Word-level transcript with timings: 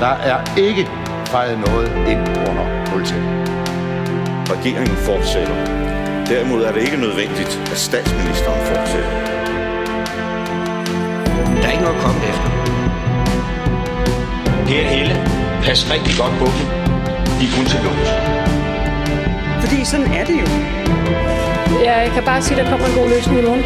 Der 0.00 0.06
er 0.30 0.38
ikke 0.56 0.88
fejret 1.26 1.58
noget 1.58 1.88
ind 2.12 2.20
under 2.48 2.84
politiet. 2.86 3.24
Regeringen 4.54 4.96
fortsætter. 4.96 5.54
Derimod 6.26 6.62
er 6.64 6.72
det 6.72 6.82
ikke 6.82 6.96
nødvendigt, 6.96 7.62
at 7.72 7.76
statsministeren 7.76 8.60
fortsætter. 8.66 9.10
Der 11.60 11.66
er 11.68 11.72
ikke 11.72 11.84
noget 11.84 11.96
at 11.96 12.02
komme 12.02 12.20
efter. 12.30 12.48
Per 14.66 14.84
Helle, 14.94 15.14
pas 15.64 15.90
rigtig 15.94 16.14
godt 16.20 16.34
på 16.38 16.46
dem. 16.54 16.66
De 17.38 17.44
er 17.48 17.52
kun 17.56 17.66
til 17.72 17.80
lås. 17.86 18.10
Fordi 19.62 19.84
sådan 19.84 20.06
er 20.06 20.24
det 20.24 20.36
jo. 20.42 20.46
Ja, 21.84 21.98
jeg 22.04 22.10
kan 22.10 22.24
bare 22.24 22.42
sige, 22.42 22.60
at 22.60 22.64
der 22.64 22.70
kommer 22.70 22.86
en 22.86 22.94
god 22.94 23.08
løsning 23.08 23.38
i 23.38 23.42
morgen. 23.42 23.64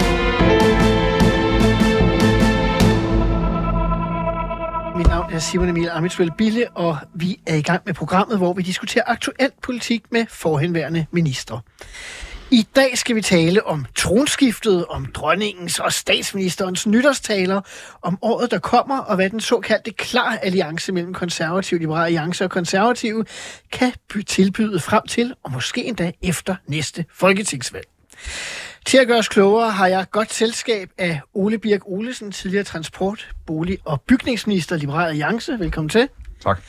Mit 5.39 5.43
Simon 5.45 5.69
Emil 5.69 5.89
Amitsvøl 5.89 6.31
Bille, 6.39 6.71
og 6.75 6.99
vi 7.15 7.41
er 7.47 7.55
i 7.55 7.63
gang 7.63 7.83
med 7.87 7.95
programmet, 7.95 8.39
hvor 8.39 8.53
vi 8.53 8.63
diskuterer 8.63 9.05
aktuel 9.07 9.51
politik 9.63 10.03
med 10.11 10.27
forhenværende 10.29 11.07
minister. 11.13 11.61
I 12.51 12.67
dag 12.77 12.99
skal 12.99 13.17
vi 13.17 13.23
tale 13.23 13.67
om 13.67 13.87
tronskiftet, 13.97 14.87
om 14.87 15.07
dronningens 15.07 15.79
og 15.79 15.93
statsministerens 15.93 16.87
nytårstaler, 16.87 17.61
om 18.03 18.19
året, 18.23 18.51
der 18.51 18.59
kommer, 18.59 18.99
og 18.99 19.15
hvad 19.15 19.31
den 19.31 19.41
såkaldte 19.41 19.91
klar 19.91 20.39
alliance 20.43 20.93
mellem 20.93 21.15
konservative, 21.15 21.81
liberale 21.81 22.07
alliance 22.07 22.45
og 22.45 22.51
konservative 22.51 23.25
kan 23.73 23.93
tilbyde 24.27 24.81
frem 24.81 25.07
til, 25.07 25.35
og 25.43 25.53
måske 25.53 25.85
endda 25.85 26.13
efter 26.23 26.57
næste 26.67 27.05
folketingsvalg. 27.15 27.87
Til 28.89 28.99
at 28.99 29.07
gøre 29.07 29.19
os 29.19 29.29
klogere 29.29 29.71
har 29.71 29.87
jeg 29.87 30.07
godt 30.11 30.33
selskab 30.33 30.91
af 30.99 31.21
Ole 31.35 31.59
Birk 31.59 31.81
Olesen, 31.85 32.33
tidligere 32.33 32.65
transport, 32.65 33.29
bolig- 33.47 33.79
og 33.85 34.01
bygningsminister, 34.01 34.77
Liberal 34.77 35.09
Alliance. 35.09 35.59
Velkommen 35.59 35.89
til. 35.89 36.09
Tak. 36.41 36.61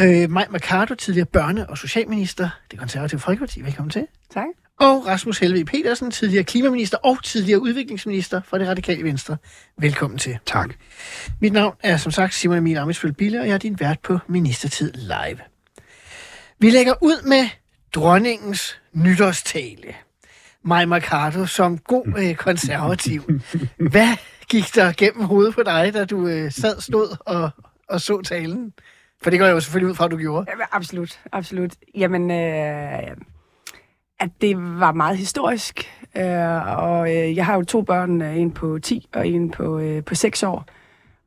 Øh, 0.00 0.30
Maj 0.30 0.46
Mercado, 0.50 0.94
tidligere 0.94 1.26
børne- 1.36 1.70
og 1.70 1.78
socialminister, 1.78 2.50
det 2.70 2.78
konservative 2.78 3.20
Folkeparti. 3.20 3.62
Velkommen 3.64 3.90
til. 3.90 4.06
Tak. 4.34 4.44
Og 4.80 5.06
Rasmus 5.06 5.38
Helve 5.38 5.64
Petersen, 5.64 6.10
tidligere 6.10 6.44
klimaminister 6.44 6.98
og 6.98 7.24
tidligere 7.24 7.60
udviklingsminister 7.62 8.40
for 8.44 8.58
det 8.58 8.68
radikale 8.68 9.04
venstre. 9.04 9.36
Velkommen 9.78 10.18
til. 10.18 10.38
Tak. 10.46 10.70
Mit 11.40 11.52
navn 11.52 11.74
er 11.82 11.96
som 11.96 12.12
sagt 12.12 12.34
Simon 12.34 12.56
Emil 12.58 12.76
Amitsføl 12.76 13.12
Bille, 13.12 13.40
og 13.40 13.46
jeg 13.46 13.54
er 13.54 13.58
din 13.58 13.80
vært 13.80 14.00
på 14.00 14.18
Ministertid 14.28 14.92
Live. 14.92 15.38
Vi 16.58 16.70
lægger 16.70 16.94
ud 17.02 17.22
med 17.28 17.48
dronningens 17.94 18.80
nytårstale. 18.92 19.94
Maj 20.64 20.84
Mercado 20.84 21.46
som 21.46 21.78
god 21.78 22.06
øh, 22.22 22.34
konservativ. 22.34 23.22
Hvad 23.90 24.16
gik 24.48 24.74
der 24.74 24.92
gennem 24.96 25.24
hovedet 25.24 25.54
på 25.54 25.62
dig, 25.62 25.94
da 25.94 26.04
du 26.04 26.26
øh, 26.26 26.52
sad, 26.52 26.80
stod 26.80 27.16
og, 27.26 27.50
og 27.88 28.00
så 28.00 28.22
talen? 28.22 28.72
For 29.22 29.30
det 29.30 29.38
går 29.38 29.46
jeg 29.46 29.52
jo 29.52 29.60
selvfølgelig 29.60 29.90
ud 29.90 29.94
fra, 29.94 30.04
at 30.04 30.10
du 30.10 30.16
gjorde. 30.16 30.46
Ja, 30.48 30.64
absolut, 30.72 31.20
absolut. 31.32 31.74
Jamen, 31.94 32.30
øh, 32.30 33.16
at 34.20 34.30
det 34.40 34.56
var 34.56 34.92
meget 34.92 35.18
historisk. 35.18 35.90
Øh, 36.16 36.78
og 36.78 37.16
øh, 37.16 37.36
jeg 37.36 37.46
har 37.46 37.54
jo 37.54 37.62
to 37.62 37.82
børn, 37.82 38.22
øh, 38.22 38.36
en 38.36 38.50
på 38.50 38.78
10 38.78 39.08
og 39.14 39.28
en 39.28 39.50
på, 39.50 39.78
øh, 39.78 40.04
på 40.04 40.14
6 40.14 40.42
år. 40.42 40.66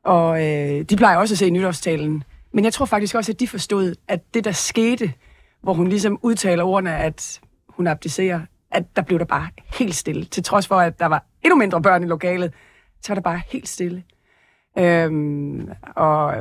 Og 0.04 0.46
øh, 0.46 0.82
de 0.82 0.96
plejer 0.96 1.16
også 1.16 1.34
at 1.34 1.38
se 1.38 1.50
nytårstalen. 1.50 2.24
Men 2.52 2.64
jeg 2.64 2.72
tror 2.72 2.86
faktisk 2.86 3.14
også, 3.14 3.32
at 3.32 3.40
de 3.40 3.48
forstod, 3.48 3.94
at 4.08 4.34
det, 4.34 4.44
der 4.44 4.52
skete, 4.52 5.12
hvor 5.62 5.72
hun 5.74 5.88
ligesom 5.88 6.18
udtaler 6.22 6.64
ordene, 6.64 6.96
at 6.96 7.40
hun 7.68 7.86
abdicerer, 7.86 8.40
at 8.72 8.96
der 8.96 9.02
blev 9.02 9.18
der 9.18 9.24
bare 9.24 9.48
helt 9.78 9.94
stille. 9.94 10.24
Til 10.24 10.42
trods 10.42 10.66
for, 10.66 10.76
at 10.76 10.98
der 10.98 11.06
var 11.06 11.24
endnu 11.42 11.56
mindre 11.56 11.82
børn 11.82 12.02
i 12.02 12.06
lokalet, 12.06 12.52
så 13.00 13.12
var 13.12 13.14
der 13.14 13.22
bare 13.22 13.40
helt 13.46 13.68
stille. 13.68 14.02
Øhm, 14.78 15.68
og, 15.96 16.34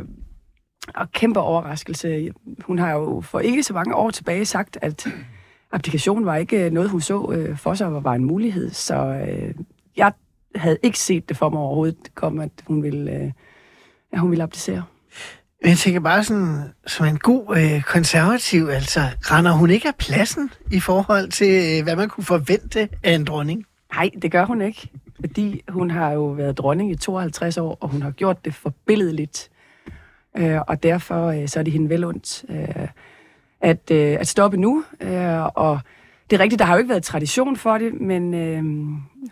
og 0.95 1.11
kæmpe 1.11 1.39
overraskelse. 1.39 2.31
Hun 2.65 2.79
har 2.79 2.91
jo 2.91 3.21
for 3.21 3.39
ikke 3.39 3.63
så 3.63 3.73
mange 3.73 3.95
år 3.95 4.09
tilbage 4.09 4.45
sagt, 4.45 4.77
at 4.81 5.07
abdikation 5.71 6.25
var 6.25 6.35
ikke 6.35 6.65
øh, 6.65 6.71
noget, 6.71 6.89
hun 6.89 7.01
så 7.01 7.31
øh, 7.31 7.57
for 7.57 7.73
sig, 7.73 7.87
og 7.87 8.03
var 8.03 8.13
en 8.13 8.25
mulighed. 8.25 8.69
Så 8.69 8.95
øh, 8.95 9.55
jeg 9.97 10.13
havde 10.55 10.77
ikke 10.83 10.99
set 10.99 11.29
det 11.29 11.37
for 11.37 11.49
mig 11.49 11.59
overhovedet 11.59 12.15
kom, 12.15 12.39
at 12.39 12.51
hun 12.67 12.83
ville, 12.83 13.11
øh, 13.11 13.31
at 14.11 14.19
hun 14.19 14.29
ville 14.29 14.43
abdicere. 14.43 14.83
Men 15.61 15.69
jeg 15.69 15.77
tænker 15.77 15.99
bare 15.99 16.23
sådan, 16.23 16.63
som 16.87 17.05
en 17.05 17.17
god 17.17 17.57
øh, 17.57 17.81
konservativ, 17.81 18.67
altså, 18.71 19.01
render 19.21 19.51
hun 19.51 19.69
ikke 19.69 19.87
af 19.87 19.95
pladsen 19.95 20.51
i 20.71 20.79
forhold 20.79 21.29
til, 21.29 21.79
øh, 21.79 21.83
hvad 21.83 21.95
man 21.95 22.09
kunne 22.09 22.23
forvente 22.23 22.89
af 23.03 23.11
en 23.11 23.25
dronning? 23.25 23.65
Nej, 23.93 24.09
det 24.21 24.31
gør 24.31 24.45
hun 24.45 24.61
ikke. 24.61 24.89
Fordi 25.19 25.63
hun 25.69 25.91
har 25.91 26.11
jo 26.11 26.25
været 26.25 26.57
dronning 26.57 26.91
i 26.91 26.95
52 26.95 27.57
år, 27.57 27.77
og 27.81 27.89
hun 27.89 28.01
har 28.01 28.11
gjort 28.11 28.45
det 28.45 28.53
forbilledeligt. 28.53 29.49
Øh, 30.37 30.59
og 30.67 30.83
derfor 30.83 31.27
øh, 31.27 31.47
så 31.47 31.59
er 31.59 31.63
det 31.63 31.73
hende 31.73 31.89
vel 31.89 32.03
ondt 32.03 32.45
øh, 32.49 32.87
at, 33.61 33.91
øh, 33.91 34.17
at 34.19 34.27
stoppe 34.27 34.57
nu. 34.57 34.83
Øh, 35.01 35.45
og 35.45 35.79
det 36.29 36.35
er 36.39 36.43
rigtigt, 36.43 36.59
der 36.59 36.65
har 36.65 36.73
jo 36.73 36.77
ikke 36.77 36.89
været 36.89 37.03
tradition 37.03 37.55
for 37.55 37.77
det, 37.77 38.01
men 38.01 38.33
øh, 38.33 38.63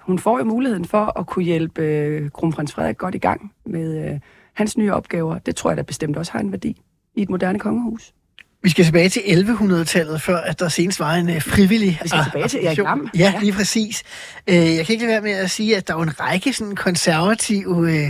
hun 0.02 0.20
får 0.20 0.38
jo 0.38 0.44
muligheden 0.44 0.86
for 0.86 1.20
at 1.20 1.28
kunne 1.28 1.46
hjælpe 1.46 1.82
øh, 1.82 2.30
kronprins 2.30 2.74
Frederik 2.74 2.98
godt 2.98 3.16
i 3.16 3.20
gang 3.20 3.54
med 3.66 4.12
øh, 4.14 4.20
hans 4.60 4.78
nye 4.78 4.94
opgaver. 4.94 5.40
Det 5.40 5.56
tror 5.56 5.70
jeg 5.70 5.78
da 5.78 5.82
bestemt 5.82 6.18
også 6.18 6.32
har 6.32 6.40
en 6.40 6.52
værdi 6.52 6.82
i 7.16 7.22
et 7.22 7.30
moderne 7.30 7.60
kongehus. 7.60 8.14
Vi 8.64 8.70
skal 8.70 8.86
tilbage 8.86 9.10
til 9.10 9.20
1100-tallet, 9.20 10.22
før 10.22 10.38
at 10.38 10.60
der 10.60 10.70
senest 10.70 11.00
var 11.00 11.14
en 11.14 11.30
uh, 11.30 11.42
frivillig 11.42 12.00
Vi 12.04 12.08
skal 12.10 12.24
tilbage 12.24 12.48
til 12.48 12.66
Erik 12.66 12.78
Lam. 12.78 13.10
Ja, 13.18 13.34
lige 13.40 13.54
præcis. 13.54 14.04
Uh, 14.48 14.54
jeg 14.56 14.86
kan 14.86 14.94
ikke 14.94 15.06
lade 15.06 15.12
være 15.12 15.22
med 15.22 15.32
at 15.32 15.52
sige, 15.52 15.78
at 15.78 15.88
der 15.88 15.96
er 15.96 16.02
en 16.02 16.20
række 16.20 16.54
sådan 16.54 16.76
konservative 16.76 17.68
uh, 17.68 18.10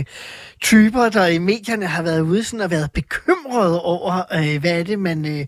typer, 0.62 1.08
der 1.08 1.26
i 1.26 1.38
medierne 1.38 1.86
har 1.86 2.02
været 2.02 2.20
ude 2.20 2.44
sådan, 2.44 2.60
og 2.60 2.70
været 2.70 2.90
bekymrede 2.92 3.82
over, 3.82 4.22
uh, 4.34 4.60
hvad 4.60 4.80
er 4.80 4.82
det, 4.82 4.98
man, 4.98 5.24
uh, 5.24 5.40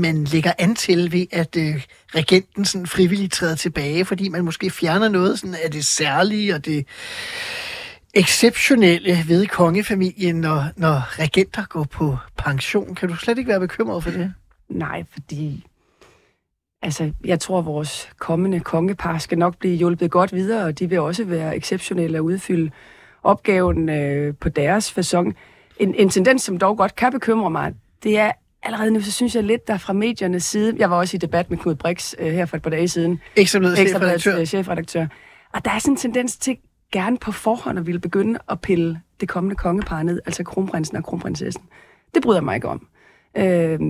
man 0.00 0.24
lægger 0.24 0.52
an 0.58 0.74
til 0.74 1.12
ved, 1.12 1.26
at 1.32 1.56
uh, 1.56 1.80
regenten 2.14 2.64
sådan 2.64 2.86
frivilligt 2.86 3.32
træder 3.32 3.54
tilbage, 3.54 4.04
fordi 4.04 4.28
man 4.28 4.44
måske 4.44 4.70
fjerner 4.70 5.08
noget 5.08 5.38
sådan 5.38 5.56
af 5.64 5.70
det 5.70 5.86
særlige 5.86 6.54
og 6.54 6.64
det 6.64 6.86
exceptionelle 8.14 9.16
ved 9.28 9.46
kongefamilien, 9.46 10.36
når, 10.36 10.64
når 10.76 11.18
regenter 11.18 11.64
går 11.68 11.84
på 11.84 12.16
pension. 12.36 12.94
Kan 12.94 13.08
du 13.08 13.16
slet 13.16 13.38
ikke 13.38 13.48
være 13.48 13.60
bekymret 13.60 14.04
for 14.04 14.10
det? 14.10 14.34
Nej, 14.68 15.04
fordi 15.12 15.66
altså, 16.82 17.12
jeg 17.24 17.40
tror, 17.40 17.58
at 17.58 17.64
vores 17.64 18.08
kommende 18.18 18.60
kongepar 18.60 19.18
skal 19.18 19.38
nok 19.38 19.58
blive 19.58 19.76
hjulpet 19.76 20.10
godt 20.10 20.32
videre, 20.32 20.64
og 20.64 20.78
de 20.78 20.88
vil 20.88 21.00
også 21.00 21.24
være 21.24 21.56
exceptionelle 21.56 22.18
at 22.18 22.22
udfylde 22.22 22.70
opgaven 23.22 23.88
øh, 23.88 24.34
på 24.40 24.48
deres 24.48 24.92
fasong. 24.92 25.36
En, 25.78 25.94
en 25.94 26.08
tendens, 26.08 26.42
som 26.42 26.58
dog 26.58 26.76
godt 26.76 26.96
kan 26.96 27.12
bekymre 27.12 27.50
mig, 27.50 27.74
det 28.02 28.18
er 28.18 28.32
allerede 28.62 28.90
nu, 28.90 29.00
så 29.00 29.12
synes 29.12 29.34
jeg 29.34 29.44
lidt, 29.44 29.68
der 29.68 29.78
fra 29.78 29.92
mediernes 29.92 30.44
side, 30.44 30.74
jeg 30.78 30.90
var 30.90 30.96
også 30.96 31.16
i 31.16 31.18
debat 31.18 31.50
med 31.50 31.58
Knud 31.58 31.74
Brix 31.74 32.14
øh, 32.18 32.32
her 32.32 32.46
for 32.46 32.56
et 32.56 32.62
par 32.62 32.70
dage 32.70 32.88
siden, 32.88 33.20
Ekstrabladets 33.36 33.80
chefredaktør. 33.80 34.44
chefredaktør, 34.44 35.06
og 35.52 35.64
der 35.64 35.70
er 35.70 35.78
sådan 35.78 35.92
en 35.92 35.96
tendens 35.96 36.36
til 36.36 36.56
gerne 36.92 37.18
på 37.18 37.32
forhånd 37.32 37.78
og 37.78 37.86
ville 37.86 38.00
begynde 38.00 38.38
at 38.48 38.60
pille 38.60 39.00
det 39.20 39.28
kommende 39.28 39.56
kongepar 39.56 40.02
ned, 40.02 40.20
altså 40.26 40.44
kronprinsen 40.44 40.96
og 40.96 41.04
kronprinsessen. 41.04 41.64
Det 42.14 42.22
bryder 42.22 42.38
jeg 42.38 42.44
mig 42.44 42.54
ikke 42.54 42.68
om. 42.68 42.86
Øh, 43.36 43.80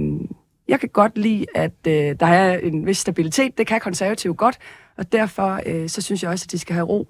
jeg 0.69 0.81
kan 0.81 0.89
godt 0.89 1.19
lide, 1.19 1.47
at 1.55 1.87
øh, 1.89 2.17
der 2.21 2.27
er 2.27 2.59
en 2.59 2.87
vis 2.87 2.99
stabilitet. 2.99 3.59
Det 3.59 3.67
kan 3.67 3.81
konservative 3.81 4.35
godt, 4.35 4.59
og 4.97 5.13
derfor 5.13 5.61
øh, 5.67 5.89
så 5.89 6.03
synes 6.03 6.23
jeg 6.23 6.31
også, 6.31 6.45
at 6.47 6.53
de 6.53 6.59
skal 6.59 6.75
have 6.75 6.87
ro 6.87 7.09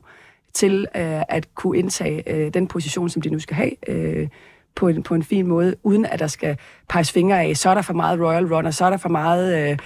til 0.55 0.87
øh, 0.97 1.23
at 1.29 1.55
kunne 1.55 1.79
indtage 1.79 2.35
øh, 2.35 2.55
den 2.55 2.67
position, 2.69 3.09
som 3.09 3.23
de 3.23 3.31
nu 3.31 3.39
skal 3.39 3.57
have, 3.57 3.89
øh, 3.89 4.29
på, 4.75 4.89
en, 4.89 5.03
på 5.03 5.15
en 5.15 5.23
fin 5.23 5.47
måde, 5.47 5.77
uden 5.83 6.07
at 6.07 6.19
der 6.19 6.27
skal 6.27 6.57
peges 6.89 7.13
fingre 7.13 7.43
af, 7.43 7.57
så 7.57 7.71
er 7.71 7.75
der 7.75 7.83
for 7.83 7.95
meget 7.95 8.21
Royal 8.21 8.55
Run, 8.55 8.67
og 8.67 8.75
så 8.75 8.85
er 8.85 8.91
der 8.91 8.97
for 8.97 9.09
meget 9.09 9.71
øh, 9.71 9.79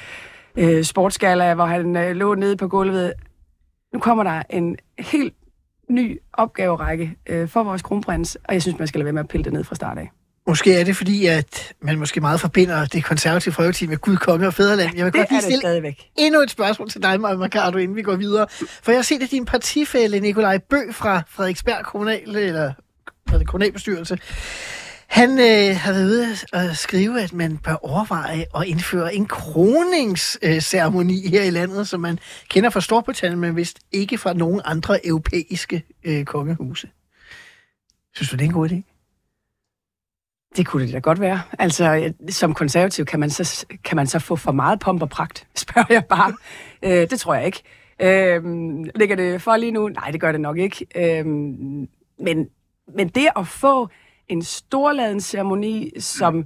øh, 0.56 0.84
sportsgala, 0.84 1.54
hvor 1.54 1.64
han 1.64 1.96
øh, 1.96 2.16
lå 2.16 2.34
nede 2.34 2.56
på 2.56 2.68
gulvet. 2.68 3.12
Nu 3.92 3.98
kommer 3.98 4.24
der 4.24 4.42
en 4.50 4.76
helt 4.98 5.34
ny 5.90 6.18
opgaverække 6.32 7.16
øh, 7.26 7.48
for 7.48 7.62
vores 7.62 7.82
kronprins, 7.82 8.36
og 8.44 8.54
jeg 8.54 8.62
synes, 8.62 8.78
man 8.78 8.88
skal 8.88 8.98
lade 8.98 9.04
være 9.04 9.12
med 9.12 9.20
at 9.20 9.28
pille 9.28 9.44
det 9.44 9.52
ned 9.52 9.64
fra 9.64 9.74
start 9.74 9.98
af. 9.98 10.10
Måske 10.46 10.80
er 10.80 10.84
det 10.84 10.96
fordi, 10.96 11.26
at 11.26 11.72
man 11.82 11.98
måske 11.98 12.20
meget 12.20 12.40
forbinder 12.40 12.84
det 12.84 13.04
konservative 13.04 13.54
folkeparti 13.54 13.86
med 13.86 13.96
Gud, 13.98 14.16
konge 14.16 14.46
og 14.46 14.54
fædreland. 14.54 14.96
Jeg 14.96 15.04
vil 15.04 15.12
Det 15.12 15.20
godt 15.20 15.30
lige 15.30 15.38
er 15.38 15.42
stille 15.42 15.60
stadigvæk. 15.60 16.00
endnu 16.18 16.40
et 16.40 16.50
spørgsmål 16.50 16.90
til 16.90 17.02
dig, 17.02 17.20
Maja 17.20 17.36
Mercado, 17.36 17.78
inden 17.78 17.96
vi 17.96 18.02
går 18.02 18.16
videre. 18.16 18.46
For 18.82 18.90
jeg 18.92 18.98
har 18.98 19.02
set, 19.02 19.22
at 19.22 19.30
din 19.30 19.44
partifælle 19.44 20.20
Nikolaj 20.20 20.58
Bø 20.58 20.92
fra 20.92 21.22
Frederiksberg 21.28 21.84
Kommunal, 21.84 22.36
eller 22.36 22.72
er 23.32 23.44
kommunalbestyrelse, 23.46 24.18
han 25.14 25.30
øh, 25.30 25.76
har 25.76 25.92
været 25.92 26.06
ude 26.06 26.26
at 26.52 26.76
skrive, 26.76 27.22
at 27.22 27.32
man 27.32 27.58
bør 27.58 27.74
overveje 27.74 28.44
at 28.56 28.66
indføre 28.66 29.14
en 29.14 29.26
kroningsceremoni 29.26 31.28
her 31.28 31.42
i 31.42 31.50
landet, 31.50 31.88
som 31.88 32.00
man 32.00 32.18
kender 32.48 32.70
fra 32.70 32.80
Storbritannien, 32.80 33.40
men 33.40 33.56
vist 33.56 33.78
ikke 33.92 34.18
fra 34.18 34.32
nogen 34.32 34.60
andre 34.64 35.06
europæiske 35.06 35.84
øh, 36.04 36.24
kongehuse. 36.24 36.90
Synes 38.14 38.30
du, 38.30 38.36
det 38.36 38.42
er 38.42 38.48
en 38.48 38.52
god 38.52 38.68
idé? 38.68 38.82
Det 40.56 40.66
kunne 40.66 40.86
det 40.86 40.94
da 40.94 40.98
godt 40.98 41.20
være. 41.20 41.42
Altså, 41.58 41.94
øh, 41.94 42.32
som 42.32 42.54
konservativ 42.54 43.04
kan 43.04 43.20
man 43.20 43.30
så, 43.30 43.66
kan 43.84 43.96
man 43.96 44.06
så 44.06 44.18
få 44.18 44.36
for 44.36 44.52
meget 44.52 44.80
pomp 44.80 45.02
og 45.02 45.08
pragt, 45.08 45.46
spørger 45.64 45.86
jeg 45.90 46.04
bare. 46.04 46.36
øh, 46.82 47.10
det 47.10 47.20
tror 47.20 47.34
jeg 47.34 47.46
ikke. 47.46 47.62
Øh, 48.02 48.44
ligger 48.94 49.16
det 49.16 49.42
for 49.42 49.56
lige 49.56 49.72
nu? 49.72 49.88
Nej, 49.88 50.10
det 50.10 50.20
gør 50.20 50.32
det 50.32 50.40
nok 50.40 50.58
ikke. 50.58 50.86
Øh, 50.96 51.26
men, 52.18 52.48
men 52.96 53.08
det 53.08 53.28
at 53.36 53.46
få 53.46 53.88
en 54.28 54.42
storladen 54.42 55.20
ceremoni, 55.20 55.90
som 55.98 56.44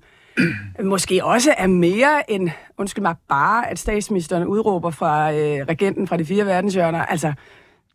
måske 0.85 1.25
også 1.25 1.55
er 1.59 1.67
mere 1.67 2.31
end, 2.31 2.51
undskyld 2.79 3.03
mig, 3.03 3.15
bare 3.29 3.71
at 3.71 3.79
statsministeren 3.79 4.45
udråber 4.47 4.91
fra 4.91 5.33
øh, 5.33 5.67
regenten 5.69 6.09
fra 6.09 6.17
de 6.17 6.25
fire 6.25 6.47
verdenshjørner. 6.47 7.05
Altså, 7.05 7.33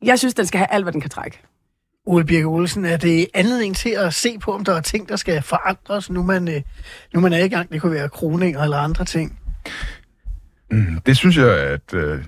jeg 0.01 0.19
synes, 0.19 0.33
den 0.33 0.45
skal 0.45 0.57
have 0.57 0.71
alt, 0.71 0.85
hvad 0.85 0.93
den 0.93 1.01
kan 1.01 1.09
trække. 1.09 1.39
Ole 2.05 2.25
Birke 2.25 2.45
Olsen, 2.45 2.85
er 2.85 2.97
det 2.97 3.27
anledning 3.33 3.75
til 3.75 3.89
at 3.89 4.13
se 4.13 4.39
på, 4.39 4.51
om 4.51 4.65
der 4.65 4.73
er 4.75 4.81
ting, 4.81 5.09
der 5.09 5.15
skal 5.15 5.41
forandres, 5.41 6.09
nu 6.09 6.23
man, 6.23 6.47
øh, 6.47 6.61
nu 7.13 7.19
man 7.19 7.33
er 7.33 7.43
i 7.43 7.47
gang? 7.47 7.69
Det 7.71 7.81
kunne 7.81 7.91
være 7.91 8.09
kroninger 8.09 8.61
eller 8.63 8.77
andre 8.77 9.05
ting. 9.05 9.39
Mm, 10.71 11.01
Det 11.05 11.17
synes 11.17 11.37
jeg, 11.37 11.59
at 11.59 11.93
øh, 11.93 12.23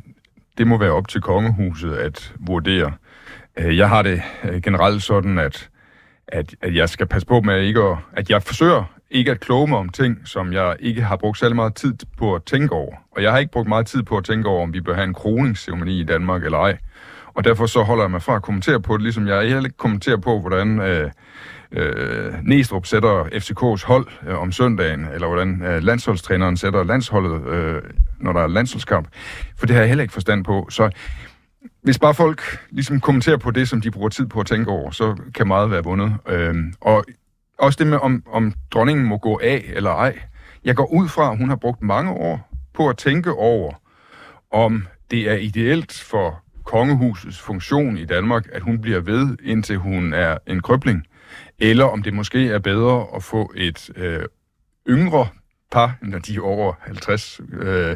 det 0.58 0.68
må 0.68 0.78
være 0.78 0.92
op 0.92 1.08
til 1.08 1.22
kongehuset 1.22 1.94
at 1.94 2.34
vurdere. 2.40 2.94
Øh, 3.58 3.78
jeg 3.78 3.90
har 3.90 4.02
det 4.02 4.22
øh, 4.44 4.62
generelt 4.62 5.04
sådan, 5.04 5.38
at, 5.40 5.70
at, 6.28 6.56
at 6.62 6.76
jeg 6.76 6.90
skal 6.90 7.06
passe 7.06 7.28
på 7.28 7.42
med 7.42 7.62
ikke 7.62 7.82
at, 7.82 7.98
at 8.14 8.30
jeg 8.30 8.44
forsøger 8.44 8.84
ikke 9.12 9.32
at 9.32 9.40
kloge 9.40 9.68
mig 9.68 9.78
om 9.78 9.90
ting, 9.90 10.22
som 10.26 10.54
jeg 10.54 10.76
ikke 10.80 11.02
har 11.02 11.16
brugt 11.16 11.40
særlig 11.40 11.56
meget 11.56 11.76
tid 11.76 11.94
på 12.18 12.36
at 12.36 12.44
tænke 12.44 12.74
over. 12.74 12.96
Og 13.12 13.24
jeg 13.24 13.32
har 13.32 13.40
ikke 13.40 13.52
brugt 13.52 13.68
meget 13.68 13.88
tid 13.88 14.04
på 14.04 14.18
at 14.18 14.24
tænke 14.24 14.50
over, 14.50 14.64
om 14.64 14.74
vi 14.74 14.82
bør 14.82 14.94
have 14.94 15.08
en 15.08 15.14
kroningsceremoni 15.14 16.00
i 16.00 16.04
Danmark 16.04 16.44
eller 16.44 16.58
ej. 16.58 16.78
Og 17.34 17.44
derfor 17.44 17.66
så 17.66 17.84
holder 17.84 18.04
jeg 18.04 18.12
mig 18.12 18.22
fra 18.22 18.36
at 18.36 18.42
kommentere 18.42 18.82
på 18.82 18.94
det, 18.94 19.02
ligesom 19.02 19.28
jeg 19.28 19.42
heller 19.42 19.64
ikke 19.64 19.78
kommenterer 19.78 20.18
på, 20.18 20.40
hvordan 20.40 20.80
øh, 20.80 21.12
øh, 21.72 22.34
Næstrup 22.44 22.86
sætter 22.86 23.24
FCK's 23.24 23.88
hold 23.88 24.08
øh, 24.28 24.42
om 24.42 24.52
søndagen, 24.52 25.08
eller 25.14 25.28
hvordan 25.28 25.62
øh, 25.62 25.84
landsholdstræneren 25.84 26.58
sætter 26.58 26.84
landsholdet, 26.84 27.48
øh, 27.48 27.82
når 28.20 28.34
der 28.34 28.42
er 28.42 28.48
landsholdskamp. 28.48 29.08
For 29.58 29.66
det 29.66 29.76
har 29.76 29.82
jeg 29.82 29.90
heller 29.90 30.02
ikke 30.02 30.14
forstand 30.14 30.44
på. 30.44 30.68
Så 30.70 30.90
hvis 31.86 32.00
bare 32.00 32.14
folk 32.14 32.60
ligesom 32.70 33.00
kommenterer 33.00 33.38
på 33.38 33.52
det, 33.52 33.70
som 33.70 33.82
de 33.82 33.92
bruger 33.92 34.10
tid 34.10 34.26
på 34.26 34.40
at 34.40 34.46
tænke 34.46 34.72
over, 34.72 34.92
så 34.92 35.16
kan 35.36 35.48
meget 35.48 35.72
være 35.72 35.84
vundet. 35.84 36.18
Øhm, 36.28 36.74
og 36.82 37.06
også 37.58 37.78
det 37.80 37.88
med, 37.88 37.98
om, 37.98 38.24
om 38.32 38.54
dronningen 38.72 39.06
må 39.06 39.18
gå 39.18 39.40
af 39.44 39.72
eller 39.74 39.92
ej. 39.92 40.20
Jeg 40.64 40.76
går 40.76 40.94
ud 40.94 41.08
fra, 41.08 41.32
at 41.32 41.38
hun 41.38 41.50
har 41.50 41.56
brugt 41.56 41.82
mange 41.82 42.12
år 42.12 42.50
på 42.74 42.90
at 42.90 42.98
tænke 42.98 43.34
over, 43.34 43.74
om 44.52 44.88
det 45.12 45.30
er 45.32 45.36
ideelt 45.36 45.94
for 45.94 46.44
kongehusets 46.64 47.40
funktion 47.40 47.98
i 47.98 48.06
Danmark, 48.06 48.48
at 48.52 48.62
hun 48.62 48.82
bliver 48.82 49.00
ved, 49.00 49.38
indtil 49.44 49.78
hun 49.78 50.14
er 50.14 50.38
en 50.48 50.62
krøbling, 50.62 51.04
eller 51.60 51.86
om 51.86 52.04
det 52.04 52.14
måske 52.14 52.50
er 52.50 52.60
bedre 52.60 53.06
at 53.16 53.24
få 53.24 53.54
et 53.56 53.90
øh, 53.96 54.24
yngre 54.90 55.28
par, 55.76 55.98
når 56.02 56.20
de 56.20 56.36
er 56.36 56.42
over 56.42 56.74
50, 56.82 57.42
øh, 57.54 57.96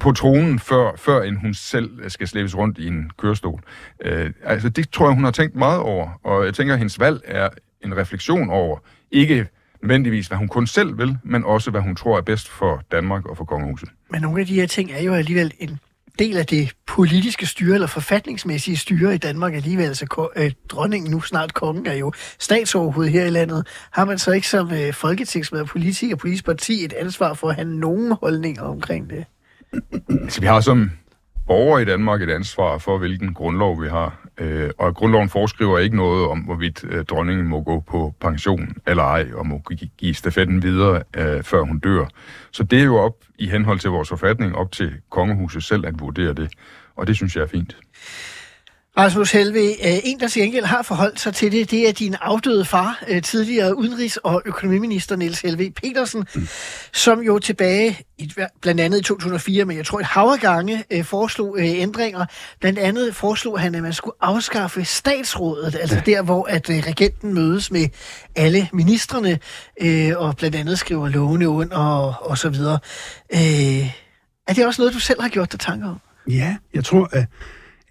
på 0.00 0.12
tronen, 0.12 0.58
før, 0.58 0.92
før 0.96 1.22
end 1.22 1.36
hun 1.36 1.54
selv 1.54 2.10
skal 2.10 2.28
slæbes 2.28 2.56
rundt 2.56 2.78
i 2.78 2.86
en 2.86 3.10
kørestol. 3.18 3.60
Øh, 4.04 4.30
altså, 4.44 4.68
det 4.68 4.90
tror 4.90 5.06
jeg, 5.06 5.14
hun 5.14 5.24
har 5.24 5.30
tænkt 5.30 5.56
meget 5.56 5.80
over, 5.80 6.20
og 6.24 6.44
jeg 6.44 6.54
tænker, 6.54 6.74
at 6.74 6.78
hendes 6.78 7.00
valg 7.00 7.20
er 7.24 7.48
en 7.84 7.96
refleksion 7.96 8.50
over, 8.50 8.78
ikke 9.10 9.46
nødvendigvis, 9.82 10.26
hvad 10.26 10.38
hun 10.38 10.48
kun 10.48 10.66
selv 10.66 10.98
vil, 10.98 11.18
men 11.22 11.44
også, 11.44 11.70
hvad 11.70 11.80
hun 11.80 11.96
tror 11.96 12.16
er 12.16 12.22
bedst 12.22 12.48
for 12.48 12.82
Danmark 12.92 13.26
og 13.26 13.36
for 13.36 13.44
kongehuset. 13.44 13.88
Men 14.10 14.22
nogle 14.22 14.40
af 14.40 14.46
de 14.46 14.54
her 14.54 14.66
ting 14.66 14.90
er 14.92 15.02
jo 15.02 15.14
alligevel 15.14 15.52
en 15.58 15.78
del 16.18 16.36
af 16.36 16.46
det 16.46 16.72
politiske 16.86 17.46
styre, 17.46 17.74
eller 17.74 17.86
forfatningsmæssige 17.86 18.76
styre 18.76 19.14
i 19.14 19.18
Danmark 19.18 19.54
alligevel. 19.54 19.86
Altså, 19.86 20.28
øh, 20.36 20.52
dronningen, 20.68 21.10
nu 21.10 21.20
snart 21.20 21.54
kongen, 21.54 21.86
er 21.86 21.94
jo 21.94 22.12
statsoverhoved 22.38 23.08
her 23.08 23.24
i 23.24 23.30
landet. 23.30 23.66
Har 23.90 24.04
man 24.04 24.18
så 24.18 24.32
ikke 24.32 24.48
som 24.48 24.72
øh, 24.72 24.92
folketingsmedlem, 24.92 25.68
politiker 25.68 26.14
og 26.14 26.18
politisk 26.18 26.44
parti 26.44 26.84
et 26.84 26.92
ansvar 26.92 27.34
for 27.34 27.48
at 27.48 27.54
have 27.54 27.68
nogen 27.68 28.12
holdninger 28.12 28.62
omkring 28.62 29.10
det? 29.10 29.24
Altså, 30.22 30.40
vi 30.40 30.46
har 30.46 30.60
som 30.60 30.90
borgere 31.46 31.82
i 31.82 31.84
Danmark 31.84 32.22
et 32.22 32.30
ansvar 32.30 32.78
for, 32.78 32.98
hvilken 32.98 33.34
grundlov 33.34 33.82
vi 33.82 33.88
har. 33.88 34.27
Øh, 34.38 34.70
og 34.78 34.94
grundloven 34.94 35.28
foreskriver 35.28 35.78
ikke 35.78 35.96
noget 35.96 36.26
om, 36.26 36.38
hvorvidt 36.38 36.84
øh, 36.84 37.04
dronningen 37.04 37.48
må 37.48 37.62
gå 37.62 37.80
på 37.80 38.14
pension 38.20 38.76
eller 38.86 39.02
ej, 39.02 39.26
og 39.34 39.46
må 39.46 39.62
give 39.98 40.14
stafetten 40.14 40.62
videre, 40.62 41.02
øh, 41.16 41.42
før 41.42 41.62
hun 41.62 41.78
dør. 41.78 42.06
Så 42.50 42.62
det 42.62 42.78
er 42.78 42.84
jo 42.84 42.96
op 42.96 43.16
i 43.38 43.48
henhold 43.48 43.78
til 43.78 43.90
vores 43.90 44.08
forfatning, 44.08 44.56
op 44.56 44.72
til 44.72 44.92
kongehuset 45.10 45.64
selv 45.64 45.86
at 45.86 46.00
vurdere 46.00 46.32
det. 46.32 46.50
Og 46.96 47.06
det 47.06 47.16
synes 47.16 47.36
jeg 47.36 47.42
er 47.42 47.46
fint. 47.46 47.76
Rasmus 48.98 49.32
Helve, 49.32 49.60
øh, 49.60 49.98
en 50.04 50.20
der 50.20 50.28
til 50.28 50.42
gengæld 50.42 50.64
har 50.64 50.82
forholdt 50.82 51.20
sig 51.20 51.34
til 51.34 51.52
det, 51.52 51.70
det 51.70 51.88
er 51.88 51.92
din 51.92 52.16
afdøde 52.20 52.64
far, 52.64 53.02
øh, 53.08 53.22
tidligere 53.22 53.76
udenrigs- 53.76 54.18
og 54.22 54.42
økonomiminister 54.44 55.16
Niels 55.16 55.40
Helve 55.40 55.70
Petersen, 55.70 56.26
mm. 56.34 56.48
som 56.92 57.20
jo 57.20 57.38
tilbage, 57.38 57.98
blandt 58.60 58.80
andet 58.80 58.98
i 58.98 59.02
2004, 59.02 59.64
men 59.64 59.76
jeg 59.76 59.86
tror 59.86 60.00
et 60.00 60.06
hav 60.06 60.36
gange, 60.40 60.84
øh, 60.90 61.04
foreslog 61.04 61.56
ændringer. 61.58 62.26
Blandt 62.60 62.78
andet 62.78 63.14
foreslog 63.14 63.60
han, 63.60 63.74
at 63.74 63.82
man 63.82 63.92
skulle 63.92 64.14
afskaffe 64.20 64.84
statsrådet, 64.84 65.74
altså 65.74 66.02
der, 66.06 66.22
hvor 66.22 66.46
at 66.48 66.70
regenten 66.70 67.34
mødes 67.34 67.70
med 67.70 67.88
alle 68.36 68.68
ministerne, 68.72 69.38
og 70.16 70.36
blandt 70.36 70.56
andet 70.56 70.78
skriver 70.78 71.08
lovene 71.08 71.48
under 71.48 71.76
og, 71.76 72.14
og 72.20 72.38
så 72.38 72.48
videre. 72.48 72.78
Er 74.48 74.52
det 74.54 74.66
også 74.66 74.82
noget, 74.82 74.94
du 74.94 75.00
selv 75.00 75.22
har 75.22 75.28
gjort 75.28 75.52
dig 75.52 75.60
tanker 75.60 75.88
om? 75.88 76.00
Ja, 76.28 76.56
jeg 76.74 76.84
tror, 76.84 77.08
at 77.12 77.24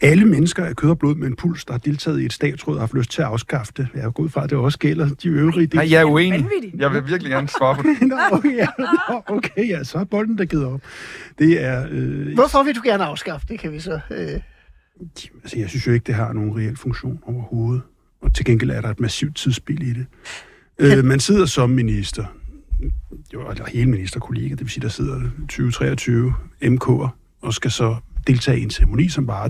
alle 0.01 0.25
mennesker 0.25 0.65
af 0.65 0.75
kød 0.75 0.89
og 0.89 0.99
blod 0.99 1.15
med 1.15 1.27
en 1.27 1.35
puls, 1.35 1.65
der 1.65 1.73
har 1.73 1.79
deltaget 1.79 2.21
i 2.21 2.25
et 2.25 2.33
statsråd, 2.33 2.75
har 2.75 2.79
haft 2.79 2.93
lyst 2.93 3.11
til 3.11 3.21
at 3.21 3.27
afskaffe 3.27 3.73
det. 3.77 3.87
Jeg 3.95 4.03
er 4.03 4.11
gået 4.11 4.31
fra, 4.31 4.43
at 4.43 4.49
det 4.49 4.57
også 4.57 4.79
gælder 4.79 5.09
de 5.09 5.27
øvrige. 5.27 5.69
Nej, 5.73 5.91
jeg 5.91 6.01
er 6.01 6.05
uenig. 6.05 6.45
Jeg 6.77 6.93
vil 6.93 7.07
virkelig 7.07 7.31
gerne 7.31 7.47
svare 7.47 7.75
på 7.75 7.81
det. 7.81 8.07
Nå, 8.07 8.15
okay, 8.31 8.55
ja. 8.55 8.67
Nå, 8.79 9.21
okay, 9.27 9.69
ja, 9.69 9.83
så 9.83 9.97
er 9.97 10.03
bolden 10.03 10.37
der 10.37 10.45
givet 10.45 10.65
op. 10.65 10.81
Det 11.39 11.63
er... 11.63 11.87
Øh, 11.91 12.33
Hvorfor 12.33 12.63
vil 12.63 12.75
du 12.75 12.81
gerne 12.83 13.03
afskaffe 13.03 13.47
det, 13.49 13.59
kan 13.59 13.71
vi 13.71 13.79
så... 13.79 13.99
Øh... 14.11 14.39
altså, 15.43 15.59
jeg 15.59 15.69
synes 15.69 15.87
jo 15.87 15.91
ikke, 15.91 16.03
det 16.03 16.15
har 16.15 16.33
nogen 16.33 16.57
reel 16.57 16.77
funktion 16.77 17.19
overhovedet. 17.23 17.81
Og 18.21 18.33
til 18.33 18.45
gengæld 18.45 18.71
er 18.71 18.81
der 18.81 18.89
et 18.89 18.99
massivt 18.99 19.35
tidsspil 19.35 19.81
i 19.81 19.93
det. 19.93 20.05
Øh, 20.79 21.05
man 21.05 21.19
sidder 21.19 21.45
som 21.45 21.69
minister, 21.69 22.25
jo, 23.33 23.49
eller 23.49 23.65
hele 23.67 23.89
ministerkollega, 23.89 24.49
det 24.49 24.59
vil 24.59 24.69
sige, 24.69 24.81
der 24.81 24.89
sidder 24.89 25.21
20-23 26.61 26.67
MK'er, 26.67 27.09
og 27.41 27.53
skal 27.53 27.71
så 27.71 27.95
deltage 28.27 28.59
i 28.59 28.63
en 28.63 28.69
ceremoni, 28.69 29.09
som 29.09 29.27
varer 29.27 29.49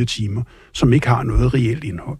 3-4 0.00 0.04
timer, 0.04 0.42
som 0.72 0.92
ikke 0.92 1.08
har 1.08 1.22
noget 1.22 1.54
reelt 1.54 1.84
indhold. 1.84 2.18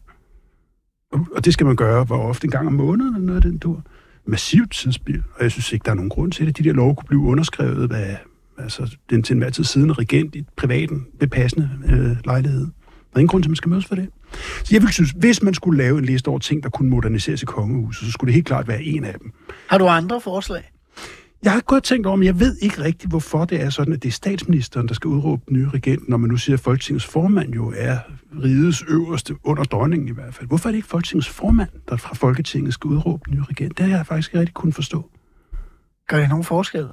Og- 1.13 1.45
det 1.45 1.53
skal 1.53 1.67
man 1.67 1.77
gøre, 1.77 2.05
hvor 2.05 2.17
ofte 2.19 2.45
en 2.45 2.51
gang 2.51 2.67
om 2.67 2.73
måneden, 2.73 3.15
eller 3.15 3.27
noget 3.27 3.45
af 3.45 3.51
den 3.51 3.59
tur. 3.61 3.83
Massivt 4.27 4.73
tidsspil, 4.73 5.23
og 5.35 5.43
jeg 5.43 5.51
synes 5.51 5.73
ikke, 5.73 5.85
der 5.85 5.91
er 5.91 5.95
nogen 5.95 6.11
grund 6.11 6.33
til 6.33 6.47
det. 6.47 6.59
De 6.59 6.65
der 6.65 6.73
lov 6.73 6.95
kunne 6.97 7.07
blive 7.07 7.21
underskrevet 7.21 7.93
af 7.93 8.19
altså, 8.59 8.97
den 9.11 9.23
til 9.23 9.33
enhver 9.35 9.51
tid 9.51 9.65
siddende 9.65 9.95
regent 9.95 10.35
i 10.35 10.45
privaten 10.57 11.07
ved 11.21 11.29
passende 11.29 11.71
øh, 11.89 12.17
lejlighed. 12.25 12.61
Der 12.61 13.15
er 13.15 13.19
ingen 13.19 13.29
grund 13.29 13.43
til, 13.43 13.49
at 13.49 13.51
man 13.51 13.57
skal 13.57 13.69
mødes 13.69 13.87
for 13.87 13.95
det. 13.95 14.09
Så 14.65 14.69
jeg 14.75 14.83
vil 14.83 14.93
synes, 14.93 15.11
hvis 15.11 15.43
man 15.43 15.55
skulle 15.55 15.79
lave 15.79 15.99
en 15.99 16.05
liste 16.05 16.29
over 16.29 16.39
ting, 16.39 16.63
der 16.63 16.69
kunne 16.69 16.91
moderniseres 16.91 17.43
i 17.43 17.47
kongehuset, 17.47 18.07
så 18.07 18.13
skulle 18.13 18.29
det 18.29 18.35
helt 18.35 18.47
klart 18.47 18.69
være 18.69 18.83
en 18.83 19.05
af 19.05 19.15
dem. 19.23 19.33
Har 19.69 19.79
du 19.79 19.87
andre 19.87 20.21
forslag? 20.21 20.71
Jeg 21.47 21.55
har 21.55 21.61
godt 21.61 21.85
tænkt 21.85 22.07
over, 22.07 22.17
men 22.17 22.27
jeg 22.27 22.41
ved 22.41 22.57
ikke 22.61 22.83
rigtigt, 22.83 23.11
hvorfor 23.11 23.45
det 23.45 23.61
er 23.63 23.71
sådan, 23.71 23.93
at 23.93 24.03
det 24.03 24.09
er 24.09 24.13
statsministeren, 24.13 24.89
der 24.89 24.95
skal 24.95 25.09
udråbe 25.09 25.43
den 25.49 25.57
nye 25.57 25.69
regent, 25.69 26.09
når 26.09 26.17
man 26.17 26.31
nu 26.31 26.37
siger, 26.37 26.57
at 26.57 26.61
Folketingets 26.61 27.07
formand 27.07 27.55
jo 27.55 27.73
er 27.77 27.99
rigets 28.45 28.85
øverste, 28.89 29.37
under 29.45 29.65
dronningen 29.65 30.09
i 30.09 30.13
hvert 30.13 30.35
fald. 30.35 30.49
Hvorfor 30.49 30.69
er 30.69 30.73
det 30.73 30.77
ikke 30.77 30.89
Folketingets 30.89 31.29
formand, 31.29 31.69
der 31.89 31.97
fra 31.97 32.15
Folketinget 32.15 32.75
skal 32.75 32.89
udråbe 32.89 33.23
den 33.27 33.35
nye 33.35 33.43
regent? 33.51 33.79
Det 33.79 33.87
har 33.87 33.97
jeg 33.97 34.07
faktisk 34.07 34.29
ikke 34.29 34.39
rigtig 34.39 34.55
kunnet 34.55 34.75
forstå. 34.75 35.11
Gør 36.09 36.21
det 36.21 36.29
nogen 36.29 36.45
forskel? 36.45 36.87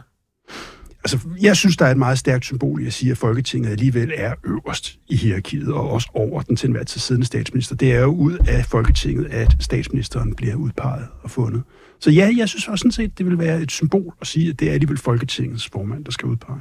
Altså, 0.97 1.19
jeg 1.41 1.57
synes, 1.57 1.77
der 1.77 1.85
er 1.85 1.91
et 1.91 1.97
meget 1.97 2.19
stærkt 2.19 2.45
symbol 2.45 2.81
i 2.81 2.85
at 2.85 2.93
sige, 2.93 3.11
at 3.11 3.17
Folketinget 3.17 3.71
alligevel 3.71 4.11
er 4.15 4.33
øverst 4.43 4.99
i 5.07 5.15
hierarkiet, 5.15 5.73
og 5.73 5.89
også 5.89 6.09
over 6.13 6.41
den 6.41 6.55
til 6.55 6.67
enhver 6.67 6.83
tid 6.83 6.99
siddende 6.99 7.27
statsminister. 7.27 7.75
Det 7.75 7.93
er 7.93 7.99
jo 7.99 8.15
ud 8.15 8.37
af 8.47 8.65
Folketinget, 8.65 9.25
at 9.25 9.55
statsministeren 9.59 10.35
bliver 10.35 10.55
udpeget 10.55 11.07
og 11.21 11.31
fundet. 11.31 11.63
Så 12.03 12.09
ja, 12.09 12.33
jeg 12.37 12.49
synes 12.49 12.67
også 12.67 12.81
sådan 12.81 12.91
set, 12.91 13.17
det 13.17 13.25
vil 13.25 13.39
være 13.39 13.61
et 13.61 13.71
symbol 13.71 14.13
at 14.21 14.27
sige, 14.27 14.49
at 14.49 14.59
det 14.59 14.69
er 14.69 14.73
alligevel 14.73 14.97
Folketingets 14.97 15.69
formand, 15.69 16.05
der 16.05 16.11
skal 16.11 16.25
udpege. 16.25 16.59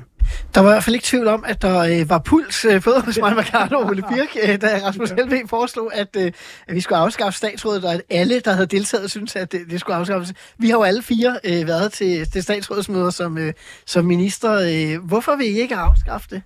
Der 0.55 0.61
var 0.61 0.71
i 0.71 0.73
hvert 0.73 0.85
fald 0.85 0.95
ikke 0.95 1.07
tvivl 1.07 1.29
om, 1.29 1.45
at 1.47 1.63
der 1.63 1.79
øh, 1.79 2.09
var 2.11 2.19
puls, 2.19 2.65
øh, 2.65 2.83
både 2.85 3.01
hos 3.01 3.19
mig, 3.19 3.35
Mercado 3.35 3.77
og 3.77 3.87
Ole 3.87 4.03
Birk, 4.03 4.37
øh, 4.43 4.61
da 4.61 4.81
Rasmus 4.87 5.11
Helve 5.11 5.49
foreslog, 5.49 5.95
at, 5.95 6.17
øh, 6.17 6.33
at 6.69 6.75
vi 6.75 6.81
skulle 6.81 6.99
afskaffe 6.99 7.39
statsrådet, 7.39 7.85
og 7.85 7.95
at 7.95 8.03
alle, 8.11 8.41
der 8.41 8.53
havde 8.53 8.67
deltaget, 8.67 9.11
synes 9.11 9.37
at 9.37 9.53
det, 9.53 9.61
det 9.71 9.81
skulle 9.81 9.97
afskaffes. 9.97 10.35
Vi 10.59 10.69
har 10.69 10.77
jo 10.77 10.83
alle 10.83 11.03
fire 11.03 11.39
øh, 11.45 11.67
været 11.67 11.93
til, 11.93 12.27
til 12.27 12.43
statsrådsmøder 12.43 13.11
som, 13.11 13.39
øh, 13.39 13.53
som 13.87 14.05
minister. 14.05 14.53
Øh, 14.53 15.05
hvorfor 15.05 15.37
vil 15.37 15.47
I 15.47 15.61
ikke 15.61 15.77
afskaffe 15.77 16.29
det? 16.31 16.43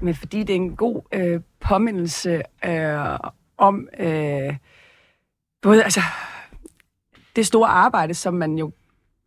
Men 0.00 0.14
fordi 0.14 0.38
det 0.38 0.50
er 0.50 0.54
en 0.54 0.76
god 0.76 1.02
øh, 1.14 1.40
påmindelse 1.60 2.42
øh, 2.64 3.18
om 3.58 3.88
øh, 3.98 4.56
både 5.62 5.84
altså, 5.84 6.00
det 7.36 7.46
store 7.46 7.68
arbejde, 7.68 8.14
som 8.14 8.34
man 8.34 8.58
jo 8.58 8.72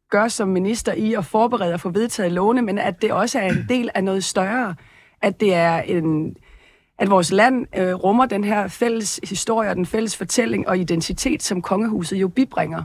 gør 0.09 0.27
som 0.27 0.47
minister 0.47 0.93
i 0.93 1.13
at 1.13 1.25
forberede 1.25 1.73
og 1.73 1.79
få 1.79 1.89
vedtaget 1.89 2.31
lovene, 2.31 2.61
men 2.61 2.77
at 2.77 3.01
det 3.01 3.11
også 3.11 3.39
er 3.39 3.49
en 3.49 3.65
del 3.69 3.89
af 3.95 4.03
noget 4.03 4.23
større. 4.23 4.75
At 5.21 5.39
det 5.39 5.53
er 5.53 5.81
en 5.81 6.35
at 6.99 7.09
vores 7.09 7.31
land 7.31 7.67
øh, 7.77 7.93
rummer 7.93 8.25
den 8.25 8.43
her 8.43 8.67
fælles 8.67 9.19
historie 9.23 9.69
og 9.69 9.75
den 9.75 9.85
fælles 9.85 10.17
fortælling 10.17 10.67
og 10.67 10.77
identitet, 10.77 11.43
som 11.43 11.61
kongehuset 11.61 12.17
jo 12.17 12.27
bibringer. 12.27 12.83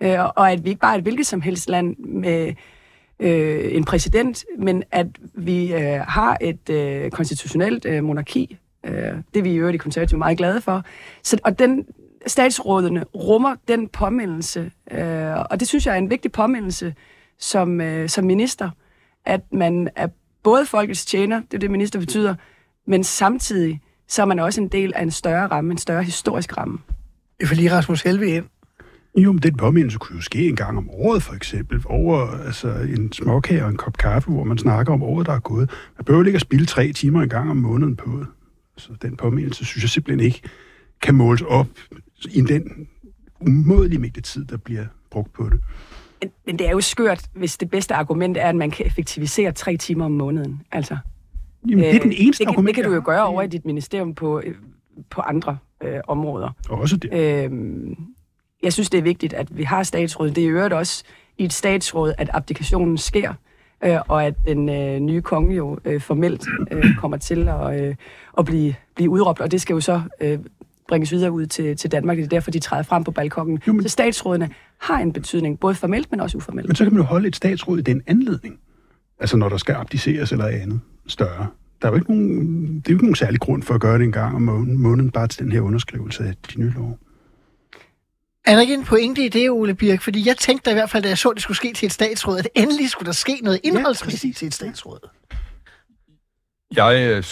Øh, 0.00 0.24
og 0.36 0.52
at 0.52 0.64
vi 0.64 0.68
ikke 0.68 0.80
bare 0.80 0.92
er 0.92 0.98
et 0.98 1.02
hvilket 1.02 1.26
som 1.26 1.40
helst 1.40 1.68
land 1.68 1.96
med 1.96 2.54
øh, 3.20 3.76
en 3.76 3.84
præsident, 3.84 4.44
men 4.58 4.82
at 4.90 5.06
vi 5.34 5.74
øh, 5.74 6.00
har 6.00 6.36
et 6.40 6.70
øh, 6.70 7.10
konstitutionelt 7.10 7.84
øh, 7.84 8.04
monarki. 8.04 8.56
Øh, 8.84 8.92
det 9.34 9.38
er 9.38 9.42
vi 9.42 9.52
i 9.52 9.56
øvrigt 9.56 9.74
i 9.74 9.78
konservative 9.78 10.18
meget 10.18 10.38
glade 10.38 10.60
for. 10.60 10.82
Så, 11.22 11.38
og 11.44 11.58
den 11.58 11.86
statsrådene 12.28 13.04
rummer 13.14 13.56
den 13.68 13.88
påmindelse, 13.88 14.70
øh, 14.90 15.36
og 15.50 15.60
det 15.60 15.68
synes 15.68 15.86
jeg 15.86 15.94
er 15.94 15.98
en 15.98 16.10
vigtig 16.10 16.32
påmindelse 16.32 16.94
som, 17.38 17.80
øh, 17.80 18.08
som 18.08 18.24
minister, 18.24 18.70
at 19.24 19.40
man 19.52 19.88
er 19.96 20.08
både 20.42 20.66
folkets 20.66 21.04
tjener, 21.04 21.40
det 21.50 21.54
er 21.54 21.58
det, 21.58 21.70
minister 21.70 21.98
betyder, 21.98 22.34
men 22.86 23.04
samtidig 23.04 23.80
så 24.08 24.22
er 24.22 24.26
man 24.26 24.38
også 24.38 24.60
en 24.60 24.68
del 24.68 24.92
af 24.96 25.02
en 25.02 25.10
større 25.10 25.46
ramme, 25.46 25.72
en 25.72 25.78
større 25.78 26.02
historisk 26.02 26.56
ramme. 26.56 26.78
Jeg 27.40 27.48
får 27.48 27.54
lige 27.54 27.72
Rasmus 27.72 28.02
Helve 28.02 28.26
ind. 28.26 28.44
Jo, 29.18 29.32
men 29.32 29.42
den 29.42 29.56
påmindelse 29.56 29.98
kunne 29.98 30.16
jo 30.16 30.22
ske 30.22 30.48
en 30.48 30.56
gang 30.56 30.78
om 30.78 30.90
året, 30.90 31.22
for 31.22 31.34
eksempel. 31.34 31.82
Over 31.84 32.44
altså, 32.46 32.68
en 32.68 33.12
småkage 33.12 33.64
og 33.64 33.70
en 33.70 33.76
kop 33.76 33.96
kaffe, 33.98 34.30
hvor 34.30 34.44
man 34.44 34.58
snakker 34.58 34.92
om 34.92 35.02
året, 35.02 35.26
der 35.26 35.32
er 35.32 35.40
gået. 35.40 35.70
Man 35.96 36.04
behøver 36.04 36.26
ikke 36.26 36.36
at 36.36 36.42
spille 36.42 36.66
tre 36.66 36.92
timer 36.92 37.22
en 37.22 37.28
gang 37.28 37.50
om 37.50 37.56
måneden 37.56 37.96
på 37.96 38.10
det. 38.18 38.26
Så 38.76 38.88
den 39.02 39.16
påmindelse 39.16 39.64
synes 39.64 39.82
jeg 39.82 39.90
simpelthen 39.90 40.26
ikke 40.26 40.42
kan 41.02 41.14
måles 41.14 41.42
op 41.42 41.66
i 42.24 42.40
den 42.40 42.88
umådelige 43.40 43.98
mængde 44.00 44.20
tid, 44.20 44.44
der 44.44 44.56
bliver 44.56 44.84
brugt 45.10 45.32
på 45.32 45.44
det. 45.44 45.60
Men- 46.22 46.30
Men 46.46 46.58
det 46.58 46.66
er 46.66 46.70
jo 46.70 46.80
skørt, 46.80 47.24
hvis 47.34 47.56
det 47.58 47.70
bedste 47.70 47.94
argument 47.94 48.36
er, 48.36 48.48
at 48.48 48.56
man 48.56 48.70
kan 48.70 48.86
effektivisere 48.86 49.52
tre 49.52 49.76
timer 49.76 50.04
om 50.04 50.12
måneden. 50.12 50.62
Altså, 50.72 50.96
Jamen, 51.68 51.84
det 51.84 51.94
er 51.96 52.00
den 52.00 52.08
øh, 52.12 52.14
eneste 52.18 52.44
det, 52.44 52.48
argument, 52.50 52.66
det 52.66 52.74
kan 52.74 52.84
du 52.84 52.94
jo 52.94 53.02
gøre 53.04 53.26
over 53.26 53.42
i 53.42 53.46
dit 53.46 53.64
ministerium 53.64 54.14
på, 54.14 54.40
øh, 54.44 54.54
på 55.10 55.20
andre 55.20 55.58
øh, 55.82 56.00
områder. 56.08 56.50
Også 56.70 56.96
det. 56.96 57.12
Øhm, 57.44 57.96
jeg 58.62 58.72
synes, 58.72 58.90
det 58.90 58.98
er 58.98 59.02
vigtigt, 59.02 59.32
at 59.32 59.56
vi 59.56 59.62
har 59.62 59.82
statsråd. 59.82 60.30
Det 60.30 60.38
er 60.38 60.46
i 60.48 60.50
øvrigt 60.50 60.74
også 60.74 61.04
i 61.38 61.44
et 61.44 61.52
statsråd, 61.52 62.12
at 62.18 62.30
abdikationen 62.32 62.98
sker, 62.98 63.34
øh, 63.84 63.96
og 64.08 64.24
at 64.26 64.34
den 64.46 64.68
øh, 64.68 64.98
nye 65.00 65.20
konge 65.22 65.56
jo 65.56 65.78
øh, 65.84 66.00
formelt 66.00 66.46
øh, 66.70 66.84
kommer 66.98 67.16
til 67.16 67.48
at, 67.48 67.82
øh, 67.84 67.94
at 68.38 68.44
blive, 68.44 68.74
blive 68.96 69.10
udråbt, 69.10 69.40
og 69.40 69.50
det 69.50 69.60
skal 69.60 69.74
jo 69.74 69.80
så 69.80 70.02
øh, 70.20 70.38
bringes 70.88 71.12
videre 71.12 71.32
ud 71.32 71.46
til, 71.46 71.76
til 71.76 71.92
Danmark. 71.92 72.16
Det 72.16 72.24
er 72.24 72.28
derfor, 72.28 72.50
de 72.50 72.58
træder 72.60 72.82
frem 72.82 73.04
på 73.04 73.10
balkongen. 73.10 73.62
Jo, 73.66 73.72
men- 73.72 73.82
Så 73.82 73.88
statsrådene 73.88 74.50
har 74.78 74.98
en 74.98 75.12
betydning, 75.12 75.60
både 75.60 75.74
formelt, 75.74 76.10
men 76.10 76.20
også 76.20 76.36
uformelt. 76.38 76.68
Men 76.68 76.76
så 76.76 76.84
kan 76.84 76.92
man 76.92 77.02
jo 77.02 77.06
holde 77.06 77.28
et 77.28 77.36
statsråd 77.36 77.78
i 77.78 77.82
den 77.82 78.02
anledning. 78.06 78.58
Altså 79.20 79.36
når 79.36 79.48
der 79.48 79.56
skal 79.56 79.74
abdiceres 79.74 80.32
eller 80.32 80.46
andet 80.46 80.80
større. 81.06 81.46
Der 81.82 81.88
er 81.88 81.92
jo 81.92 81.96
ikke 81.98 82.10
nogen, 82.10 82.76
det 82.80 82.88
er 82.88 82.92
jo 82.92 82.96
ikke 82.96 83.04
nogen 83.04 83.14
særlig 83.14 83.40
grund 83.40 83.62
for 83.62 83.74
at 83.74 83.80
gøre 83.80 83.98
det 83.98 84.04
en 84.04 84.12
gang 84.12 84.34
om 84.36 84.42
måneden, 84.42 84.78
måneden 84.78 85.10
bare 85.10 85.28
til 85.28 85.44
den 85.44 85.52
her 85.52 85.60
underskrivelse 85.60 86.24
af 86.24 86.34
de 86.54 86.60
nye 86.60 86.72
lov. 86.76 86.98
Er 88.46 88.54
der 88.54 88.60
ikke 88.60 88.74
en 88.74 88.84
pointe 88.84 89.24
i 89.24 89.28
det, 89.28 89.50
Ole 89.50 89.74
Birk? 89.74 90.02
Fordi 90.02 90.28
jeg 90.28 90.36
tænkte 90.36 90.64
da 90.64 90.70
i 90.70 90.74
hvert 90.74 90.90
fald, 90.90 91.02
da 91.02 91.08
jeg 91.08 91.18
så, 91.18 91.28
at 91.28 91.34
det 91.34 91.42
skulle 91.42 91.56
ske 91.56 91.72
til 91.72 91.86
et 91.86 91.92
statsråd, 91.92 92.38
at 92.38 92.48
endelig 92.54 92.90
skulle 92.90 93.06
der 93.06 93.12
ske 93.12 93.40
noget 93.42 93.60
indholdsmæssigt 93.64 94.36
til 94.36 94.46
et 94.48 94.54
statsråd. 94.54 95.08
Jeg 96.76 97.10
øh, 97.16 97.24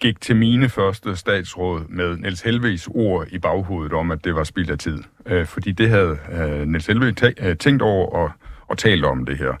gik 0.00 0.20
til 0.20 0.36
mine 0.36 0.68
første 0.68 1.16
statsråd 1.16 1.84
med 1.88 2.16
Niels 2.16 2.40
Helves 2.40 2.88
ord 2.94 3.26
i 3.30 3.38
baghovedet 3.38 3.92
om, 3.92 4.10
at 4.10 4.24
det 4.24 4.34
var 4.34 4.44
spild 4.44 4.70
af 4.70 4.78
tid. 4.78 4.98
Øh, 5.26 5.46
fordi 5.46 5.72
det 5.72 5.88
havde 5.88 6.18
øh, 6.32 6.66
Niels 6.66 6.86
Helve 6.86 7.14
øh, 7.38 7.56
tænkt 7.56 7.82
over 7.82 8.06
og, 8.06 8.30
og 8.66 8.78
talt 8.78 9.04
om 9.04 9.26
det 9.26 9.38
her. 9.38 9.52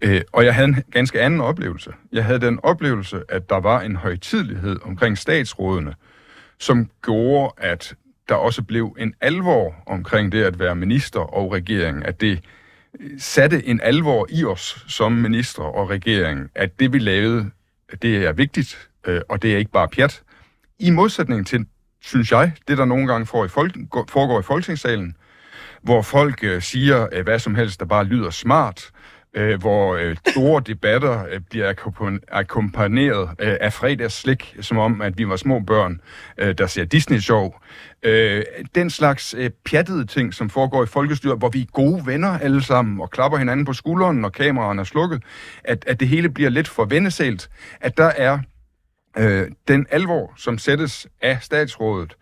Øh, 0.00 0.20
og 0.32 0.44
jeg 0.44 0.54
havde 0.54 0.68
en 0.68 0.76
ganske 0.90 1.20
anden 1.20 1.40
oplevelse. 1.40 1.90
Jeg 2.12 2.24
havde 2.24 2.40
den 2.40 2.60
oplevelse, 2.62 3.22
at 3.28 3.50
der 3.50 3.60
var 3.60 3.80
en 3.80 3.96
højtidlighed 3.96 4.76
omkring 4.82 5.18
statsrådene, 5.18 5.94
som 6.58 6.90
gjorde, 7.02 7.52
at 7.56 7.94
der 8.28 8.34
også 8.34 8.62
blev 8.62 8.96
en 8.98 9.14
alvor 9.20 9.74
omkring 9.86 10.32
det 10.32 10.42
at 10.42 10.58
være 10.58 10.74
minister 10.74 11.20
og 11.20 11.52
regering, 11.52 12.06
at 12.06 12.20
det 12.20 12.40
øh, 13.00 13.10
satte 13.18 13.66
en 13.66 13.80
alvor 13.82 14.26
i 14.30 14.44
os 14.44 14.84
som 14.88 15.12
minister 15.12 15.62
og 15.62 15.90
regering, 15.90 16.50
at 16.54 16.80
det 16.80 16.92
vi 16.92 16.98
lavede, 16.98 17.50
det 18.02 18.26
er 18.26 18.32
vigtigt, 18.32 18.87
øh, 19.06 19.20
og 19.28 19.42
det 19.42 19.54
er 19.54 19.58
ikke 19.58 19.70
bare 19.70 19.88
pjat. 19.88 20.22
I 20.78 20.90
modsætning 20.90 21.46
til, 21.46 21.66
synes 22.00 22.32
jeg, 22.32 22.52
det 22.68 22.78
der 22.78 22.84
nogle 22.84 23.06
gange 23.06 23.26
får 23.26 23.44
i 23.44 23.48
folk, 23.48 23.76
foregår 24.08 24.40
i 24.40 24.42
Folketingssalen, 24.42 25.16
hvor 25.82 26.02
folk 26.02 26.44
øh, 26.44 26.62
siger 26.62 27.06
øh, 27.12 27.22
hvad 27.22 27.38
som 27.38 27.54
helst, 27.54 27.80
der 27.80 27.86
bare 27.86 28.04
lyder 28.04 28.30
smart, 28.30 28.90
øh, 29.34 29.60
hvor 29.60 29.96
øh, 29.96 30.16
store 30.28 30.62
debatter 30.66 31.24
øh, 31.30 31.40
bliver 31.50 31.74
akkompagneret 32.28 33.30
øh, 33.38 33.56
af 33.60 33.72
fredagsslik, 33.72 34.56
som 34.60 34.78
om, 34.78 35.02
at 35.02 35.18
vi 35.18 35.28
var 35.28 35.36
små 35.36 35.60
børn, 35.60 36.00
øh, 36.38 36.54
der 36.58 36.66
ser 36.66 36.84
Disney-show. 36.84 37.54
Øh, 38.02 38.42
den 38.74 38.90
slags 38.90 39.34
øh, 39.38 39.50
pjattede 39.64 40.04
ting, 40.04 40.34
som 40.34 40.50
foregår 40.50 40.84
i 40.84 40.86
folkestyret, 40.86 41.38
hvor 41.38 41.48
vi 41.48 41.60
er 41.60 41.66
gode 41.72 42.06
venner 42.06 42.38
alle 42.38 42.62
sammen, 42.62 43.00
og 43.00 43.10
klapper 43.10 43.38
hinanden 43.38 43.66
på 43.66 43.72
skulderen, 43.72 44.16
når 44.16 44.28
kameraerne 44.28 44.80
er 44.80 44.84
slukket, 44.84 45.22
at, 45.64 45.84
at 45.86 46.00
det 46.00 46.08
hele 46.08 46.30
bliver 46.30 46.50
lidt 46.50 46.68
for 46.68 46.84
vendesalt, 46.84 47.50
at 47.80 47.96
der 47.96 48.12
er 48.16 48.38
øh, 49.18 49.46
den 49.68 49.86
alvor, 49.90 50.32
som 50.36 50.58
sættes 50.58 51.06
af 51.22 51.38
statsrådet, 51.40 52.16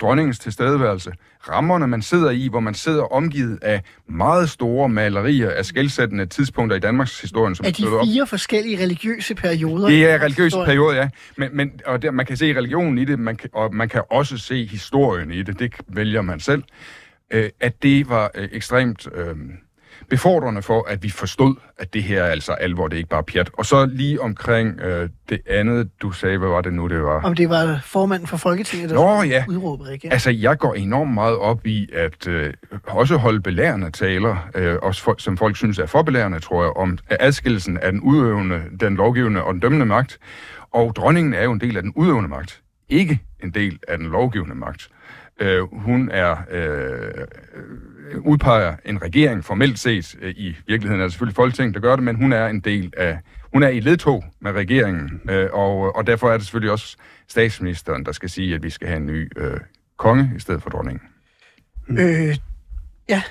dronningens 0.00 0.38
tilstedeværelse, 0.38 1.12
rammerne, 1.48 1.86
man 1.86 2.02
sidder 2.02 2.30
i, 2.30 2.48
hvor 2.48 2.60
man 2.60 2.74
sidder 2.74 3.02
omgivet 3.02 3.58
af 3.62 3.82
meget 4.08 4.50
store 4.50 4.88
malerier 4.88 5.50
af 5.50 5.64
skældsættende 5.64 6.26
tidspunkter 6.26 6.76
i 6.76 6.80
Danmarks 6.80 7.20
historie, 7.20 7.54
som 7.56 7.66
er 7.66 7.70
de 7.70 7.76
slået 7.76 7.94
op. 7.94 8.06
fire 8.06 8.26
forskellige 8.26 8.82
religiøse 8.82 9.34
perioder. 9.34 9.88
Det 9.88 10.10
er 10.10 10.22
religiøse 10.22 10.56
perioder, 10.64 10.96
ja. 10.96 11.08
Men, 11.36 11.48
men, 11.52 11.72
og 11.86 12.02
der, 12.02 12.10
man 12.10 12.26
kan 12.26 12.36
se 12.36 12.56
religionen 12.56 12.98
i 12.98 13.04
det, 13.04 13.18
man 13.18 13.36
kan, 13.36 13.50
og 13.52 13.74
man 13.74 13.88
kan 13.88 14.02
også 14.10 14.38
se 14.38 14.66
historien 14.66 15.30
i 15.30 15.42
det. 15.42 15.58
Det 15.58 15.74
vælger 15.88 16.22
man 16.22 16.40
selv. 16.40 16.62
Øh, 17.30 17.50
at 17.60 17.82
det 17.82 18.08
var 18.08 18.30
øh, 18.34 18.48
ekstremt 18.52 19.08
øh, 19.14 19.36
befordrende 20.10 20.62
for, 20.62 20.86
at 20.88 21.02
vi 21.02 21.10
forstod, 21.10 21.54
at 21.78 21.94
det 21.94 22.02
her 22.02 22.22
er 22.22 22.30
altså 22.30 22.52
alvor, 22.52 22.88
det 22.88 22.94
er 22.94 22.98
ikke 22.98 23.10
bare 23.10 23.22
pjat. 23.22 23.50
Og 23.52 23.66
så 23.66 23.86
lige 23.86 24.20
omkring 24.20 24.80
øh, 24.80 25.08
det 25.28 25.40
andet, 25.46 25.90
du 26.02 26.12
sagde, 26.12 26.38
hvad 26.38 26.48
var 26.48 26.60
det 26.60 26.72
nu, 26.72 26.86
det 26.86 27.02
var? 27.02 27.22
Om 27.22 27.34
det 27.34 27.48
var 27.48 27.80
formanden 27.84 28.26
for 28.26 28.36
Folketinget, 28.36 28.90
der 28.90 28.96
Nå, 28.96 29.22
ja. 29.22 29.44
udråbe 29.48 29.84
regeringen. 29.84 30.12
Altså, 30.12 30.30
jeg 30.30 30.58
går 30.58 30.74
enormt 30.74 31.14
meget 31.14 31.36
op 31.36 31.66
i 31.66 31.88
at 31.92 32.26
øh, 32.26 32.52
også 32.86 33.16
holde 33.16 33.40
belærende 33.40 33.90
taler, 33.90 34.48
øh, 34.54 34.76
også 34.82 35.02
for, 35.02 35.14
som 35.18 35.36
folk 35.36 35.56
synes 35.56 35.78
er 35.78 35.86
for 35.86 36.02
belærende, 36.02 36.40
tror 36.40 36.62
jeg, 36.62 36.72
om 36.76 36.98
adskillelsen 37.10 37.78
af 37.78 37.92
den 37.92 38.00
udøvende, 38.00 38.62
den 38.80 38.94
lovgivende 38.94 39.42
og 39.42 39.52
den 39.52 39.60
dømmende 39.60 39.86
magt. 39.86 40.18
Og 40.70 40.96
dronningen 40.96 41.34
er 41.34 41.44
jo 41.44 41.52
en 41.52 41.60
del 41.60 41.76
af 41.76 41.82
den 41.82 41.92
udøvende 41.96 42.28
magt, 42.28 42.62
ikke 42.88 43.20
en 43.42 43.50
del 43.50 43.78
af 43.88 43.98
den 43.98 44.06
lovgivende 44.06 44.54
magt. 44.54 44.88
Øh, 45.40 45.62
hun 45.72 46.10
er 46.12 46.36
øh, 46.50 47.24
udpeger 48.16 48.76
en 48.84 49.02
regering 49.02 49.44
formelt 49.44 49.78
set. 49.78 50.16
Øh, 50.20 50.34
I 50.36 50.56
virkeligheden 50.66 51.00
er 51.00 51.04
det 51.04 51.12
selvfølgelig 51.12 51.36
Folketinget, 51.36 51.74
der 51.74 51.80
gør 51.80 51.96
det, 51.96 52.04
men 52.04 52.16
hun 52.16 52.32
er 52.32 52.46
en 52.46 52.60
del 52.60 52.92
af 52.96 53.18
hun 53.52 53.62
er 53.62 53.68
i 53.68 53.80
ledtog 53.80 54.24
med 54.40 54.52
regeringen, 54.52 55.20
øh, 55.30 55.48
og, 55.52 55.96
og 55.96 56.06
derfor 56.06 56.30
er 56.30 56.36
det 56.36 56.46
selvfølgelig 56.46 56.72
også 56.72 56.96
statsministeren, 57.28 58.04
der 58.04 58.12
skal 58.12 58.30
sige, 58.30 58.54
at 58.54 58.62
vi 58.62 58.70
skal 58.70 58.88
have 58.88 58.96
en 58.96 59.06
ny 59.06 59.30
øh, 59.36 59.60
konge 59.96 60.32
i 60.36 60.40
stedet 60.40 60.62
for 60.62 60.70
dronningen. 60.70 61.02
Øh, 61.90 62.36
ja. 63.08 63.22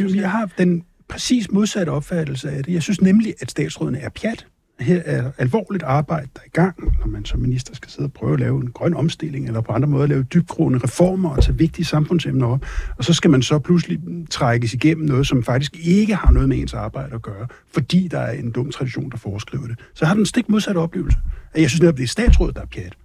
Jo, 0.00 0.08
jeg 0.14 0.30
har 0.30 0.50
den 0.58 0.84
præcis 1.08 1.50
modsatte 1.50 1.90
opfattelse 1.90 2.50
af 2.50 2.64
det. 2.64 2.74
Jeg 2.74 2.82
synes 2.82 3.00
nemlig, 3.00 3.34
at 3.40 3.50
statsrådene 3.50 3.98
er 3.98 4.08
pjat. 4.08 4.46
Her 4.80 5.02
er 5.04 5.30
alvorligt 5.38 5.82
arbejde, 5.82 6.28
der 6.34 6.40
er 6.40 6.46
i 6.46 6.50
gang, 6.52 6.74
når 7.00 7.06
man 7.06 7.24
som 7.24 7.40
minister 7.40 7.74
skal 7.74 7.90
sidde 7.90 8.06
og 8.06 8.12
prøve 8.12 8.32
at 8.34 8.40
lave 8.40 8.60
en 8.60 8.70
grøn 8.70 8.94
omstilling, 8.94 9.46
eller 9.46 9.60
på 9.60 9.72
andre 9.72 9.88
måder 9.88 10.06
lave 10.06 10.22
dybgroende 10.22 10.78
reformer 10.78 11.30
og 11.30 11.42
tage 11.42 11.58
vigtige 11.58 11.84
samfundsemner 11.84 12.46
op. 12.46 12.66
Og 12.98 13.04
så 13.04 13.14
skal 13.14 13.30
man 13.30 13.42
så 13.42 13.58
pludselig 13.58 14.00
trækkes 14.30 14.74
igennem 14.74 15.06
noget, 15.06 15.26
som 15.26 15.42
faktisk 15.42 15.76
ikke 15.82 16.14
har 16.14 16.32
noget 16.32 16.48
med 16.48 16.58
ens 16.58 16.74
arbejde 16.74 17.14
at 17.14 17.22
gøre, 17.22 17.46
fordi 17.72 18.08
der 18.08 18.18
er 18.18 18.32
en 18.32 18.50
dum 18.50 18.70
tradition, 18.70 19.10
der 19.10 19.16
foreskriver 19.16 19.66
det. 19.66 19.78
Så 19.94 20.04
har 20.04 20.14
den 20.14 20.26
stik 20.26 20.48
modsatte 20.48 20.78
oplevelse. 20.78 21.18
At 21.54 21.60
Jeg 21.60 21.70
synes 21.70 21.80
netop, 21.80 21.96
det 21.96 22.04
er 22.04 22.08
statsrådet, 22.08 22.56
der 22.56 22.62
er 22.62 22.66
pjat. 22.66 22.96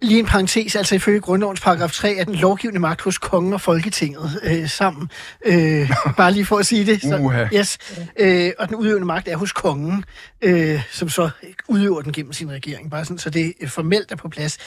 Lige 0.00 0.18
en 0.18 0.26
parentes, 0.26 0.76
altså 0.76 0.94
ifølge 0.94 1.20
grundlovens 1.20 1.60
paragraf 1.60 1.92
3 1.92 2.14
er 2.14 2.24
den 2.24 2.34
lovgivende 2.34 2.80
magt 2.80 3.00
hos 3.00 3.18
kongen 3.18 3.52
og 3.52 3.60
Folketinget 3.60 4.40
øh, 4.42 4.68
sammen. 4.68 5.10
Øh, 5.46 5.90
bare 6.16 6.32
lige 6.32 6.44
for 6.44 6.58
at 6.58 6.66
sige 6.66 6.86
det. 6.86 7.20
Uha. 7.20 7.46
yes. 7.54 7.78
Øh, 8.16 8.52
og 8.58 8.68
den 8.68 8.76
udøvende 8.76 9.06
magt 9.06 9.28
er 9.28 9.36
hos 9.36 9.52
kongen, 9.52 10.04
øh, 10.42 10.82
som 10.92 11.08
så 11.08 11.30
udøver 11.68 12.02
den 12.02 12.12
gennem 12.12 12.32
sin 12.32 12.50
regering. 12.50 12.90
Bare 12.90 13.04
sådan, 13.04 13.18
så 13.18 13.30
det 13.30 13.52
øh, 13.60 13.68
formelt 13.68 14.12
er 14.12 14.16
på 14.16 14.28
plads. 14.28 14.58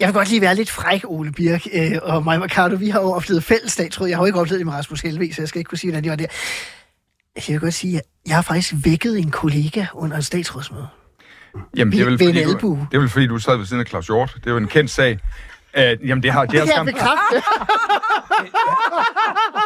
Jeg 0.00 0.08
vil 0.08 0.14
godt 0.14 0.28
lige 0.28 0.40
være 0.40 0.54
lidt 0.54 0.70
fræk, 0.70 1.04
Ole 1.04 1.32
Birk 1.32 1.66
øh, 1.72 1.98
og 2.02 2.24
mig 2.24 2.38
Mercado. 2.38 2.76
Vi 2.76 2.88
har 2.88 3.00
jo 3.00 3.12
oplevet 3.12 3.44
fælles 3.44 3.72
statsråd. 3.72 4.08
Jeg 4.08 4.16
har 4.16 4.22
jo 4.22 4.26
ikke 4.26 4.40
oplevet 4.40 4.58
det 4.58 4.66
med 4.66 4.74
Rasmus 4.74 5.00
Helve, 5.00 5.34
så 5.34 5.42
jeg 5.42 5.48
skal 5.48 5.58
ikke 5.58 5.68
kunne 5.68 5.78
sige, 5.78 5.90
hvordan 5.90 6.04
de 6.04 6.10
var 6.10 6.16
der. 6.16 6.26
Jeg 7.36 7.44
vil 7.48 7.60
godt 7.60 7.74
sige, 7.74 7.98
at 7.98 8.04
jeg 8.26 8.34
har 8.34 8.42
faktisk 8.42 8.74
vækket 8.84 9.18
en 9.18 9.30
kollega 9.30 9.86
under 9.94 10.16
et 10.16 10.24
statsrådsmøde. 10.24 10.88
Jamen, 11.76 11.92
det 11.92 12.00
er, 12.00 12.04
vel, 12.04 12.18
fordi, 12.18 12.44
du, 12.60 12.78
det 12.90 12.96
er 12.96 13.00
vel 13.00 13.08
fordi, 13.08 13.26
du 13.26 13.38
sad 13.38 13.56
ved 13.56 13.66
siden 13.66 13.80
af 13.80 13.86
Claus 13.86 14.06
Hjort. 14.06 14.34
Det 14.36 14.46
er 14.46 14.50
jo 14.50 14.56
en 14.56 14.66
kendt 14.68 14.90
sag. 14.90 15.18
Uh, 15.76 16.08
jamen, 16.08 16.22
det 16.22 16.30
har, 16.32 16.32
det 16.32 16.32
har 16.32 16.44
Det 16.44 16.50
kan 16.50 16.58
jeg 16.58 16.68
skam... 16.68 16.86
bekræfte. 16.86 17.42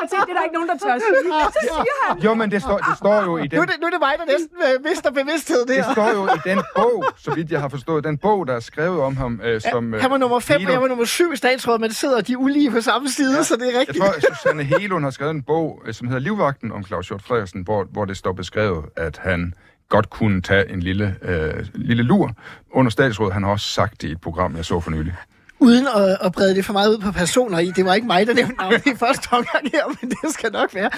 Jeg 0.02 0.08
tænkte, 0.10 0.26
det 0.26 0.32
er 0.32 0.38
der 0.38 0.44
ikke 0.44 0.54
nogen, 0.54 0.68
der 0.68 0.76
tør 0.84 0.94
at 0.94 1.00
sige. 1.00 1.42
Så 1.52 1.58
siger 1.62 2.08
han. 2.08 2.18
Jo, 2.22 2.34
men 2.34 2.50
det 2.50 2.62
står, 2.62 2.78
det 2.78 2.96
står 2.98 3.22
jo 3.22 3.36
i 3.36 3.46
den... 3.46 3.56
Nu 3.56 3.62
er, 3.62 3.66
det, 3.66 3.74
nu 3.80 3.86
er 3.86 3.90
det 3.90 4.00
mig, 4.00 4.14
der 4.18 4.24
næsten 4.24 4.56
øh, 4.66 4.90
mister 4.90 5.10
bevidsthed 5.10 5.66
der. 5.66 5.74
Det 5.74 5.84
står 5.92 6.10
jo 6.10 6.26
i 6.26 6.38
den 6.44 6.58
bog, 6.76 7.04
så 7.16 7.30
vidt 7.34 7.50
jeg 7.50 7.60
har 7.60 7.68
forstået, 7.68 8.04
den 8.04 8.18
bog, 8.18 8.46
der 8.46 8.54
er 8.54 8.60
skrevet 8.60 9.00
om 9.00 9.16
ham, 9.16 9.40
øh, 9.44 9.60
som... 9.60 9.94
øh, 9.94 10.00
Han 10.00 10.10
var 10.10 10.16
nummer 10.16 10.40
5, 10.40 10.66
og 10.66 10.72
jeg 10.72 10.80
var 10.82 10.88
nummer 10.88 11.04
7 11.04 11.32
i 11.32 11.36
statsrådet, 11.36 11.80
men 11.80 11.92
sidder 11.92 12.20
de 12.20 12.38
ulige 12.38 12.70
på 12.70 12.80
samme 12.80 13.08
side, 13.08 13.36
ja. 13.36 13.42
så 13.42 13.56
det 13.56 13.62
er 13.66 13.70
Jeg 13.70 13.80
rigtigt. 13.80 13.98
tror, 13.98 14.12
at 14.12 14.24
Susanne 14.36 14.62
Helund 14.62 15.04
har 15.04 15.10
skrevet 15.10 15.30
en 15.34 15.42
bog, 15.42 15.82
øh, 15.86 15.94
som 15.94 16.08
hedder 16.08 16.20
Livvagten 16.20 16.72
om 16.72 16.84
Claus 16.84 17.08
Hjort 17.08 17.22
Frederiksen, 17.22 17.62
hvor, 17.62 17.84
hvor 17.92 18.04
det 18.04 18.16
står 18.16 18.32
beskrevet, 18.32 18.84
at 18.96 19.18
han 19.22 19.54
godt 19.88 20.10
kunne 20.10 20.42
tage 20.42 20.70
en 20.70 20.80
lille, 20.80 21.16
øh, 21.22 21.66
lille 21.74 22.02
lur 22.02 22.32
under 22.70 22.90
statsrådet. 22.90 23.32
Han 23.34 23.42
har 23.42 23.50
også 23.50 23.66
sagt 23.66 24.02
det 24.02 24.08
i 24.08 24.12
et 24.12 24.20
program, 24.20 24.56
jeg 24.56 24.64
så 24.64 24.80
for 24.80 24.90
nylig. 24.90 25.14
uden 25.60 25.86
at, 25.96 26.18
at 26.22 26.32
brede 26.32 26.54
det 26.54 26.64
for 26.64 26.72
meget 26.72 26.88
ud 26.90 26.98
på 26.98 27.12
personer 27.12 27.58
i. 27.58 27.70
Det 27.70 27.84
var 27.84 27.94
ikke 27.94 28.06
mig, 28.06 28.26
der 28.26 28.34
nævnte 28.34 28.54
navnet 28.56 28.86
i 28.86 28.94
første 28.96 29.28
omgang 29.32 29.70
her, 29.72 29.86
men 30.00 30.10
det 30.10 30.32
skal 30.34 30.52
nok 30.52 30.74
være. 30.74 30.90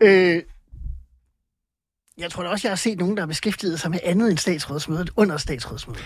Øh, 0.00 0.42
jeg 2.18 2.30
tror 2.30 2.42
da 2.42 2.48
også, 2.48 2.68
jeg 2.68 2.70
har 2.70 2.76
set 2.76 2.98
nogen, 2.98 3.16
der 3.16 3.22
har 3.22 3.26
beskæftiget 3.26 3.80
sig 3.80 3.90
med 3.90 3.98
andet 4.04 4.30
end 4.30 4.38
statsrådsmødet 4.38 5.10
under 5.16 5.36
statsrådsmødet. 5.36 6.04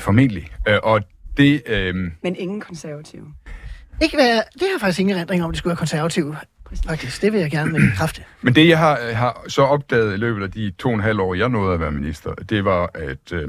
Formentlig. 0.00 0.48
Øh, 0.68 0.78
Og 0.82 1.00
det... 1.36 1.62
Øh, 1.66 1.94
Men 2.22 2.36
ingen 2.36 2.60
konservative. 2.60 3.26
Ikke 4.02 4.16
være, 4.16 4.42
det 4.52 4.62
har 4.62 4.68
jeg 4.74 4.80
faktisk 4.80 5.00
ingen 5.00 5.16
erindring 5.16 5.44
om, 5.44 5.50
det 5.50 5.58
skulle 5.58 5.70
være 5.70 5.76
konservative. 5.76 6.36
Faktisk, 6.86 7.22
det 7.22 7.32
vil 7.32 7.40
jeg 7.40 7.50
gerne 7.50 7.72
bekræfte. 7.72 8.22
Men 8.42 8.54
det, 8.54 8.68
jeg 8.68 8.78
har, 8.78 9.12
har 9.12 9.44
så 9.48 9.62
opdaget 9.62 10.14
i 10.14 10.16
løbet 10.16 10.42
af 10.42 10.50
de 10.50 10.70
to 10.78 10.88
og 10.88 10.94
en 10.94 11.00
halv 11.00 11.20
år, 11.20 11.34
jeg 11.34 11.48
nåede 11.48 11.74
at 11.74 11.80
være 11.80 11.92
minister, 11.92 12.34
det 12.34 12.64
var, 12.64 12.90
at 12.94 13.32
øh, 13.32 13.48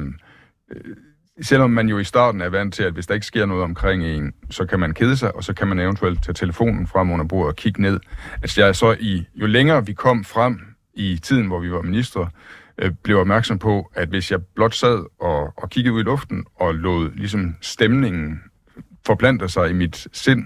øh, 0.71 0.95
selvom 1.41 1.71
man 1.71 1.89
jo 1.89 1.99
i 1.99 2.03
starten 2.03 2.41
er 2.41 2.49
vant 2.49 2.73
til, 2.73 2.83
at 2.83 2.93
hvis 2.93 3.07
der 3.07 3.13
ikke 3.13 3.25
sker 3.25 3.45
noget 3.45 3.63
omkring 3.63 4.03
en, 4.03 4.33
så 4.49 4.65
kan 4.65 4.79
man 4.79 4.93
kede 4.93 5.17
sig, 5.17 5.35
og 5.35 5.43
så 5.43 5.53
kan 5.53 5.67
man 5.67 5.79
eventuelt 5.79 6.23
tage 6.23 6.33
telefonen 6.33 6.87
frem 6.87 7.11
under 7.11 7.25
bordet 7.25 7.47
og 7.47 7.55
kigge 7.55 7.81
ned. 7.81 7.99
Altså 8.41 8.61
jeg 8.61 8.69
er 8.69 8.73
så 8.73 8.95
i, 8.99 9.27
jo 9.35 9.45
længere 9.45 9.85
vi 9.85 9.93
kom 9.93 10.23
frem 10.23 10.59
i 10.93 11.19
tiden, 11.23 11.47
hvor 11.47 11.59
vi 11.59 11.71
var 11.71 11.81
minister, 11.81 12.27
øh, 12.77 12.91
blev 13.03 13.17
opmærksom 13.17 13.59
på, 13.59 13.91
at 13.95 14.09
hvis 14.09 14.31
jeg 14.31 14.39
blot 14.55 14.75
sad 14.75 15.05
og, 15.19 15.53
og 15.57 15.69
kiggede 15.69 15.93
ud 15.93 15.99
i 15.99 16.03
luften 16.03 16.45
og 16.55 16.75
lod 16.75 17.11
ligesom 17.15 17.55
stemningen 17.61 18.41
forplante 19.05 19.49
sig 19.49 19.69
i 19.69 19.73
mit 19.73 20.07
sind, 20.13 20.45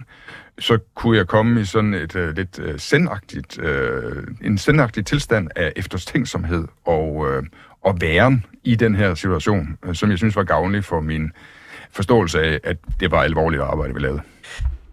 så 0.62 0.78
kunne 0.96 1.18
jeg 1.18 1.28
komme 1.28 1.62
i 1.62 1.66
sådan 1.66 1.94
et 1.94 2.16
uh, 2.16 2.30
lidt 2.30 2.60
uh, 2.60 2.66
sendagtigt, 2.78 3.60
uh, 3.60 4.24
en 4.42 4.58
sendagtig 4.58 5.06
tilstand 5.06 5.48
af 5.56 5.74
eftertænksomhed 5.76 6.68
og, 6.86 7.16
uh, 7.16 7.44
og 7.82 8.02
væren 8.02 8.46
i 8.64 8.76
den 8.76 8.96
her 8.96 9.16
situation, 9.16 9.78
uh, 9.88 9.94
som 9.94 10.10
jeg 10.10 10.18
synes 10.18 10.36
var 10.36 10.44
gavnlig 10.44 10.84
for 10.84 11.02
min 11.02 11.32
forståelse 11.92 12.42
af, 12.42 12.60
at 12.64 12.78
det 13.00 13.12
var 13.12 13.24
alvorligt 13.24 13.62
arbejde, 13.62 13.94
vi 13.94 14.00
lavede. 14.00 14.22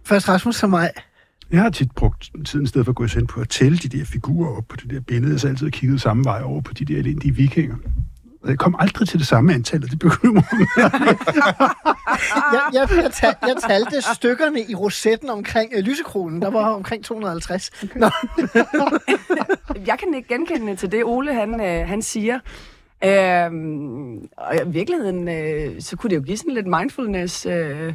Først 0.05 0.29
Rasmus 0.29 0.55
som 0.55 0.69
mig. 0.69 0.89
Jeg 1.51 1.61
har 1.61 1.69
tit 1.69 1.91
brugt 1.91 2.31
tiden 2.45 2.65
i 2.65 2.67
stedet 2.67 2.85
for 2.85 2.91
at 2.91 2.95
gå 2.95 3.05
hen 3.05 3.27
på 3.27 3.41
at 3.41 3.49
tælle 3.49 3.77
de 3.77 3.89
der 3.97 4.05
figurer 4.05 4.57
op 4.57 4.67
på 4.69 4.75
det 4.75 4.89
der 4.89 4.99
billede. 4.99 5.39
Har 5.39 5.49
altid 5.49 5.71
kigget 5.71 6.01
samme 6.01 6.23
vej 6.23 6.41
over 6.43 6.61
på 6.61 6.73
de 6.73 6.85
der 6.85 6.97
elendige 6.97 7.35
vikinger. 7.35 7.75
Og 8.41 8.49
jeg 8.49 8.57
kom 8.57 8.75
aldrig 8.79 9.07
til 9.07 9.19
det 9.19 9.27
samme 9.27 9.53
antal, 9.53 9.83
og 9.83 9.89
det 9.89 9.99
bekymrer 9.99 10.43
mig. 10.53 10.67
Jeg, 12.53 12.61
jeg, 12.73 13.03
jeg, 13.03 13.11
tal, 13.11 13.35
jeg 13.41 13.55
talte 13.67 14.01
stykkerne 14.15 14.61
i 14.61 14.75
rosetten 14.75 15.29
omkring 15.29 15.71
øh, 15.75 15.83
lysekronen. 15.83 16.41
Der 16.41 16.49
var 16.49 16.69
omkring 16.69 17.03
250. 17.03 17.71
Nå, 17.95 18.09
Jeg 19.87 19.99
kan 19.99 20.13
ikke 20.13 20.27
genkende 20.27 20.75
til 20.75 20.91
det, 20.91 21.03
Ole 21.03 21.33
han, 21.33 21.61
øh, 21.61 21.87
han 21.87 22.01
siger. 22.01 22.39
Øhm, 23.03 24.17
og 24.37 24.55
i 24.55 24.67
virkeligheden, 24.67 25.27
øh, 25.27 25.81
så 25.81 25.97
kunne 25.97 26.09
det 26.09 26.15
jo 26.15 26.21
give 26.21 26.37
sådan 26.37 26.53
lidt 26.53 26.67
mindfulness, 26.67 27.45
øh, 27.45 27.93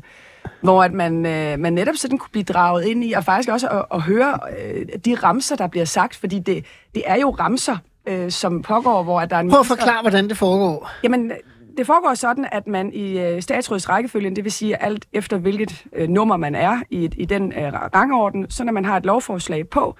hvor 0.61 0.83
at 0.83 0.93
man, 0.93 1.27
øh, 1.27 1.59
man 1.59 1.73
netop 1.73 1.97
sådan 1.97 2.19
kunne 2.19 2.33
blive 2.33 2.45
draget 2.45 2.85
ind 2.85 3.05
i, 3.05 3.13
og 3.13 3.25
faktisk 3.25 3.49
også 3.49 3.69
at, 3.69 3.85
at 3.95 4.01
høre 4.01 4.39
øh, 4.59 4.87
de 5.05 5.15
ramser, 5.15 5.57
der 5.57 5.67
bliver 5.67 5.85
sagt, 5.85 6.17
fordi 6.17 6.39
det, 6.39 6.65
det 6.95 7.03
er 7.07 7.17
jo 7.17 7.31
ramser, 7.31 7.77
øh, 8.07 8.31
som 8.31 8.63
pågår, 8.63 9.03
hvor 9.03 9.21
at 9.21 9.31
der 9.31 9.37
er 9.37 9.41
en 9.41 9.51
prøv 9.51 9.61
at 9.61 9.67
forklare, 9.67 10.01
hvordan 10.01 10.29
det 10.29 10.37
foregår. 10.37 10.91
Jamen, 11.03 11.33
det 11.77 11.87
foregår 11.87 12.15
sådan, 12.15 12.47
at 12.53 12.67
man 12.67 12.93
i 12.93 13.19
øh, 13.19 13.43
statsrådets 13.43 13.89
rækkefølgen, 13.89 14.37
det 14.37 14.45
vil 14.45 14.53
sige 14.53 14.83
alt 14.83 15.07
efter 15.13 15.37
hvilket 15.39 15.85
øh, 15.93 16.09
nummer 16.09 16.37
man 16.37 16.55
er 16.55 16.81
i, 16.91 17.11
i 17.17 17.25
den 17.25 17.53
øh, 17.53 17.73
rangorden, 17.95 18.51
så 18.51 18.65
når 18.65 18.73
man 18.73 18.85
har 18.85 18.97
et 18.97 19.07
lovforslag 19.07 19.69
på, 19.69 19.97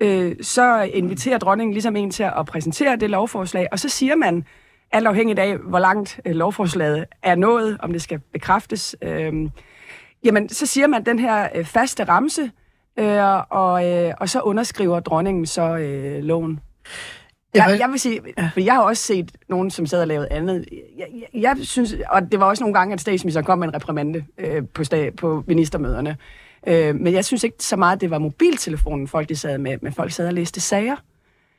øh, 0.00 0.36
så 0.42 0.80
inviterer 0.80 1.38
dronningen 1.38 1.72
ligesom 1.72 1.96
en 1.96 2.10
til 2.10 2.22
at 2.22 2.46
præsentere 2.46 2.96
det 2.96 3.10
lovforslag, 3.10 3.66
og 3.72 3.78
så 3.78 3.88
siger 3.88 4.16
man, 4.16 4.44
alt 4.92 5.06
afhængigt 5.06 5.38
af, 5.38 5.56
hvor 5.56 5.78
langt 5.78 6.20
øh, 6.24 6.34
lovforslaget 6.34 7.04
er 7.22 7.34
nået, 7.34 7.76
om 7.80 7.92
det 7.92 8.02
skal 8.02 8.20
bekræftes, 8.32 8.96
øh, 9.02 9.32
jamen, 10.24 10.48
så 10.48 10.66
siger 10.66 10.86
man 10.86 11.06
den 11.06 11.18
her 11.18 11.48
øh, 11.54 11.64
faste 11.64 12.04
ramse, 12.04 12.50
øh, 12.98 13.50
og, 13.50 13.86
øh, 13.90 14.14
og 14.20 14.28
så 14.28 14.40
underskriver 14.40 15.00
dronningen 15.00 15.46
så 15.46 15.76
øh, 15.76 16.22
loven. 16.22 16.60
Ja, 17.54 17.64
Jeg, 17.64 17.78
jeg 17.80 17.88
vil 17.90 18.00
sige, 18.00 18.20
for 18.52 18.60
jeg 18.60 18.74
har 18.74 18.82
også 18.82 19.02
set 19.02 19.32
nogen, 19.48 19.70
som 19.70 19.86
sad 19.86 20.00
og 20.00 20.06
lavede 20.08 20.28
andet. 20.30 20.64
Jeg, 20.98 21.06
jeg, 21.32 21.42
jeg 21.42 21.56
synes, 21.60 21.94
og 22.10 22.32
det 22.32 22.40
var 22.40 22.46
også 22.46 22.62
nogle 22.64 22.74
gange, 22.78 22.92
at 22.92 23.00
statsministeren 23.00 23.44
kom 23.46 23.58
med 23.58 23.68
en 23.68 23.74
reprimande 23.74 24.24
øh, 24.38 24.62
på, 24.74 24.82
sta- 24.82 25.10
på 25.10 25.44
ministermøderne. 25.46 26.16
Øh, 26.66 26.94
men 26.94 27.12
jeg 27.14 27.24
synes 27.24 27.44
ikke 27.44 27.56
så 27.60 27.76
meget, 27.76 27.96
at 27.96 28.00
det 28.00 28.10
var 28.10 28.18
mobiltelefonen, 28.18 29.08
folk 29.08 29.28
de 29.28 29.36
sad 29.36 29.58
med, 29.58 29.76
men 29.82 29.92
folk 29.92 30.12
sad 30.12 30.26
og 30.26 30.32
læste 30.34 30.60
sager. 30.60 30.96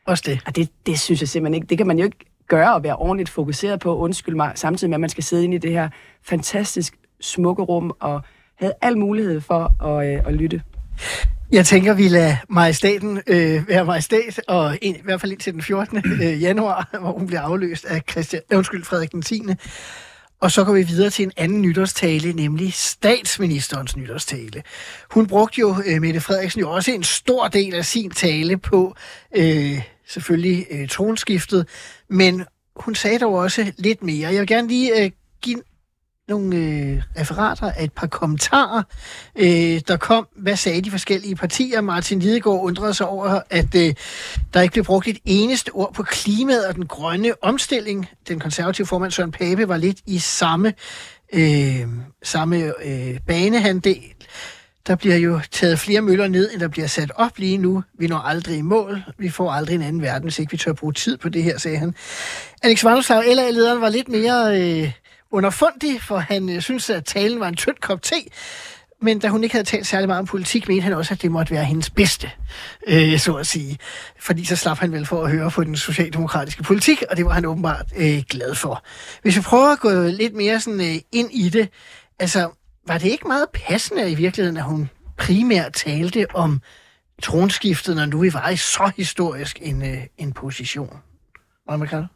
Også 0.05 0.23
det. 0.27 0.39
Og 0.45 0.55
det, 0.55 0.69
det 0.85 0.99
synes 0.99 1.21
jeg 1.21 1.29
simpelthen 1.29 1.53
ikke. 1.55 1.67
Det 1.67 1.77
kan 1.77 1.87
man 1.87 1.97
jo 1.99 2.05
ikke 2.05 2.17
gøre 2.47 2.73
og 2.73 2.83
være 2.83 2.95
ordentligt 2.95 3.29
fokuseret 3.29 3.79
på, 3.79 3.97
undskyld 3.97 4.35
mig, 4.35 4.51
samtidig 4.55 4.89
med, 4.89 4.95
at 4.95 5.01
man 5.01 5.09
skal 5.09 5.23
sidde 5.23 5.43
inde 5.43 5.55
i 5.55 5.59
det 5.59 5.71
her 5.71 5.89
fantastisk 6.23 6.97
smukke 7.21 7.63
rum 7.63 7.91
og 7.99 8.21
havde 8.55 8.73
al 8.81 8.97
mulighed 8.97 9.41
for 9.41 9.83
at, 9.85 10.13
øh, 10.15 10.27
at 10.27 10.33
lytte. 10.33 10.61
Jeg 11.51 11.65
tænker, 11.65 11.93
vi 11.93 12.07
lader 12.07 12.35
majestaten 12.49 13.21
øh, 13.27 13.67
være 13.67 13.85
majestat, 13.85 14.41
og 14.47 14.77
en, 14.81 14.95
i 14.95 15.01
hvert 15.03 15.21
fald 15.21 15.31
indtil 15.31 15.53
den 15.53 15.61
14. 15.61 15.97
Øh, 15.97 16.41
januar, 16.41 16.89
hvor 17.01 17.11
hun 17.11 17.27
bliver 17.27 17.41
afløst 17.41 17.85
af 17.85 18.01
Christian, 18.11 18.41
øh, 18.51 18.57
undskyld, 18.57 18.83
Frederik 18.83 19.11
den 19.11 19.21
10. 19.21 19.41
Og 20.41 20.51
så 20.51 20.63
går 20.63 20.73
vi 20.73 20.83
videre 20.83 21.09
til 21.09 21.25
en 21.25 21.31
anden 21.37 21.61
nytårstale, 21.61 22.33
nemlig 22.33 22.73
statsministerens 22.73 23.95
nytårstale. 23.95 24.63
Hun 25.11 25.27
brugte 25.27 25.59
jo, 25.59 25.75
øh, 25.85 26.01
Mette 26.01 26.21
Frederiksen, 26.21 26.61
jo 26.61 26.71
også 26.71 26.91
en 26.91 27.03
stor 27.03 27.47
del 27.47 27.75
af 27.75 27.85
sin 27.85 28.11
tale 28.11 28.57
på 28.57 28.95
øh, 29.35 29.81
selvfølgelig 30.07 30.65
øh, 30.71 30.87
tronskiftet, 30.87 31.67
men 32.09 32.43
hun 32.75 32.95
sagde 32.95 33.19
dog 33.19 33.33
også 33.33 33.71
lidt 33.77 34.03
mere. 34.03 34.31
Jeg 34.31 34.39
vil 34.39 34.47
gerne 34.47 34.67
lige 34.67 35.03
øh, 35.03 35.11
give 35.41 35.61
nogle 36.27 36.55
øh, 36.55 37.01
referater 37.19 37.71
af 37.71 37.83
et 37.83 37.93
par 37.93 38.07
kommentarer, 38.07 38.83
øh, 39.35 39.81
der 39.87 39.97
kom. 39.97 40.27
Hvad 40.35 40.55
sagde 40.55 40.81
de 40.81 40.91
forskellige 40.91 41.35
partier? 41.35 41.81
Martin 41.81 42.19
Lidegaard 42.19 42.59
undrede 42.63 42.93
sig 42.93 43.07
over, 43.07 43.39
at 43.49 43.75
øh, 43.75 43.93
der 44.53 44.61
ikke 44.61 44.71
blev 44.73 44.85
brugt 44.85 45.07
et 45.07 45.17
eneste 45.25 45.69
ord 45.69 45.93
på 45.93 46.03
klimaet 46.03 46.67
og 46.67 46.75
den 46.75 46.85
grønne 46.85 47.33
omstilling. 47.41 48.09
Den 48.27 48.39
konservative 48.39 48.87
formand 48.87 49.11
Søren 49.11 49.31
Pape 49.31 49.67
var 49.67 49.77
lidt 49.77 49.97
i 50.05 50.19
samme, 50.19 50.73
øh, 51.33 51.87
samme 52.23 52.73
øh, 52.85 53.19
banehandel. 53.27 54.03
Der 54.87 54.95
bliver 54.95 55.15
jo 55.15 55.39
taget 55.51 55.79
flere 55.79 56.01
møller 56.01 56.27
ned, 56.27 56.51
end 56.51 56.61
der 56.61 56.67
bliver 56.67 56.87
sat 56.87 57.11
op 57.15 57.37
lige 57.37 57.57
nu. 57.57 57.83
Vi 57.99 58.07
når 58.07 58.17
aldrig 58.17 58.57
i 58.57 58.61
mål. 58.61 59.03
Vi 59.17 59.29
får 59.29 59.51
aldrig 59.51 59.75
en 59.75 59.81
anden 59.81 60.01
verden, 60.01 60.23
hvis 60.23 60.39
ikke 60.39 60.51
vi 60.51 60.57
tør 60.57 60.73
bruge 60.73 60.93
tid 60.93 61.17
på 61.17 61.29
det 61.29 61.43
her, 61.43 61.57
sagde 61.57 61.77
han. 61.77 61.95
Alex 62.63 62.83
Vanderslag, 62.83 63.35
LA-lederen, 63.35 63.81
var 63.81 63.89
lidt 63.89 64.09
mere 64.09 64.61
øh, 64.61 64.91
underfundig, 65.33 66.01
for 66.01 66.17
han 66.17 66.49
øh, 66.49 66.61
synes, 66.61 66.89
at 66.89 67.05
talen 67.05 67.39
var 67.39 67.47
en 67.47 67.55
tynd 67.55 67.75
kop 67.81 68.01
te. 68.01 68.15
Men 69.01 69.19
da 69.19 69.27
hun 69.27 69.43
ikke 69.43 69.55
havde 69.55 69.67
talt 69.67 69.87
særlig 69.87 70.07
meget 70.07 70.19
om 70.19 70.25
politik, 70.25 70.67
mente 70.67 70.81
han 70.81 70.93
også, 70.93 71.13
at 71.13 71.21
det 71.21 71.31
måtte 71.31 71.51
være 71.51 71.65
hendes 71.65 71.89
bedste, 71.89 72.31
øh, 72.87 73.19
så 73.19 73.35
at 73.35 73.47
sige. 73.47 73.77
Fordi 74.19 74.45
så 74.45 74.55
slap 74.55 74.77
han 74.77 74.91
vel 74.91 75.05
for 75.05 75.23
at 75.23 75.31
høre 75.31 75.51
på 75.51 75.63
den 75.63 75.75
socialdemokratiske 75.75 76.63
politik, 76.63 77.03
og 77.09 77.17
det 77.17 77.25
var 77.25 77.31
han 77.31 77.45
åbenbart 77.45 77.85
øh, 77.95 78.23
glad 78.29 78.55
for. 78.55 78.83
Hvis 79.21 79.35
vi 79.35 79.41
prøver 79.41 79.71
at 79.71 79.79
gå 79.79 80.03
lidt 80.03 80.33
mere 80.33 80.59
sådan, 80.59 80.81
øh, 80.81 80.95
ind 81.11 81.29
i 81.31 81.49
det, 81.49 81.69
altså, 82.19 82.49
var 82.87 82.97
det 82.97 83.09
ikke 83.09 83.27
meget 83.27 83.45
passende 83.53 84.11
i 84.11 84.15
virkeligheden, 84.15 84.57
at 84.57 84.63
hun 84.63 84.89
primært 85.17 85.73
talte 85.73 86.25
om 86.33 86.61
tronskiftet, 87.21 87.95
når 87.95 88.05
nu 88.05 88.19
vi 88.19 88.33
var 88.33 88.49
i 88.49 88.57
så 88.57 88.91
historisk 88.97 89.59
en, 89.61 89.81
øh, 89.81 90.03
en 90.17 90.33
position? 90.33 90.97
Hvad 91.65 91.77
man 91.77 91.87
kalder 91.87 92.07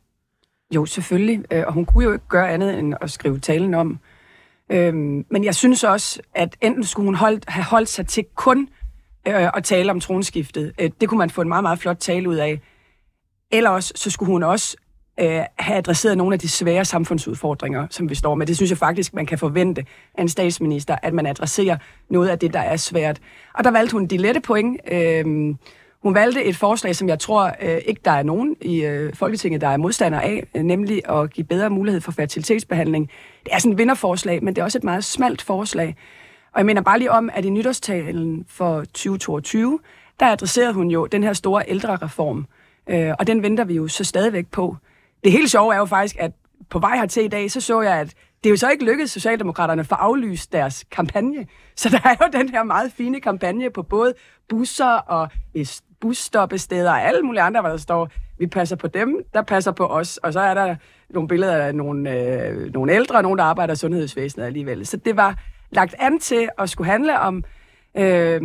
jo, 0.75 0.85
selvfølgelig. 0.85 1.43
Øh, 1.51 1.63
og 1.67 1.73
hun 1.73 1.85
kunne 1.85 2.03
jo 2.03 2.13
ikke 2.13 2.27
gøre 2.27 2.51
andet 2.51 2.79
end 2.79 2.93
at 3.01 3.11
skrive 3.11 3.39
talen 3.39 3.73
om. 3.73 3.99
Øhm, 4.71 5.25
Men 5.29 5.43
jeg 5.43 5.55
synes 5.55 5.83
også, 5.83 6.19
at 6.35 6.57
enten 6.61 6.83
skulle 6.83 7.05
hun 7.07 7.15
holdt, 7.15 7.49
have 7.49 7.63
holdt 7.63 7.89
sig 7.89 8.07
til 8.07 8.25
kun 8.35 8.69
øh, 9.27 9.49
at 9.57 9.63
tale 9.63 9.91
om 9.91 9.99
tronskiftet. 9.99 10.73
Øh, 10.79 10.89
Det 11.01 11.09
kunne 11.09 11.17
man 11.17 11.29
få 11.29 11.41
en 11.41 11.47
meget, 11.47 11.63
meget 11.63 11.79
flot 11.79 11.97
tale 11.99 12.29
ud 12.29 12.35
af. 12.35 12.61
Eller 13.51 13.69
også, 13.69 13.93
så 13.95 14.09
skulle 14.11 14.31
hun 14.31 14.43
også 14.43 14.77
øh, 15.19 15.41
have 15.59 15.77
adresseret 15.77 16.17
nogle 16.17 16.33
af 16.33 16.39
de 16.39 16.49
svære 16.49 16.85
samfundsudfordringer, 16.85 17.87
som 17.89 18.09
vi 18.09 18.15
står 18.15 18.35
med. 18.35 18.47
Det 18.47 18.55
synes 18.55 18.69
jeg 18.71 18.77
faktisk, 18.77 19.13
man 19.13 19.25
kan 19.25 19.37
forvente 19.37 19.85
af 20.17 20.21
en 20.21 20.29
statsminister, 20.29 20.95
at 21.03 21.13
man 21.13 21.25
adresserer 21.25 21.77
noget 22.09 22.29
af 22.29 22.39
det, 22.39 22.53
der 22.53 22.59
er 22.59 22.77
svært. 22.77 23.19
Og 23.53 23.63
der 23.63 23.71
valgte 23.71 23.93
hun 23.93 24.05
de 24.07 24.17
lette 24.17 24.41
point. 24.41 24.81
Øh, 24.91 25.55
hun 26.03 26.15
valgte 26.15 26.43
et 26.43 26.55
forslag, 26.55 26.95
som 26.95 27.09
jeg 27.09 27.19
tror 27.19 27.51
øh, 27.61 27.77
ikke, 27.85 28.01
der 28.05 28.11
er 28.11 28.23
nogen 28.23 28.55
i 28.61 28.85
øh, 28.85 29.13
Folketinget, 29.13 29.61
der 29.61 29.67
er 29.67 29.77
modstander 29.77 30.19
af, 30.19 30.47
øh, 30.55 30.63
nemlig 30.63 31.09
at 31.09 31.33
give 31.33 31.43
bedre 31.43 31.69
mulighed 31.69 32.01
for 32.01 32.11
fertilitetsbehandling. 32.11 33.09
Det 33.43 33.53
er 33.53 33.59
sådan 33.59 33.71
et 33.71 33.77
vinderforslag, 33.77 34.43
men 34.43 34.55
det 34.55 34.61
er 34.61 34.65
også 34.65 34.77
et 34.77 34.83
meget 34.83 35.03
smalt 35.03 35.41
forslag. 35.41 35.95
Og 36.53 36.59
jeg 36.59 36.65
mener 36.65 36.81
bare 36.81 36.99
lige 36.99 37.11
om, 37.11 37.29
at 37.33 37.45
i 37.45 37.49
nytårstalen 37.49 38.45
for 38.49 38.79
2022, 38.81 39.79
der 40.19 40.25
adresserede 40.25 40.73
hun 40.73 40.87
jo 40.87 41.05
den 41.05 41.23
her 41.23 41.33
store 41.33 41.63
ældrereform, 41.67 42.47
øh, 42.89 43.13
og 43.19 43.27
den 43.27 43.43
venter 43.43 43.63
vi 43.63 43.73
jo 43.73 43.87
så 43.87 44.03
stadigvæk 44.03 44.47
på. 44.47 44.75
Det 45.23 45.31
helt 45.31 45.51
sjove 45.51 45.73
er 45.73 45.77
jo 45.77 45.85
faktisk, 45.85 46.15
at 46.19 46.31
på 46.69 46.79
vej 46.79 46.97
hertil 46.97 47.23
i 47.23 47.27
dag, 47.27 47.51
så 47.51 47.61
så 47.61 47.81
jeg, 47.81 47.99
at 47.99 48.13
det 48.43 48.49
er 48.49 48.51
jo 48.51 48.57
så 48.57 48.69
ikke 48.69 48.85
lykkedes 48.85 49.11
Socialdemokraterne 49.11 49.83
for 49.83 49.95
at 49.95 50.01
aflyse 50.01 50.47
deres 50.51 50.85
kampagne. 50.91 51.47
Så 51.75 51.89
der 51.89 51.99
er 52.03 52.15
jo 52.21 52.39
den 52.39 52.49
her 52.49 52.63
meget 52.63 52.91
fine 52.91 53.21
kampagne 53.21 53.69
på 53.69 53.83
både 53.83 54.13
busser 54.49 54.85
og 54.85 55.29
busstoppesteder 56.01 56.91
og 56.91 57.01
alle 57.01 57.21
mulige 57.21 57.41
andre, 57.41 57.61
hvor 57.61 57.69
der 57.69 57.77
står, 57.77 58.09
vi 58.39 58.47
passer 58.47 58.75
på 58.75 58.87
dem, 58.87 59.21
der 59.33 59.41
passer 59.41 59.71
på 59.71 59.85
os. 59.87 60.17
Og 60.17 60.33
så 60.33 60.39
er 60.39 60.53
der 60.53 60.75
nogle 61.09 61.27
billeder 61.27 61.55
af 61.55 61.75
nogle, 61.75 62.11
øh, 62.11 62.73
nogle 62.73 62.93
ældre 62.93 63.17
og 63.17 63.23
nogen, 63.23 63.39
der 63.39 63.45
arbejder 63.45 63.73
i 63.73 63.77
sundhedsvæsenet 63.77 64.45
alligevel. 64.45 64.85
Så 64.85 64.97
det 64.97 65.17
var 65.17 65.39
lagt 65.69 65.95
an 65.99 66.19
til 66.19 66.49
at 66.57 66.69
skulle 66.69 66.91
handle 66.91 67.19
om 67.19 67.43
øh, 67.97 68.41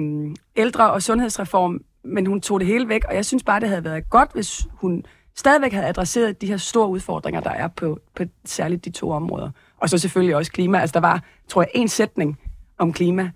ældre- 0.56 0.90
og 0.92 1.02
sundhedsreform, 1.02 1.80
men 2.04 2.26
hun 2.26 2.40
tog 2.40 2.60
det 2.60 2.66
hele 2.66 2.88
væk, 2.88 3.04
og 3.04 3.14
jeg 3.14 3.24
synes 3.24 3.42
bare, 3.42 3.60
det 3.60 3.68
havde 3.68 3.84
været 3.84 4.10
godt, 4.10 4.32
hvis 4.32 4.66
hun 4.74 5.04
stadigvæk 5.36 5.72
havde 5.72 5.86
adresseret 5.86 6.40
de 6.40 6.46
her 6.46 6.56
store 6.56 6.88
udfordringer, 6.88 7.40
der 7.40 7.50
er 7.50 7.68
på, 7.68 7.98
på 8.16 8.22
særligt 8.44 8.84
de 8.84 8.90
to 8.90 9.10
områder. 9.10 9.50
Og 9.80 9.88
så 9.88 9.98
selvfølgelig 9.98 10.36
også 10.36 10.52
klima. 10.52 10.78
Altså, 10.78 10.94
der 10.94 11.00
var, 11.00 11.22
tror 11.48 11.62
jeg, 11.62 11.70
en 11.74 11.88
sætning 11.88 12.38
om 12.78 12.92
klima. 12.92 13.30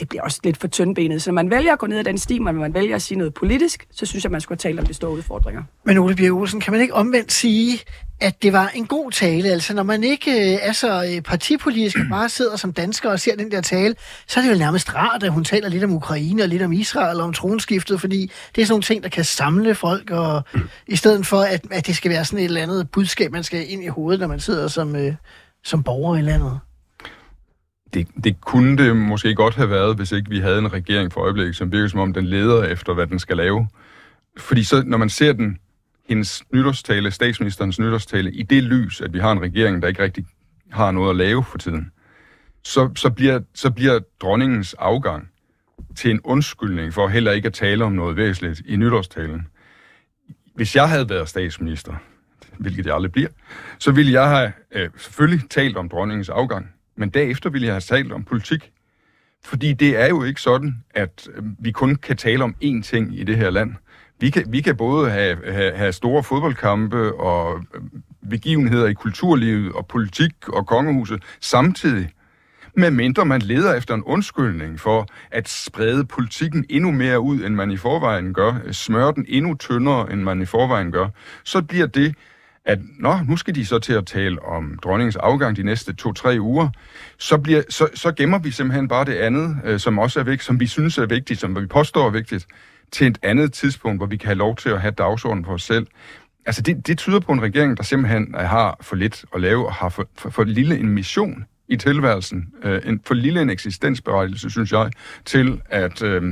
Det 0.00 0.08
bliver 0.08 0.22
også 0.22 0.40
lidt 0.44 0.56
for 0.56 0.68
tyndbenet. 0.68 1.22
Så 1.22 1.30
når 1.30 1.34
man 1.34 1.50
vælger 1.50 1.72
at 1.72 1.78
gå 1.78 1.86
ned 1.86 1.98
ad 1.98 2.04
den 2.04 2.18
sti, 2.18 2.38
når 2.38 2.52
man 2.52 2.74
vælger 2.74 2.96
at 2.96 3.02
sige 3.02 3.18
noget 3.18 3.34
politisk, 3.34 3.86
så 3.92 4.06
synes 4.06 4.24
jeg, 4.24 4.32
man 4.32 4.40
skulle 4.40 4.58
tale 4.58 4.80
om 4.80 4.86
de 4.86 4.94
store 4.94 5.10
udfordringer. 5.10 5.62
Men 5.84 5.98
Ole 5.98 6.16
Bjerg 6.16 6.32
Olsen, 6.32 6.60
kan 6.60 6.72
man 6.72 6.80
ikke 6.80 6.94
omvendt 6.94 7.32
sige, 7.32 7.80
at 8.20 8.42
det 8.42 8.52
var 8.52 8.68
en 8.68 8.86
god 8.86 9.10
tale? 9.10 9.48
Altså, 9.48 9.74
når 9.74 9.82
man 9.82 10.04
ikke 10.04 10.30
øh, 10.30 10.58
er 10.62 10.72
så 10.72 11.04
øh, 11.14 11.22
partipolitisk 11.22 11.98
og 11.98 12.04
bare 12.10 12.28
sidder 12.28 12.56
som 12.56 12.72
dansker 12.72 13.10
og 13.10 13.20
ser 13.20 13.36
den 13.36 13.50
der 13.50 13.60
tale, 13.60 13.94
så 14.26 14.40
er 14.40 14.44
det 14.44 14.52
jo 14.52 14.58
nærmest 14.58 14.94
rart, 14.94 15.22
at 15.22 15.32
hun 15.32 15.44
taler 15.44 15.68
lidt 15.68 15.84
om 15.84 15.92
Ukraine 15.92 16.42
og 16.42 16.48
lidt 16.48 16.62
om 16.62 16.72
Israel 16.72 17.20
og 17.20 17.24
om 17.24 17.32
tronskiftet, 17.32 18.00
fordi 18.00 18.30
det 18.56 18.62
er 18.62 18.66
sådan 18.66 18.72
nogle 18.72 18.82
ting, 18.82 19.02
der 19.02 19.08
kan 19.08 19.24
samle 19.24 19.74
folk, 19.74 20.10
og 20.10 20.42
i 20.86 20.96
stedet 20.96 21.26
for, 21.26 21.40
at, 21.40 21.60
at 21.70 21.86
det 21.86 21.96
skal 21.96 22.10
være 22.10 22.24
sådan 22.24 22.38
et 22.38 22.44
eller 22.44 22.62
andet 22.62 22.90
budskab, 22.90 23.32
man 23.32 23.44
skal 23.44 23.70
ind 23.72 23.84
i 23.84 23.86
hovedet, 23.86 24.20
når 24.20 24.26
man 24.26 24.40
sidder 24.40 24.68
som, 24.68 24.96
øh, 24.96 25.14
som 25.64 25.82
borger 25.82 26.16
i 26.16 26.22
landet. 26.22 26.60
Det, 27.94 28.08
det 28.24 28.40
kunne 28.40 28.78
det 28.78 28.96
måske 28.96 29.34
godt 29.34 29.54
have 29.54 29.70
været, 29.70 29.96
hvis 29.96 30.12
ikke 30.12 30.30
vi 30.30 30.38
havde 30.38 30.58
en 30.58 30.72
regering 30.72 31.12
for 31.12 31.20
øjeblikket, 31.20 31.56
som 31.56 31.72
virker 31.72 31.88
som 31.88 32.00
om, 32.00 32.12
den 32.12 32.26
leder 32.26 32.64
efter, 32.64 32.94
hvad 32.94 33.06
den 33.06 33.18
skal 33.18 33.36
lave. 33.36 33.68
Fordi 34.38 34.64
så, 34.64 34.82
når 34.86 34.98
man 34.98 35.08
ser 35.08 35.32
den, 35.32 35.58
hendes 36.08 36.44
nytårstale, 36.52 37.10
statsministerens 37.10 37.78
nytårstale, 37.78 38.32
i 38.32 38.42
det 38.42 38.62
lys, 38.62 39.00
at 39.00 39.12
vi 39.12 39.18
har 39.18 39.32
en 39.32 39.40
regering, 39.40 39.82
der 39.82 39.88
ikke 39.88 40.02
rigtig 40.02 40.26
har 40.70 40.90
noget 40.90 41.10
at 41.10 41.16
lave 41.16 41.44
for 41.44 41.58
tiden, 41.58 41.92
så, 42.64 42.90
så, 42.96 43.10
bliver, 43.10 43.40
så 43.54 43.70
bliver 43.70 44.00
dronningens 44.20 44.74
afgang 44.74 45.28
til 45.96 46.10
en 46.10 46.20
undskyldning 46.24 46.94
for 46.94 47.08
heller 47.08 47.32
ikke 47.32 47.46
at 47.46 47.54
tale 47.54 47.84
om 47.84 47.92
noget 47.92 48.16
væsentligt 48.16 48.62
i 48.66 48.76
nytårstalen. 48.76 49.46
Hvis 50.54 50.76
jeg 50.76 50.88
havde 50.88 51.08
været 51.08 51.28
statsminister, 51.28 51.94
hvilket 52.58 52.86
jeg 52.86 52.94
aldrig 52.94 53.12
bliver, 53.12 53.28
så 53.78 53.92
ville 53.92 54.12
jeg 54.12 54.28
have 54.28 54.52
øh, 54.72 54.90
selvfølgelig 54.96 55.50
talt 55.50 55.76
om 55.76 55.88
dronningens 55.88 56.28
afgang, 56.28 56.74
men 56.98 57.08
derefter 57.10 57.50
ville 57.50 57.66
jeg 57.66 57.74
have 57.74 57.80
talt 57.80 58.12
om 58.12 58.24
politik. 58.24 58.70
Fordi 59.44 59.72
det 59.72 60.00
er 60.00 60.08
jo 60.08 60.24
ikke 60.24 60.40
sådan, 60.40 60.84
at 60.90 61.28
øh, 61.34 61.42
vi 61.58 61.70
kun 61.70 61.96
kan 61.96 62.16
tale 62.16 62.44
om 62.44 62.54
én 62.64 62.82
ting 62.82 63.18
i 63.18 63.24
det 63.24 63.36
her 63.36 63.50
land. 63.50 63.74
Vi 64.20 64.30
kan, 64.30 64.44
vi 64.48 64.60
kan 64.60 64.76
både 64.76 65.10
have, 65.10 65.36
have, 65.52 65.76
have 65.76 65.92
store 65.92 66.22
fodboldkampe 66.22 67.14
og 67.14 67.64
øh, 67.74 67.80
begivenheder 68.30 68.86
i 68.86 68.92
kulturlivet 68.92 69.72
og 69.72 69.86
politik 69.86 70.48
og 70.48 70.66
kongehuset 70.66 71.22
samtidig. 71.40 72.10
Men 72.74 72.96
mindre 72.96 73.24
man 73.24 73.42
leder 73.42 73.74
efter 73.74 73.94
en 73.94 74.02
undskyldning 74.02 74.80
for 74.80 75.06
at 75.30 75.48
sprede 75.48 76.04
politikken 76.04 76.64
endnu 76.70 76.90
mere 76.90 77.20
ud, 77.20 77.40
end 77.40 77.54
man 77.54 77.70
i 77.70 77.76
forvejen 77.76 78.34
gør, 78.34 78.54
øh, 78.64 78.72
smøre 78.72 79.12
den 79.16 79.24
endnu 79.28 79.54
tyndere, 79.54 80.12
end 80.12 80.22
man 80.22 80.42
i 80.42 80.46
forvejen 80.46 80.92
gør, 80.92 81.08
så 81.44 81.62
bliver 81.62 81.86
det, 81.86 82.14
at 82.68 82.78
nå, 82.98 83.18
nu 83.28 83.36
skal 83.36 83.54
de 83.54 83.66
så 83.66 83.78
til 83.78 83.92
at 83.92 84.06
tale 84.06 84.42
om 84.42 84.78
dronningens 84.82 85.16
afgang 85.16 85.56
de 85.56 85.62
næste 85.62 85.92
to-tre 85.94 86.36
uger, 86.40 86.68
så, 87.18 87.38
bliver, 87.38 87.62
så, 87.70 87.88
så 87.94 88.12
gemmer 88.12 88.38
vi 88.38 88.50
simpelthen 88.50 88.88
bare 88.88 89.04
det 89.04 89.14
andet, 89.14 89.56
øh, 89.64 89.80
som 89.80 89.98
også 89.98 90.20
er 90.20 90.24
vigtigt, 90.24 90.46
som 90.46 90.60
vi 90.60 90.66
synes 90.66 90.98
er 90.98 91.06
vigtigt, 91.06 91.40
som 91.40 91.60
vi 91.60 91.66
påstår 91.66 92.06
er 92.06 92.10
vigtigt, 92.10 92.46
til 92.92 93.06
et 93.06 93.18
andet 93.22 93.52
tidspunkt, 93.52 93.98
hvor 93.98 94.06
vi 94.06 94.16
kan 94.16 94.26
have 94.26 94.38
lov 94.38 94.56
til 94.56 94.68
at 94.68 94.80
have 94.80 94.90
dagsordenen 94.90 95.44
for 95.44 95.52
os 95.52 95.62
selv. 95.62 95.86
Altså 96.46 96.62
det, 96.62 96.86
det 96.86 96.98
tyder 96.98 97.20
på 97.20 97.32
en 97.32 97.42
regering, 97.42 97.76
der 97.76 97.82
simpelthen 97.82 98.34
øh, 98.34 98.40
har 98.40 98.76
for 98.80 98.96
lidt 98.96 99.24
at 99.34 99.40
lave, 99.40 99.66
og 99.66 99.74
har 99.74 99.88
for, 99.88 100.08
for, 100.18 100.30
for 100.30 100.44
lille 100.44 100.78
en 100.78 100.88
mission 100.88 101.44
i 101.68 101.76
tilværelsen, 101.76 102.52
øh, 102.62 102.80
en, 102.84 103.00
for 103.06 103.14
lille 103.14 103.42
en 103.42 103.50
eksistensberettigelse, 103.50 104.50
synes 104.50 104.72
jeg, 104.72 104.90
til 105.24 105.62
at... 105.70 106.02
Øh, 106.02 106.22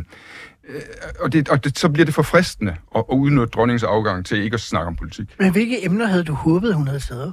og 1.20 1.32
det, 1.32 1.48
og 1.48 1.64
det, 1.64 1.78
så 1.78 1.88
bliver 1.88 2.04
det 2.04 2.14
for 2.14 2.22
fristende 2.22 2.76
at, 2.94 3.04
at 3.10 3.14
udnytte 3.14 3.46
dronningens 3.46 3.82
afgang 3.82 4.26
til 4.26 4.38
ikke 4.42 4.54
at 4.54 4.60
snakke 4.60 4.86
om 4.86 4.96
politik. 4.96 5.34
Men 5.38 5.52
hvilke 5.52 5.84
emner 5.84 6.06
havde 6.06 6.24
du 6.24 6.32
håbet, 6.32 6.74
hun 6.74 6.86
havde 6.86 7.00
taget? 7.00 7.32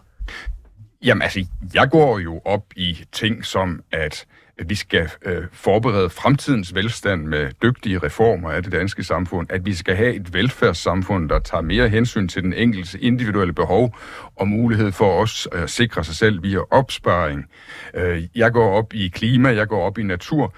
Jamen 1.04 1.22
altså, 1.22 1.46
jeg 1.74 1.90
går 1.92 2.20
jo 2.20 2.42
op 2.46 2.64
i 2.76 3.06
ting 3.12 3.46
som, 3.46 3.82
at 3.92 4.26
vi 4.66 4.76
skal 4.76 5.10
øh, 5.26 5.44
forberede 5.52 6.10
fremtidens 6.10 6.76
velstand 6.76 7.26
med 7.26 7.52
dygtige 7.64 7.98
reformer 7.98 8.52
af 8.52 8.64
det 8.64 8.72
danske 8.72 9.04
samfund, 9.04 9.48
at 9.52 9.66
vi 9.66 9.74
skal 9.74 9.96
have 9.96 10.14
et 10.14 10.34
velfærdssamfund, 10.34 11.30
der 11.30 11.40
tager 11.40 11.62
mere 11.62 11.90
hensyn 11.90 12.28
til 12.28 12.44
den 12.44 12.54
enkeltes 12.54 12.96
individuelle 13.00 13.54
behov 13.54 13.98
og 14.36 14.48
mulighed 14.48 14.92
for 14.92 15.22
os 15.22 15.48
at 15.52 15.70
sikre 15.70 16.04
sig 16.04 16.16
selv 16.16 16.44
via 16.44 16.60
opsparing. 16.72 17.46
Øh, 17.94 18.24
jeg 18.36 18.52
går 18.52 18.78
op 18.78 18.94
i 18.94 19.08
klima, 19.08 19.50
jeg 19.50 19.68
går 19.68 19.84
op 19.84 19.98
i 19.98 20.04
natur, 20.04 20.54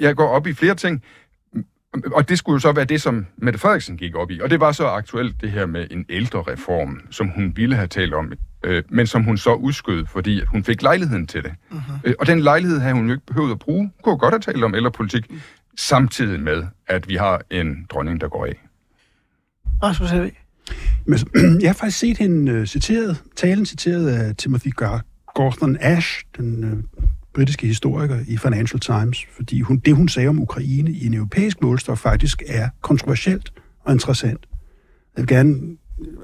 jeg 0.00 0.16
går 0.16 0.28
op 0.28 0.46
i 0.46 0.54
flere 0.54 0.74
ting, 0.74 1.02
og 2.12 2.28
det 2.28 2.38
skulle 2.38 2.54
jo 2.54 2.58
så 2.58 2.72
være 2.72 2.84
det, 2.84 3.02
som 3.02 3.26
Mette 3.36 3.58
Frederiksen 3.58 3.96
gik 3.96 4.14
op 4.16 4.30
i. 4.30 4.40
Og 4.40 4.50
det 4.50 4.60
var 4.60 4.72
så 4.72 4.86
aktuelt 4.86 5.40
det 5.40 5.50
her 5.50 5.66
med 5.66 5.86
en 5.90 6.04
ældre 6.08 6.42
reform, 6.42 7.00
som 7.10 7.28
hun 7.28 7.52
ville 7.56 7.76
have 7.76 7.86
talt 7.86 8.14
om, 8.14 8.32
øh, 8.64 8.82
men 8.88 9.06
som 9.06 9.24
hun 9.24 9.38
så 9.38 9.54
udskød, 9.54 10.06
fordi 10.06 10.44
hun 10.44 10.64
fik 10.64 10.82
lejligheden 10.82 11.26
til 11.26 11.42
det. 11.42 11.52
Uh-huh. 11.70 11.92
Øh, 12.04 12.14
og 12.18 12.26
den 12.26 12.40
lejlighed 12.40 12.78
havde 12.78 12.94
hun 12.94 13.06
jo 13.06 13.12
ikke 13.12 13.26
behøvet 13.26 13.50
at 13.50 13.58
bruge. 13.58 13.78
Hun 13.80 13.92
kunne 14.02 14.18
godt 14.18 14.34
have 14.34 14.40
talt 14.40 14.64
om 14.64 14.74
ældrepolitik, 14.74 15.30
uh-huh. 15.30 15.74
samtidig 15.76 16.40
med, 16.40 16.64
at 16.86 17.08
vi 17.08 17.16
har 17.16 17.42
en 17.50 17.86
dronning, 17.90 18.20
der 18.20 18.28
går 18.28 18.46
af. 18.46 18.60
Rasmus 19.82 20.10
Helvig. 20.10 20.32
Men, 21.06 21.18
jeg 21.62 21.68
har 21.68 21.74
faktisk 21.74 21.98
set 21.98 22.18
hende 22.18 22.60
uh, 22.60 22.64
citeret, 22.64 23.22
talen 23.36 23.66
citeret 23.66 24.08
af 24.08 24.36
Timothy 24.36 24.70
Gordon 25.34 25.76
Ash, 25.80 26.24
den 26.36 26.64
uh, 26.64 26.78
britiske 27.34 27.66
historiker 27.66 28.20
i 28.28 28.36
Financial 28.36 28.80
Times, 28.80 29.26
fordi 29.36 29.60
hun, 29.60 29.78
det, 29.78 29.94
hun 29.94 30.08
sagde 30.08 30.28
om 30.28 30.42
Ukraine 30.42 30.90
i 30.90 31.06
en 31.06 31.14
europæisk 31.14 31.62
målstok, 31.62 31.98
faktisk 31.98 32.42
er 32.46 32.68
kontroversielt 32.80 33.52
og 33.84 33.92
interessant. 33.92 34.46
Jeg 35.16 35.22
vil 35.22 35.26
gerne 35.26 35.76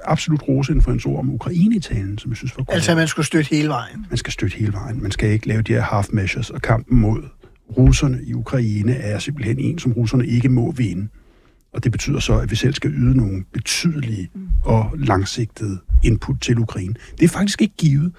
absolut 0.05 0.43
rose 0.49 0.73
hende 0.73 0.83
for 0.83 0.93
en 0.93 1.01
ord 1.07 1.19
om 1.19 1.31
Ukraine 1.31 1.77
i 1.77 1.81
talen, 1.81 2.19
som 2.19 2.31
jeg 2.31 2.37
synes 2.37 2.57
var 2.57 2.65
godt. 2.65 2.75
Altså, 2.75 2.95
man 2.95 3.09
skulle 3.09 3.27
støtte 3.27 3.51
hele 3.51 3.69
vejen? 3.69 4.07
Man 4.11 4.17
skal 4.17 4.33
støtte 4.33 4.57
hele 4.57 4.73
vejen. 4.73 5.03
Man 5.03 5.11
skal 5.11 5.31
ikke 5.31 5.49
lave 5.49 5.63
de 5.63 5.73
her 5.73 5.83
half 5.83 6.09
measures, 6.13 6.51
og 6.51 6.63
kampen 6.63 6.99
mod 6.99 7.23
russerne 7.79 8.21
i 8.23 8.35
Ukraine 8.35 8.93
er 8.93 9.19
simpelthen 9.19 9.59
en, 9.59 9.79
som 9.79 9.93
russerne 9.93 10.27
ikke 10.27 10.49
må 10.49 10.73
vinde. 10.73 11.09
Og 11.73 11.85
det 11.85 11.93
betyder 11.93 12.21
så, 12.21 12.39
at 12.39 12.51
vi 12.51 12.57
selv 12.57 12.75
skal 12.75 12.91
yde 12.91 13.17
nogle 13.17 13.45
betydelige 13.53 14.31
og 14.65 14.95
langsigtede 14.99 15.79
input 16.05 16.37
til 16.41 16.59
Ukraine. 16.59 16.95
Det 17.19 17.25
er 17.25 17.29
faktisk 17.29 17.63
ikke 17.63 17.75
givet. 17.79 18.13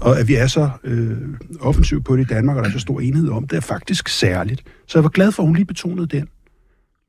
Og 0.00 0.18
at 0.20 0.28
vi 0.28 0.34
er 0.34 0.46
så 0.46 0.70
øh, 0.84 1.16
offensivt 1.60 2.04
på 2.04 2.16
det 2.16 2.22
i 2.22 2.34
Danmark, 2.34 2.56
og 2.56 2.62
der 2.62 2.68
er 2.68 2.72
så 2.72 2.78
stor 2.78 3.00
enhed 3.00 3.28
om, 3.28 3.46
det 3.46 3.56
er 3.56 3.60
faktisk 3.60 4.08
særligt. 4.08 4.62
Så 4.86 4.98
jeg 4.98 5.02
var 5.02 5.10
glad 5.10 5.32
for, 5.32 5.42
at 5.42 5.46
hun 5.46 5.56
lige 5.56 5.66
betonede 5.66 6.06
den. 6.06 6.28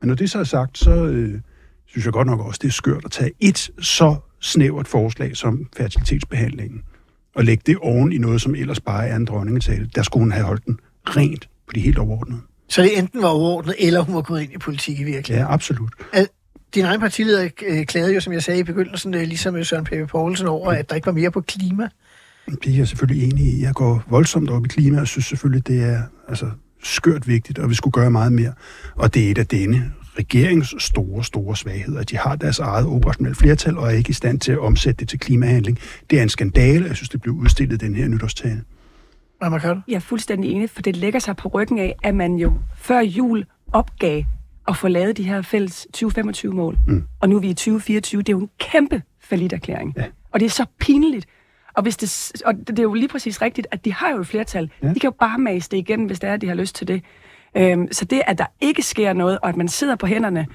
Men 0.02 0.08
når 0.08 0.15
det 0.15 0.30
så 0.30 0.39
er 0.39 0.43
sagt, 0.43 0.78
så 0.78 1.06
øh, 1.06 1.39
synes 1.88 2.06
jeg 2.06 2.13
godt 2.13 2.28
nok 2.28 2.39
også, 2.39 2.60
det 2.62 2.67
er 2.67 2.71
skørt 2.71 3.06
at 3.06 3.12
tage 3.12 3.32
et 3.39 3.71
så 3.80 4.15
snævert 4.41 4.88
forslag 4.88 5.38
som 5.38 5.65
fertilitetsbehandlingen, 5.78 6.82
og 7.36 7.43
lægge 7.43 7.63
det 7.65 7.78
oven 7.78 8.12
i 8.12 8.17
noget, 8.17 8.41
som 8.41 8.56
ellers 8.56 8.80
bare 8.80 9.08
er 9.08 9.15
en 9.15 9.25
dronningetale. 9.25 9.89
Der 9.95 10.04
skulle 10.04 10.21
hun 10.21 10.32
have 10.32 10.45
holdt 10.45 10.65
den 10.65 10.80
rent 11.04 11.49
på 11.67 11.73
de 11.75 11.80
helt 11.80 11.97
overordnede. 11.97 12.41
Så 12.69 12.82
det 12.82 12.97
enten 12.99 13.21
var 13.21 13.28
overordnet, 13.28 13.75
eller 13.80 14.02
hun 14.02 14.15
var 14.15 14.21
gået 14.21 14.41
ind 14.41 14.54
i 14.54 14.58
politik 14.58 14.99
i 14.99 15.04
virkeligheden? 15.04 15.47
Ja, 15.47 15.54
absolut. 15.54 15.93
Al- 16.13 16.28
din 16.75 16.86
egen 16.86 16.99
partileder 16.99 17.49
øh, 17.67 17.86
klagede 17.86 18.13
jo, 18.13 18.19
som 18.19 18.34
jeg 18.34 18.43
sagde 18.43 18.60
i 18.60 18.63
begyndelsen, 18.63 19.13
øh, 19.13 19.21
ligesom 19.21 19.63
Søren 19.63 19.86
Pape 19.86 20.08
Poulsen 20.08 20.47
over, 20.47 20.71
at 20.71 20.89
der 20.89 20.95
ikke 20.95 21.06
var 21.06 21.12
mere 21.12 21.32
på 21.32 21.41
klima. 21.41 21.89
Det 22.64 22.74
er 22.74 22.78
jeg 22.78 22.88
selvfølgelig 22.88 23.24
enig 23.32 23.46
i. 23.46 23.62
Jeg 23.62 23.74
går 23.74 24.04
voldsomt 24.10 24.50
op 24.50 24.66
i 24.66 24.68
klima, 24.68 25.02
og 25.02 25.08
synes 25.08 25.26
selvfølgelig, 25.26 25.68
det 25.68 25.84
er 25.84 26.02
altså, 26.28 26.50
skørt 26.84 27.28
vigtigt, 27.28 27.60
og 27.60 27.70
vi 27.70 27.76
skulle 27.76 27.92
gøre 27.92 28.12
meget 28.12 28.34
mere. 28.34 28.54
Og 28.96 29.14
det 29.14 29.28
er 29.28 29.32
et 29.32 29.38
af 29.38 29.48
denne 29.48 29.92
regerings 30.20 30.84
store, 30.84 31.24
store 31.24 31.56
svagheder, 31.58 32.00
at 32.00 32.10
de 32.10 32.18
har 32.18 32.36
deres 32.36 32.60
eget 32.60 32.88
operationelle 32.88 33.36
flertal, 33.36 33.78
og 33.78 33.86
er 33.88 33.90
ikke 33.90 34.10
i 34.10 34.14
stand 34.14 34.40
til 34.40 34.52
at 34.52 34.60
omsætte 34.60 35.00
det 35.00 35.10
til 35.10 35.20
klimahandling. 35.20 35.80
Det 36.10 36.20
er 36.20 36.24
en 36.24 36.30
skandale, 36.30 36.86
jeg 36.86 36.96
synes, 36.96 37.10
det 37.10 37.22
blev 37.22 37.34
udstillet 37.34 37.82
den 37.82 37.96
her 37.96 38.08
nytårstale. 38.08 38.64
Hvad 39.40 39.60
kan 39.60 39.76
du? 39.76 39.82
Jeg 39.88 39.96
er 39.96 40.00
fuldstændig 40.00 40.52
enig, 40.52 40.70
for 40.70 40.82
det 40.82 40.96
lægger 40.96 41.20
sig 41.20 41.36
på 41.36 41.48
ryggen 41.48 41.80
af, 41.80 41.96
at 42.04 42.16
man 42.16 42.36
jo 42.36 42.54
før 42.78 43.00
jul 43.00 43.46
opgav 43.74 44.24
at 44.68 44.78
få 44.78 44.88
lavet 44.88 45.18
de 45.18 45.24
her 45.24 45.42
fælles 45.42 45.88
2025-mål. 45.98 46.78
Mm. 46.88 47.04
Og 47.20 47.30
nu 47.30 47.36
er 47.36 47.40
vi 47.40 47.50
i 47.50 47.54
2024. 47.54 48.22
Det 48.22 48.30
er 48.30 48.34
jo 48.34 48.40
en 48.40 48.50
kæmpe 48.60 49.02
erklæring. 49.32 49.94
Ja. 49.98 50.06
Og 50.32 50.40
det 50.40 50.46
er 50.46 50.50
så 50.50 50.66
pinligt. 50.80 51.28
Og, 51.80 51.84
hvis 51.84 51.98
det, 51.98 52.42
og 52.46 52.54
det 52.68 52.80
er 52.80 52.84
jo 52.84 52.94
lige 52.94 53.08
præcis 53.08 53.42
rigtigt, 53.42 53.68
at 53.72 53.86
de 53.86 53.94
har 53.94 54.12
jo 54.12 54.20
et 54.20 54.28
flertal. 54.28 54.72
Ja. 54.84 54.88
De 54.88 55.00
kan 55.00 55.08
jo 55.08 55.15
bare 55.20 55.38
mase 55.38 55.70
det 55.72 55.78
igen, 55.78 56.06
hvis 56.06 56.20
det 56.20 56.30
er, 56.30 56.34
at 56.34 56.42
de 56.42 56.48
har 56.48 56.56
lyst 56.56 56.76
til 56.76 56.88
det. 56.88 57.04
Øhm, 57.58 57.92
så 57.92 58.06
det, 58.06 58.22
at 58.28 58.38
der 58.38 58.46
ikke 58.62 58.82
sker 58.82 59.13
noget, 59.13 59.39
og 59.39 59.50
at 59.50 59.56
man 59.56 59.68
sidder 59.68 59.96
på 59.96 60.08
hænderne, 60.08 60.48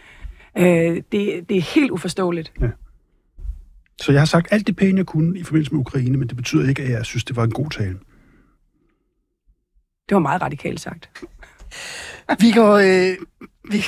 øh, 0.58 1.02
det, 1.12 1.48
det 1.48 1.56
er 1.56 1.60
helt 1.60 1.90
uforståeligt. 1.90 2.52
Ja. 2.60 2.68
Så 4.00 4.12
jeg 4.12 4.20
har 4.20 4.26
sagt 4.26 4.48
alt 4.50 4.66
det 4.66 4.76
pæne, 4.76 4.98
jeg 4.98 5.06
kunne 5.06 5.38
i 5.38 5.42
forbindelse 5.42 5.72
med 5.72 5.80
Ukraine, 5.80 6.18
men 6.18 6.28
det 6.28 6.36
betyder 6.36 6.68
ikke, 6.68 6.82
at 6.82 6.90
jeg 6.90 7.04
synes, 7.04 7.24
det 7.24 7.36
var 7.36 7.44
en 7.44 7.52
god 7.52 7.70
tale. 7.70 7.98
Det 10.08 10.14
var 10.14 10.18
meget 10.18 10.42
radikalt 10.42 10.80
sagt. 10.80 11.10
Vi 12.40 12.52
går... 12.52 12.74
Øh, 12.74 13.16
vi... 13.70 13.78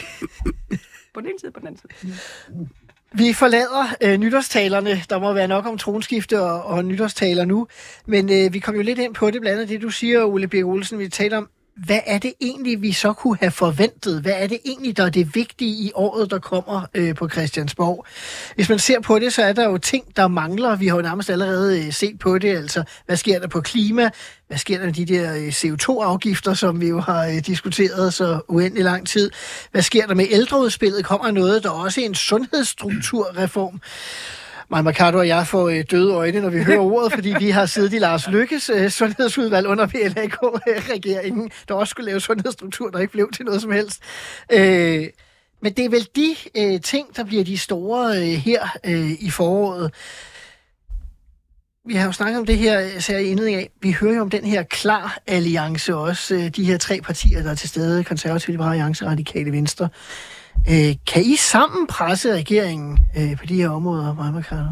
på 1.14 1.20
den 1.20 1.26
ene 1.26 1.38
side, 1.40 1.52
på 1.52 1.60
den 1.60 1.66
anden 1.66 1.80
side. 1.80 2.12
Vi 3.18 3.32
forlader 3.32 3.94
øh, 4.00 4.16
nytårstalerne. 4.16 5.02
Der 5.10 5.18
må 5.18 5.32
være 5.32 5.48
nok 5.48 5.66
om 5.66 5.78
tronskifte 5.78 6.42
og, 6.42 6.62
og 6.62 6.84
nytårstaler 6.84 7.44
nu. 7.44 7.66
Men 8.06 8.32
øh, 8.32 8.52
vi 8.52 8.58
kom 8.58 8.74
jo 8.74 8.82
lidt 8.82 8.98
ind 8.98 9.14
på 9.14 9.30
det, 9.30 9.40
blandt 9.40 9.60
andet 9.60 9.68
det, 9.68 9.82
du 9.82 9.90
siger, 9.90 10.24
Ole 10.24 10.48
Birk 10.48 10.64
Olsen. 10.64 10.98
Vi 10.98 11.08
taler 11.08 11.36
om 11.36 11.48
hvad 11.76 12.00
er 12.06 12.18
det 12.18 12.32
egentlig, 12.40 12.82
vi 12.82 12.92
så 12.92 13.12
kunne 13.12 13.36
have 13.40 13.50
forventet? 13.50 14.22
Hvad 14.22 14.32
er 14.36 14.46
det 14.46 14.58
egentlig, 14.64 14.96
der 14.96 15.06
er 15.06 15.10
det 15.10 15.34
vigtige 15.34 15.70
i 15.70 15.92
året, 15.94 16.30
der 16.30 16.38
kommer 16.38 16.86
øh, 16.94 17.14
på 17.14 17.28
Christiansborg? 17.28 18.06
Hvis 18.54 18.68
man 18.68 18.78
ser 18.78 19.00
på 19.00 19.18
det, 19.18 19.32
så 19.32 19.42
er 19.42 19.52
der 19.52 19.64
jo 19.64 19.78
ting, 19.78 20.16
der 20.16 20.28
mangler. 20.28 20.76
Vi 20.76 20.86
har 20.86 20.96
jo 20.96 21.02
nærmest 21.02 21.30
allerede 21.30 21.86
øh, 21.86 21.92
set 21.92 22.18
på 22.18 22.38
det. 22.38 22.56
Altså, 22.56 22.84
hvad 23.06 23.16
sker 23.16 23.38
der 23.38 23.48
på 23.48 23.60
klima? 23.60 24.10
Hvad 24.48 24.58
sker 24.58 24.78
der 24.78 24.84
med 24.84 24.92
de 24.92 25.04
der 25.04 25.36
øh, 25.36 25.48
CO2-afgifter, 25.48 26.54
som 26.54 26.80
vi 26.80 26.88
jo 26.88 27.00
har 27.00 27.26
øh, 27.26 27.38
diskuteret 27.46 28.14
så 28.14 28.40
uendelig 28.48 28.84
lang 28.84 29.08
tid? 29.08 29.30
Hvad 29.70 29.82
sker 29.82 30.06
der 30.06 30.14
med 30.14 30.26
ældreudspillet? 30.30 31.04
Kommer 31.04 31.30
noget, 31.30 31.62
der 31.62 31.68
er 31.68 31.74
også 31.74 32.00
en 32.00 32.14
sundhedsstrukturreform? 32.14 33.80
Maja 34.68 34.82
Mercado 34.82 35.18
og 35.18 35.28
jeg 35.28 35.46
får 35.46 35.68
øh, 35.68 35.84
døde 35.90 36.14
øjne, 36.14 36.40
når 36.40 36.50
vi 36.50 36.62
hører 36.62 36.78
ordet, 36.92 37.12
fordi 37.12 37.34
vi 37.38 37.50
har 37.50 37.66
siddet 37.66 37.92
i 37.92 37.98
Lars 37.98 38.28
Lykkes 38.28 38.70
øh, 38.74 38.90
sundhedsudvalg 38.90 39.66
under 39.66 39.86
PLAK-regeringen, 39.86 41.50
der 41.68 41.74
også 41.74 41.90
skulle 41.90 42.06
lave 42.06 42.20
sundhedsstruktur, 42.20 42.90
der 42.90 42.98
ikke 42.98 43.12
blev 43.12 43.32
til 43.32 43.44
noget 43.44 43.62
som 43.62 43.70
helst. 43.70 44.00
Øh, 44.52 45.06
men 45.60 45.72
det 45.72 45.84
er 45.84 45.88
vel 45.88 46.08
de 46.16 46.36
øh, 46.56 46.80
ting, 46.80 47.16
der 47.16 47.24
bliver 47.24 47.44
de 47.44 47.58
store 47.58 48.16
øh, 48.16 48.22
her 48.22 48.68
øh, 48.84 49.10
i 49.10 49.30
foråret. 49.30 49.92
Vi 51.86 51.94
har 51.94 52.06
jo 52.06 52.12
snakket 52.12 52.38
om 52.40 52.46
det 52.46 52.58
her, 52.58 53.00
så 53.00 53.12
jeg 53.12 53.24
indledning 53.24 53.56
af. 53.56 53.70
Vi 53.82 53.92
hører 54.00 54.14
jo 54.14 54.20
om 54.20 54.30
den 54.30 54.44
her 54.44 54.62
klar 54.62 55.18
alliance 55.26 55.96
også. 55.96 56.34
Øh, 56.34 56.48
de 56.48 56.64
her 56.64 56.78
tre 56.78 57.00
partier, 57.00 57.42
der 57.42 57.50
er 57.50 57.54
til 57.54 57.68
stede, 57.68 58.04
Konservative 58.04 58.52
Liberale 58.52 58.72
Alliance, 58.72 59.06
Radikale 59.06 59.52
Venstre. 59.52 59.88
Øh, 60.70 60.94
kan 61.06 61.22
I 61.22 61.36
sammen 61.36 61.86
presse 61.86 62.32
regeringen 62.32 62.98
øh, 63.18 63.36
på 63.36 63.46
de 63.46 63.54
her 63.54 63.68
områder, 63.68 64.14
Maja 64.14 64.30
Mercado? 64.30 64.68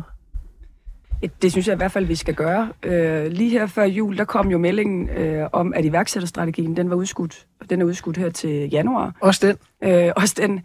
Det 1.42 1.52
synes 1.52 1.66
jeg 1.66 1.74
i 1.74 1.76
hvert 1.76 1.92
fald, 1.92 2.06
vi 2.06 2.14
skal 2.14 2.34
gøre. 2.34 2.72
Øh, 2.82 3.26
lige 3.26 3.50
her 3.50 3.66
før 3.66 3.84
jul, 3.84 4.18
der 4.18 4.24
kom 4.24 4.50
jo 4.50 4.58
meldingen 4.58 5.08
øh, 5.08 5.48
om, 5.52 5.74
at 5.74 5.84
iværksætterstrategien, 5.84 6.76
den 6.76 6.90
var 6.90 6.96
udskudt. 6.96 7.46
Den 7.70 7.80
er 7.80 7.84
udskudt 7.84 8.16
her 8.16 8.30
til 8.30 8.70
januar. 8.70 9.14
Også 9.20 9.46
den? 9.46 9.56
Øh, 9.90 10.12
også 10.16 10.34
den. 10.36 10.60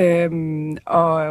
Øh, 0.00 0.76
og 0.86 1.26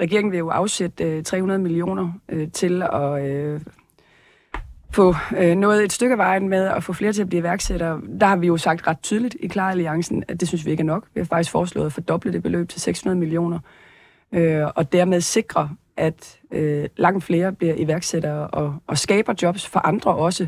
regeringen 0.00 0.32
vil 0.32 0.38
jo 0.38 0.48
afsætte 0.48 1.04
øh, 1.04 1.24
300 1.24 1.60
millioner 1.60 2.12
øh, 2.28 2.50
til 2.52 2.82
at 2.82 3.24
øh, 3.24 3.60
få 4.92 5.14
øh, 5.36 5.56
noget 5.56 5.84
et 5.84 5.92
stykke 5.92 6.12
af 6.12 6.18
vejen 6.18 6.48
med 6.48 6.66
at 6.66 6.84
få 6.84 6.92
flere 6.92 7.12
til 7.12 7.22
at 7.22 7.28
blive 7.28 7.40
iværksættere. 7.40 8.00
Der 8.20 8.26
har 8.26 8.36
vi 8.36 8.46
jo 8.46 8.56
sagt 8.56 8.86
ret 8.86 9.00
tydeligt 9.02 9.36
i 9.40 9.46
Klar 9.46 9.70
Alliancen, 9.70 10.24
at 10.28 10.40
det 10.40 10.48
synes 10.48 10.66
vi 10.66 10.70
ikke 10.70 10.80
er 10.80 10.84
nok. 10.84 11.06
Vi 11.14 11.20
har 11.20 11.24
faktisk 11.24 11.50
foreslået 11.50 11.86
at 11.86 11.92
fordoble 11.92 12.32
det 12.32 12.42
beløb 12.42 12.68
til 12.68 12.80
600 12.80 13.18
millioner, 13.18 13.58
øh, 14.32 14.66
og 14.74 14.92
dermed 14.92 15.20
sikre, 15.20 15.70
at 15.96 16.38
øh, 16.50 16.88
langt 16.96 17.24
flere 17.24 17.52
bliver 17.52 17.74
iværksættere 17.76 18.46
og, 18.46 18.74
og 18.86 18.98
skaber 18.98 19.34
jobs 19.42 19.66
for 19.66 19.80
andre 19.80 20.14
også. 20.14 20.46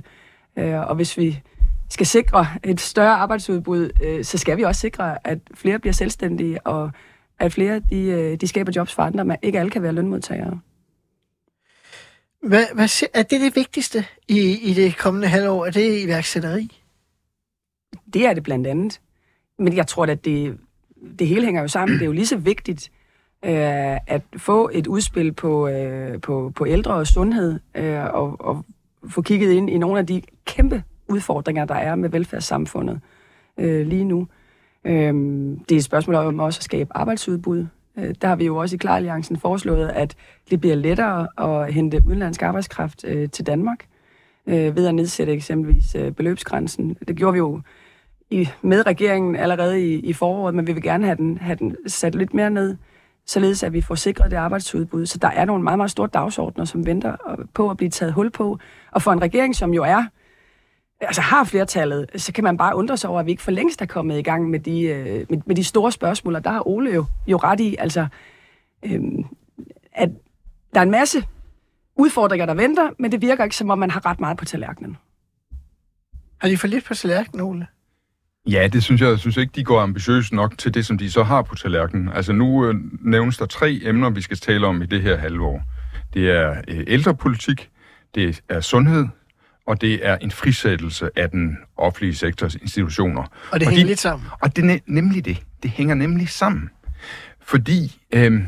Øh, 0.56 0.80
og 0.80 0.94
hvis 0.94 1.18
vi 1.18 1.40
skal 1.88 2.06
sikre 2.06 2.46
et 2.64 2.80
større 2.80 3.14
arbejdsudbud, 3.14 3.90
øh, 4.04 4.24
så 4.24 4.38
skal 4.38 4.56
vi 4.56 4.62
også 4.62 4.80
sikre, 4.80 5.26
at 5.26 5.38
flere 5.54 5.78
bliver 5.78 5.92
selvstændige, 5.92 6.66
og 6.66 6.90
at 7.42 7.52
flere 7.52 7.80
de, 7.90 8.02
øh, 8.02 8.40
de 8.40 8.48
skaber 8.48 8.72
jobs 8.76 8.94
for 8.94 9.02
andre, 9.02 9.24
men 9.24 9.36
ikke 9.42 9.58
alle 9.58 9.70
kan 9.70 9.82
være 9.82 9.92
lønmodtagere. 9.92 10.60
Hvad, 12.42 12.64
hvad, 12.74 13.02
er 13.14 13.22
det 13.22 13.40
det 13.40 13.56
vigtigste 13.56 14.04
i, 14.28 14.58
i 14.62 14.74
det 14.74 14.98
kommende 14.98 15.28
halvår? 15.28 15.66
Er 15.66 15.70
det 15.70 16.02
iværksætteri? 16.02 16.82
Det 18.12 18.26
er 18.26 18.34
det 18.34 18.42
blandt 18.42 18.66
andet. 18.66 19.00
Men 19.58 19.76
jeg 19.76 19.86
tror, 19.86 20.06
at 20.06 20.24
det, 20.24 20.58
det 21.18 21.26
hele 21.26 21.44
hænger 21.44 21.62
jo 21.62 21.68
sammen. 21.68 21.94
Det 21.94 22.02
er 22.02 22.06
jo 22.06 22.12
lige 22.12 22.26
så 22.26 22.36
vigtigt 22.36 22.90
øh, 23.44 23.96
at 24.06 24.22
få 24.36 24.70
et 24.72 24.86
udspil 24.86 25.32
på, 25.32 25.68
øh, 25.68 26.20
på, 26.20 26.52
på 26.54 26.66
ældre 26.66 26.94
og 26.94 27.06
sundhed, 27.06 27.60
øh, 27.74 28.04
og, 28.04 28.40
og 28.40 28.64
få 29.08 29.22
kigget 29.22 29.52
ind 29.52 29.70
i 29.70 29.78
nogle 29.78 29.98
af 29.98 30.06
de 30.06 30.22
kæmpe 30.44 30.82
udfordringer, 31.08 31.64
der 31.64 31.74
er 31.74 31.94
med 31.94 32.08
velfærdssamfundet 32.08 33.00
øh, 33.58 33.86
lige 33.86 34.04
nu. 34.04 34.20
Øh, 34.20 34.41
Øhm, 34.84 35.58
det 35.68 35.74
er 35.74 35.78
et 35.78 35.84
spørgsmål 35.84 36.14
om 36.14 36.40
også 36.40 36.58
at 36.58 36.64
skabe 36.64 36.90
arbejdsudbud. 36.96 37.66
Øh, 37.98 38.14
der 38.22 38.28
har 38.28 38.36
vi 38.36 38.46
jo 38.46 38.56
også 38.56 38.76
i 38.76 38.78
Klaralliancen 38.78 39.36
foreslået, 39.36 39.88
at 39.88 40.16
det 40.50 40.60
bliver 40.60 40.74
lettere 40.74 41.28
at 41.38 41.74
hente 41.74 42.02
udenlandsk 42.06 42.42
arbejdskraft 42.42 43.04
øh, 43.04 43.30
til 43.30 43.46
Danmark 43.46 43.86
øh, 44.46 44.76
ved 44.76 44.86
at 44.86 44.94
nedsætte 44.94 45.32
eksempelvis 45.32 45.94
øh, 45.94 46.12
beløbsgrænsen. 46.12 46.96
Det 47.08 47.16
gjorde 47.16 47.32
vi 47.32 47.38
jo 47.38 47.60
i, 48.30 48.48
med 48.62 48.86
regeringen 48.86 49.36
allerede 49.36 49.86
i, 49.86 49.94
i 49.94 50.12
foråret, 50.12 50.54
men 50.54 50.66
vi 50.66 50.72
vil 50.72 50.82
gerne 50.82 51.04
have 51.04 51.16
den, 51.16 51.38
have 51.38 51.56
den 51.56 51.76
sat 51.86 52.14
lidt 52.14 52.34
mere 52.34 52.50
ned, 52.50 52.76
således 53.26 53.62
at 53.62 53.72
vi 53.72 53.80
får 53.80 53.94
sikret 53.94 54.30
det 54.30 54.36
arbejdsudbud. 54.36 55.06
Så 55.06 55.18
der 55.18 55.28
er 55.28 55.44
nogle 55.44 55.64
meget, 55.64 55.78
meget 55.78 55.90
store 55.90 56.08
dagsordner, 56.14 56.64
som 56.64 56.86
venter 56.86 57.16
øh, 57.30 57.44
på 57.54 57.70
at 57.70 57.76
blive 57.76 57.90
taget 57.90 58.12
hul 58.12 58.30
på. 58.30 58.58
Og 58.90 59.02
for 59.02 59.12
en 59.12 59.22
regering, 59.22 59.56
som 59.56 59.74
jo 59.74 59.82
er 59.82 60.04
altså 61.06 61.20
har 61.20 61.44
flertallet, 61.44 62.06
så 62.16 62.32
kan 62.32 62.44
man 62.44 62.56
bare 62.56 62.76
undre 62.76 62.96
sig 62.96 63.10
over, 63.10 63.20
at 63.20 63.26
vi 63.26 63.30
ikke 63.30 63.42
for 63.42 63.50
længst 63.50 63.82
er 63.82 63.86
kommet 63.86 64.18
i 64.18 64.22
gang 64.22 64.50
med 64.50 64.60
de, 64.60 64.82
øh, 64.82 65.26
med, 65.30 65.38
med 65.46 65.56
de 65.56 65.64
store 65.64 65.92
spørgsmål, 65.92 66.34
og 66.34 66.44
der 66.44 66.50
har 66.50 66.68
Ole 66.68 66.94
jo, 66.94 67.04
jo 67.26 67.36
ret 67.36 67.60
i, 67.60 67.76
altså, 67.78 68.06
øhm, 68.82 69.24
at 69.92 70.10
der 70.74 70.80
er 70.80 70.84
en 70.84 70.90
masse 70.90 71.24
udfordringer, 71.96 72.46
der 72.46 72.54
venter, 72.54 72.90
men 72.98 73.12
det 73.12 73.22
virker 73.22 73.44
ikke, 73.44 73.56
som 73.56 73.70
om 73.70 73.78
man 73.78 73.90
har 73.90 74.06
ret 74.06 74.20
meget 74.20 74.38
på 74.38 74.44
tallerkenen. 74.44 74.96
Har 76.40 76.48
de 76.48 76.58
for 76.58 76.66
lidt 76.66 76.84
på 76.84 76.94
tallerkenen, 76.94 77.46
Ole? 77.46 77.66
Ja, 78.46 78.68
det 78.72 78.82
synes 78.82 79.00
jeg. 79.00 79.10
Jeg 79.10 79.18
synes 79.18 79.36
ikke, 79.36 79.52
de 79.54 79.64
går 79.64 79.80
ambitiøst 79.80 80.32
nok 80.32 80.58
til 80.58 80.74
det, 80.74 80.86
som 80.86 80.98
de 80.98 81.10
så 81.10 81.22
har 81.22 81.42
på 81.42 81.54
tallerkenen. 81.54 82.08
Altså 82.08 82.32
nu 82.32 82.66
øh, 82.66 82.74
nævnes 83.00 83.38
der 83.38 83.46
tre 83.46 83.80
emner, 83.82 84.10
vi 84.10 84.20
skal 84.20 84.36
tale 84.36 84.66
om 84.66 84.82
i 84.82 84.86
det 84.86 85.02
her 85.02 85.16
halvår. 85.16 85.62
Det 86.14 86.30
er 86.30 86.62
øh, 86.68 86.84
ældrepolitik, 86.86 87.70
det 88.14 88.42
er 88.48 88.60
sundhed, 88.60 89.06
og 89.66 89.80
det 89.80 90.06
er 90.06 90.16
en 90.16 90.30
frisættelse 90.30 91.10
af 91.16 91.30
den 91.30 91.58
offentlige 91.76 92.14
sektors 92.14 92.54
institutioner. 92.54 93.22
Og 93.50 93.60
det 93.60 93.66
og 93.66 93.70
hænger 93.70 93.84
de, 93.84 93.88
lidt 93.88 93.98
sammen. 93.98 94.28
Og 94.40 94.56
det 94.56 94.70
er 94.70 94.78
nemlig 94.86 95.24
det. 95.24 95.42
Det 95.62 95.70
hænger 95.70 95.94
nemlig 95.94 96.28
sammen. 96.28 96.70
Fordi 97.40 98.00
øh, 98.14 98.42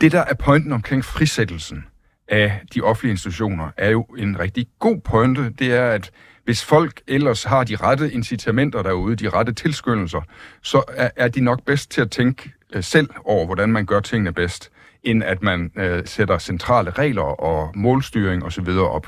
det, 0.00 0.12
der 0.12 0.20
er 0.20 0.34
pointen 0.34 0.72
omkring 0.72 1.04
frisættelsen 1.04 1.84
af 2.28 2.60
de 2.74 2.80
offentlige 2.80 3.10
institutioner, 3.10 3.70
er 3.76 3.90
jo 3.90 4.02
en 4.02 4.38
rigtig 4.38 4.66
god 4.78 5.00
pointe. 5.00 5.50
Det 5.58 5.72
er, 5.72 5.90
at 5.90 6.10
hvis 6.44 6.64
folk 6.64 7.00
ellers 7.06 7.44
har 7.44 7.64
de 7.64 7.76
rette 7.76 8.12
incitamenter 8.12 8.82
derude, 8.82 9.16
de 9.16 9.28
rette 9.28 9.52
tilskyndelser, 9.52 10.20
så 10.62 10.82
er, 10.88 11.10
er 11.16 11.28
de 11.28 11.40
nok 11.40 11.62
bedst 11.64 11.90
til 11.90 12.00
at 12.00 12.10
tænke 12.10 12.52
øh, 12.74 12.84
selv 12.84 13.08
over, 13.24 13.46
hvordan 13.46 13.72
man 13.72 13.86
gør 13.86 14.00
tingene 14.00 14.32
bedst, 14.32 14.70
end 15.02 15.24
at 15.24 15.42
man 15.42 15.70
øh, 15.76 16.02
sætter 16.06 16.38
centrale 16.38 16.90
regler 16.90 17.40
og 17.40 17.72
målstyring 17.74 18.44
osv. 18.44 18.68
op 18.68 19.06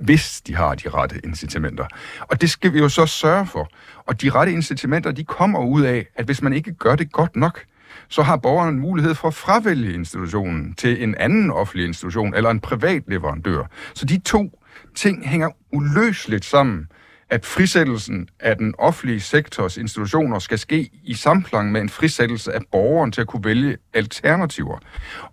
hvis 0.00 0.40
de 0.40 0.54
har 0.54 0.74
de 0.74 0.88
rette 0.88 1.20
incitamenter. 1.24 1.86
Og 2.20 2.40
det 2.40 2.50
skal 2.50 2.72
vi 2.72 2.78
jo 2.78 2.88
så 2.88 3.06
sørge 3.06 3.46
for. 3.46 3.68
Og 4.06 4.22
de 4.22 4.30
rette 4.30 4.52
incitamenter, 4.52 5.12
de 5.12 5.24
kommer 5.24 5.58
ud 5.60 5.82
af, 5.82 6.06
at 6.14 6.24
hvis 6.24 6.42
man 6.42 6.52
ikke 6.52 6.74
gør 6.74 6.96
det 6.96 7.12
godt 7.12 7.36
nok, 7.36 7.64
så 8.08 8.22
har 8.22 8.36
borgeren 8.36 8.74
en 8.74 8.80
mulighed 8.80 9.14
for 9.14 9.28
at 9.28 9.34
fravælge 9.34 9.94
institutionen 9.94 10.74
til 10.74 11.02
en 11.02 11.14
anden 11.14 11.50
offentlig 11.50 11.86
institution 11.86 12.34
eller 12.34 12.50
en 12.50 12.60
privat 12.60 13.02
leverandør. 13.08 13.64
Så 13.94 14.04
de 14.04 14.18
to 14.18 14.60
ting 14.94 15.28
hænger 15.28 15.50
uløseligt 15.72 16.44
sammen 16.44 16.86
at 17.30 17.46
frisættelsen 17.46 18.28
af 18.40 18.56
den 18.56 18.74
offentlige 18.78 19.20
sektors 19.20 19.76
institutioner 19.76 20.38
skal 20.38 20.58
ske 20.58 20.90
i 21.04 21.14
samklang 21.14 21.72
med 21.72 21.80
en 21.80 21.88
frisættelse 21.88 22.52
af 22.52 22.60
borgeren 22.72 23.12
til 23.12 23.20
at 23.20 23.26
kunne 23.26 23.44
vælge 23.44 23.76
alternativer. 23.94 24.78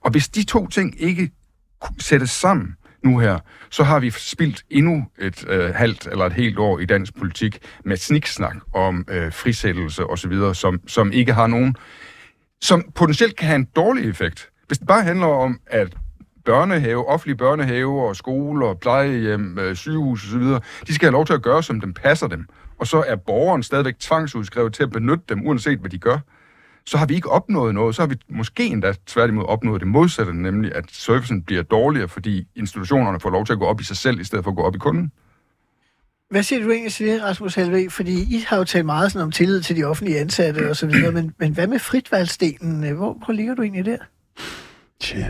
Og 0.02 0.12
hvis 0.12 0.30
de 0.30 0.44
to 0.44 0.68
ting 0.68 1.02
ikke 1.02 1.32
sættes 2.00 2.30
sammen, 2.30 2.76
nu 3.04 3.20
her, 3.20 3.40
så 3.70 3.84
har 3.84 4.00
vi 4.00 4.10
spildt 4.10 4.64
endnu 4.70 5.06
et 5.20 5.46
øh, 5.48 5.76
halvt 5.76 6.08
eller 6.12 6.26
et 6.26 6.34
helt 6.34 6.60
år 6.60 6.80
i 6.80 6.86
dansk 6.86 7.16
politik 7.18 7.60
med 7.86 7.98
sniksnak 7.98 8.56
om 8.74 9.06
øh, 9.10 9.34
frisættelse 9.34 10.06
osv., 10.06 10.34
som, 10.54 10.80
som 10.88 11.12
ikke 11.12 11.34
har 11.34 11.48
nogen, 11.48 11.76
som 12.62 12.92
potentielt 12.96 13.36
kan 13.36 13.48
have 13.48 13.56
en 13.56 13.68
dårlig 13.76 14.10
effekt. 14.10 14.50
Hvis 14.68 14.78
det 14.78 14.88
bare 14.88 15.04
handler 15.04 15.28
om, 15.28 15.60
at 15.68 15.96
børnehave, 16.46 17.08
offentlige 17.08 17.38
børnehaver, 17.38 18.14
skoler, 18.14 18.74
plejehjem, 18.74 19.60
øh, 19.60 19.76
sygehus 19.76 20.26
osv., 20.28 20.42
de 20.88 20.96
skal 20.96 21.06
have 21.06 21.12
lov 21.12 21.26
til 21.26 21.34
at 21.34 21.42
gøre, 21.42 21.64
som 21.64 21.82
dem 21.82 21.94
passer 21.94 22.28
dem. 22.28 22.48
Og 22.80 22.88
så 22.88 23.04
er 23.08 23.16
borgeren 23.16 23.64
stadigvæk 23.64 24.00
tvangsudskrevet 24.00 24.74
til 24.74 24.84
at 24.84 24.92
benytte 24.92 25.24
dem, 25.30 25.48
uanset 25.48 25.80
hvad 25.80 25.90
de 25.90 25.98
gør 25.98 26.18
så 26.86 26.98
har 26.98 27.06
vi 27.06 27.16
ikke 27.16 27.30
opnået 27.30 27.74
noget. 27.74 27.96
Så 27.96 28.02
har 28.02 28.08
vi 28.08 28.16
måske 28.30 28.66
endda 28.66 28.94
tværtimod 29.06 29.46
opnået 29.46 29.82
det 29.82 29.88
modsatte, 29.88 30.34
nemlig 30.34 30.76
at 30.76 30.86
servicen 30.92 31.44
bliver 31.44 31.64
dårligere, 31.64 32.08
fordi 32.08 32.48
institutionerne 32.56 33.20
får 33.20 33.30
lov 33.30 33.46
til 33.46 33.54
at 33.54 33.60
gå 33.60 33.66
op 33.66 33.82
i 33.82 33.84
sig 33.84 33.98
selv, 33.98 34.20
i 34.20 34.24
stedet 34.24 34.44
for 34.44 34.52
at 34.52 34.58
gå 34.58 34.64
op 34.64 34.76
i 34.76 34.80
kunden. 34.80 35.12
Hvad 36.30 36.44
siger 36.44 36.64
du 36.64 36.72
egentlig 36.72 36.94
til 36.94 37.08
det, 37.08 37.24
Rasmus 37.24 37.56
Helve? 37.56 37.90
Fordi 37.90 38.14
I 38.14 38.44
har 38.48 38.58
jo 38.58 38.64
talt 38.64 38.86
meget 38.86 39.12
sådan 39.12 39.26
om 39.26 39.32
tillid 39.32 39.62
til 39.62 39.76
de 39.76 39.84
offentlige 39.84 40.20
ansatte 40.20 40.70
og 40.70 40.76
så 40.76 40.88
videre, 40.88 41.12
men, 41.12 41.34
men 41.40 41.54
hvad 41.54 41.68
med 41.68 41.80
fritvalgsdelen? 41.80 42.96
Hvor, 42.96 43.22
hvor 43.26 43.34
ligger 43.34 43.56
du 43.56 43.62
egentlig 43.62 43.86
der? 43.86 43.98
Tja, 45.00 45.30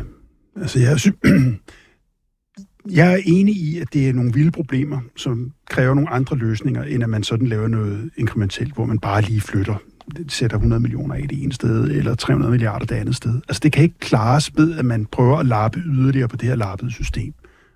altså 0.55 0.79
jeg 0.79 0.99
synes, 0.99 1.15
jeg 2.99 3.13
er 3.13 3.19
enig 3.25 3.55
i, 3.55 3.79
at 3.79 3.93
det 3.93 4.09
er 4.09 4.13
nogle 4.13 4.33
vilde 4.33 4.51
problemer, 4.51 4.99
som 5.15 5.51
kræver 5.69 5.93
nogle 5.93 6.09
andre 6.09 6.37
løsninger, 6.37 6.83
end 6.83 7.03
at 7.03 7.09
man 7.09 7.23
sådan 7.23 7.47
laver 7.47 7.67
noget 7.67 8.11
inkrementelt, 8.17 8.73
hvor 8.73 8.85
man 8.85 8.99
bare 8.99 9.21
lige 9.21 9.41
flytter 9.41 9.75
sætter 10.27 10.57
100 10.57 10.79
millioner 10.79 11.15
i 11.15 11.21
det 11.21 11.43
ene 11.43 11.53
sted, 11.53 11.83
eller 11.83 12.15
300 12.15 12.51
milliarder 12.51 12.85
det 12.85 12.95
andet 12.95 13.15
sted. 13.15 13.41
Altså 13.49 13.59
det 13.63 13.71
kan 13.71 13.83
ikke 13.83 13.99
klares 13.99 14.57
ved, 14.57 14.77
at 14.79 14.85
man 14.85 15.05
prøver 15.05 15.37
at 15.37 15.45
lappe 15.45 15.79
yderligere 15.85 16.27
på 16.27 16.35
det 16.35 16.47
her 16.49 16.55
lappede 16.55 16.91
system. 16.91 17.33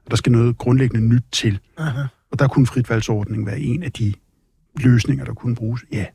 Der 0.09 0.15
skal 0.15 0.31
noget 0.31 0.57
grundlæggende 0.57 1.07
nyt 1.07 1.23
til. 1.31 1.59
Aha. 1.77 2.01
Og 2.31 2.39
der 2.39 2.47
kunne 2.47 2.67
fritvalgsordningen 2.67 3.45
være 3.45 3.59
en 3.59 3.83
af 3.83 3.91
de 3.91 4.13
løsninger, 4.75 5.25
der 5.25 5.33
kunne 5.33 5.55
bruges? 5.55 5.85
Ja. 5.91 6.05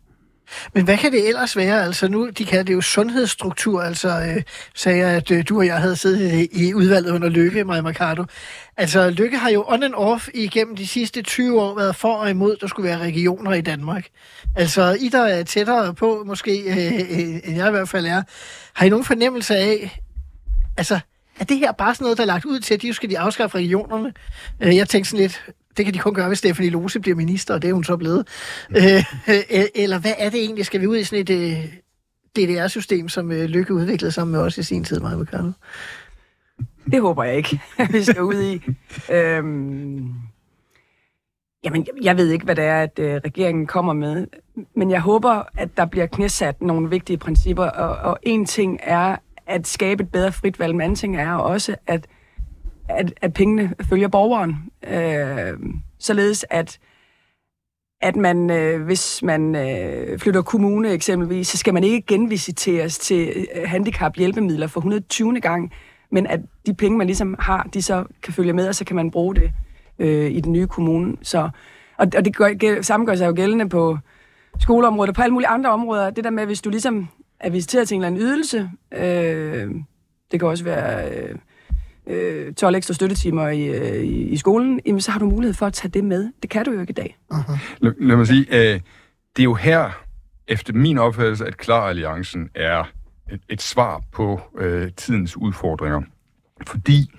Men 0.74 0.84
hvad 0.84 0.96
kan 0.96 1.12
det 1.12 1.28
ellers 1.28 1.56
være? 1.56 1.84
Altså 1.84 2.08
nu, 2.08 2.30
de 2.30 2.44
kalder 2.44 2.64
det 2.64 2.72
jo 2.72 2.80
sundhedsstruktur. 2.80 3.82
Altså 3.82 4.08
øh, 4.08 4.42
sagde 4.74 4.98
jeg, 4.98 5.08
at 5.08 5.30
øh, 5.30 5.44
du 5.48 5.58
og 5.58 5.66
jeg 5.66 5.78
havde 5.78 5.96
siddet 5.96 6.48
i, 6.52 6.66
i 6.66 6.74
udvalget 6.74 7.10
under 7.10 7.28
Lykke, 7.28 7.64
Maja 7.64 7.82
Mercado. 7.82 8.24
Altså 8.76 9.10
Lykke 9.10 9.38
har 9.38 9.50
jo 9.50 9.64
on 9.68 9.82
and 9.82 9.94
off 9.94 10.28
igennem 10.34 10.76
de 10.76 10.86
sidste 10.86 11.22
20 11.22 11.60
år 11.60 11.74
været 11.76 11.96
for 11.96 12.14
og 12.14 12.30
imod, 12.30 12.56
der 12.56 12.66
skulle 12.66 12.88
være 12.88 12.98
regioner 12.98 13.52
i 13.52 13.60
Danmark. 13.60 14.06
Altså 14.56 14.96
I, 15.00 15.08
der 15.08 15.22
er 15.24 15.42
tættere 15.42 15.94
på, 15.94 16.22
måske, 16.26 16.60
øh, 16.60 16.94
øh, 16.94 17.40
end 17.44 17.56
jeg 17.56 17.68
i 17.68 17.70
hvert 17.70 17.88
fald 17.88 18.06
er, 18.06 18.22
har 18.74 18.86
I 18.86 18.88
nogen 18.88 19.04
fornemmelse 19.04 19.56
af, 19.56 20.00
altså 20.76 21.00
er 21.40 21.44
det 21.44 21.58
her 21.58 21.72
bare 21.72 21.94
sådan 21.94 22.04
noget, 22.04 22.18
der 22.18 22.22
er 22.22 22.26
lagt 22.26 22.44
ud 22.44 22.60
til, 22.60 22.74
at 22.74 22.82
de 22.82 22.94
skal 22.94 23.10
de 23.10 23.18
afskaffe 23.18 23.58
regionerne? 23.58 24.12
Øh, 24.60 24.76
jeg 24.76 24.88
tænkte 24.88 25.10
sådan 25.10 25.22
lidt, 25.22 25.52
det 25.76 25.84
kan 25.84 25.94
de 25.94 25.98
kun 25.98 26.14
gøre, 26.14 26.28
hvis 26.28 26.38
Stefanie 26.38 26.70
Lose 26.70 27.00
bliver 27.00 27.16
minister, 27.16 27.54
og 27.54 27.62
det 27.62 27.70
er 27.70 27.74
hun 27.74 27.84
så 27.84 27.96
blevet. 27.96 28.28
Øh, 28.70 29.04
øh, 29.28 29.64
eller 29.74 29.98
hvad 29.98 30.14
er 30.18 30.30
det 30.30 30.40
egentlig? 30.40 30.66
Skal 30.66 30.80
vi 30.80 30.86
ud 30.86 30.96
i 30.96 31.04
sådan 31.04 31.22
et 31.22 31.30
øh, 31.30 31.64
DDR-system, 32.36 33.08
som 33.08 33.32
øh, 33.32 33.44
Lykke 33.44 33.74
udviklede 33.74 34.12
sammen 34.12 34.32
med 34.32 34.40
os 34.40 34.58
i 34.58 34.62
sin 34.62 34.84
tid, 34.84 35.00
meget 35.00 35.18
bekendt? 35.18 35.56
Det 36.92 37.00
håber 37.00 37.24
jeg 37.24 37.36
ikke, 37.36 37.60
at 37.78 37.92
vi 37.92 38.02
skal 38.02 38.22
ud 38.22 38.42
i. 38.42 38.62
Øhm, 39.12 40.14
jamen, 41.64 41.86
jeg 42.02 42.16
ved 42.16 42.30
ikke, 42.30 42.44
hvad 42.44 42.56
det 42.56 42.64
er, 42.64 42.82
at 42.82 42.98
øh, 42.98 43.14
regeringen 43.14 43.66
kommer 43.66 43.92
med. 43.92 44.26
Men 44.74 44.90
jeg 44.90 45.00
håber, 45.00 45.42
at 45.56 45.76
der 45.76 45.86
bliver 45.86 46.06
knæsat 46.06 46.62
nogle 46.62 46.90
vigtige 46.90 47.16
principper. 47.16 47.64
Og, 47.64 48.10
og 48.10 48.18
en 48.22 48.46
ting 48.46 48.80
er 48.82 49.16
at 49.46 49.66
skabe 49.66 50.02
et 50.02 50.10
bedre 50.10 50.32
frit 50.32 50.58
valg. 50.58 50.74
Men 50.74 50.80
anden 50.80 50.96
ting 50.96 51.16
er 51.16 51.34
også, 51.34 51.76
at, 51.86 52.06
at, 52.88 53.14
at 53.22 53.34
pengene 53.34 53.74
følger 53.88 54.08
borgeren. 54.08 54.56
Øh, 54.88 55.58
således 55.98 56.44
at 56.50 56.78
at 58.02 58.16
man, 58.16 58.50
øh, 58.50 58.82
hvis 58.82 59.22
man 59.22 59.54
øh, 59.56 60.18
flytter 60.18 60.42
kommune 60.42 60.90
eksempelvis, 60.90 61.48
så 61.48 61.58
skal 61.58 61.74
man 61.74 61.84
ikke 61.84 62.06
genvisiteres 62.06 62.98
til 62.98 63.46
øh, 63.56 63.68
handicaphjælpemidler 63.68 64.66
for 64.66 64.80
120. 64.80 65.40
gang, 65.40 65.72
men 66.10 66.26
at 66.26 66.40
de 66.66 66.74
penge, 66.74 66.98
man 66.98 67.06
ligesom 67.06 67.36
har, 67.38 67.68
de 67.74 67.82
så 67.82 68.04
kan 68.22 68.32
følge 68.32 68.52
med, 68.52 68.68
og 68.68 68.74
så 68.74 68.84
kan 68.84 68.96
man 68.96 69.10
bruge 69.10 69.34
det 69.34 69.50
øh, 69.98 70.30
i 70.30 70.40
den 70.40 70.52
nye 70.52 70.66
kommune. 70.66 71.16
Så, 71.22 71.50
og, 71.98 72.06
og 72.16 72.24
det 72.24 72.36
gør, 72.36 72.82
samme 72.82 73.06
gør 73.06 73.14
sig 73.14 73.26
jo 73.26 73.32
gældende 73.36 73.68
på 73.68 73.98
skoleområdet 74.60 75.08
og 75.08 75.14
på 75.14 75.22
alle 75.22 75.32
mulige 75.32 75.48
andre 75.48 75.70
områder. 75.70 76.10
Det 76.10 76.24
der 76.24 76.30
med, 76.30 76.46
hvis 76.46 76.62
du 76.62 76.70
ligesom 76.70 77.08
er 77.42 77.50
visiteret 77.50 77.88
til 77.88 77.94
en 77.94 78.00
eller 78.00 78.06
anden 78.06 78.22
ydelse, 78.22 78.70
øh, 78.94 79.70
det 80.30 80.40
kan 80.40 80.48
også 80.48 80.64
være 80.64 81.10
øh, 81.10 81.34
øh, 82.06 82.54
12 82.54 82.74
ekstra 82.74 82.94
støttetimer 82.94 83.48
i, 83.48 83.64
øh, 83.64 84.02
i, 84.02 84.22
i 84.22 84.36
skolen, 84.36 84.80
jamen, 84.86 85.00
så 85.00 85.10
har 85.10 85.18
du 85.18 85.30
mulighed 85.30 85.54
for 85.54 85.66
at 85.66 85.72
tage 85.72 85.90
det 85.90 86.04
med. 86.04 86.32
Det 86.42 86.50
kan 86.50 86.64
du 86.64 86.72
jo 86.72 86.80
ikke 86.80 86.90
i 86.90 86.94
dag. 86.94 87.16
Uh-huh. 87.32 87.58
Lad, 87.78 87.92
lad 88.00 88.16
mig 88.16 88.26
sige, 88.26 88.46
øh, 88.50 88.80
det 89.36 89.42
er 89.42 89.44
jo 89.44 89.54
her, 89.54 90.04
efter 90.48 90.72
min 90.72 90.98
opfattelse, 90.98 91.46
at 91.46 91.56
Klar 91.56 91.88
Alliancen 91.88 92.50
er 92.54 92.84
et, 93.32 93.40
et 93.48 93.62
svar 93.62 94.02
på 94.12 94.40
øh, 94.58 94.90
tidens 94.96 95.36
udfordringer. 95.36 96.02
Fordi 96.66 97.10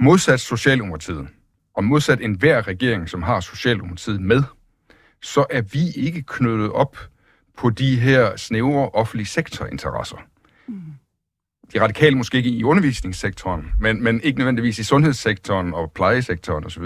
modsat 0.00 0.40
Socialdemokratiet, 0.40 1.28
og 1.74 1.84
modsat 1.84 2.20
enhver 2.20 2.68
regering, 2.68 3.08
som 3.08 3.22
har 3.22 3.40
Socialdemokratiet 3.40 4.20
med, 4.20 4.42
så 5.22 5.46
er 5.50 5.62
vi 5.62 6.02
ikke 6.06 6.22
knyttet 6.22 6.70
op 6.70 6.96
på 7.56 7.70
de 7.70 8.00
her 8.00 8.36
snævre 8.36 8.88
offentlige 8.88 9.26
sektorinteresser. 9.26 10.16
Mm. 10.66 10.82
De 11.74 11.80
radikale 11.80 12.16
måske 12.16 12.38
ikke 12.38 12.50
i 12.50 12.64
undervisningssektoren, 12.64 13.72
men, 13.80 14.02
men 14.02 14.20
ikke 14.20 14.38
nødvendigvis 14.38 14.78
i 14.78 14.84
sundhedssektoren 14.84 15.74
og 15.74 15.92
plejesektoren 15.92 16.64
osv. 16.64 16.82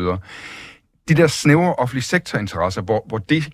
De 1.08 1.14
der 1.14 1.26
snævre 1.26 1.74
offentlige 1.74 2.04
sektorinteresser, 2.04 2.82
hvor, 2.82 3.04
hvor, 3.08 3.18
det, 3.18 3.52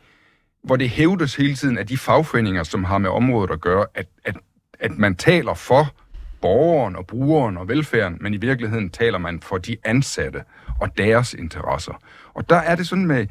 hvor 0.65 0.77
det 0.77 0.91
hævdes 0.91 1.35
hele 1.35 1.55
tiden 1.55 1.79
af 1.79 1.87
de 1.87 1.99
fagforeninger, 1.99 2.63
som 2.63 2.85
har 2.85 2.99
med 2.99 3.11
området 3.11 3.51
at 3.51 3.61
gøre, 3.61 3.87
at, 3.95 4.07
at, 4.25 4.37
at 4.81 4.99
man 4.99 5.17
taler 5.17 5.55
for 5.55 5.95
borgeren 6.41 6.97
og 6.97 7.07
brugeren 7.07 7.57
og 7.57 7.69
velfærden, 7.69 8.19
men 8.21 8.35
i 8.35 8.37
virkeligheden 8.37 8.91
taler 8.91 9.19
man 9.19 9.41
for 9.41 9.59
de 9.59 9.77
ansatte 9.85 10.45
og 10.81 10.99
deres 10.99 11.35
interesser. 11.35 11.93
Og 12.35 12.49
der 12.49 12.57
er 12.57 12.75
det 12.75 12.89
sådan 12.89 13.07
med 13.07 13.27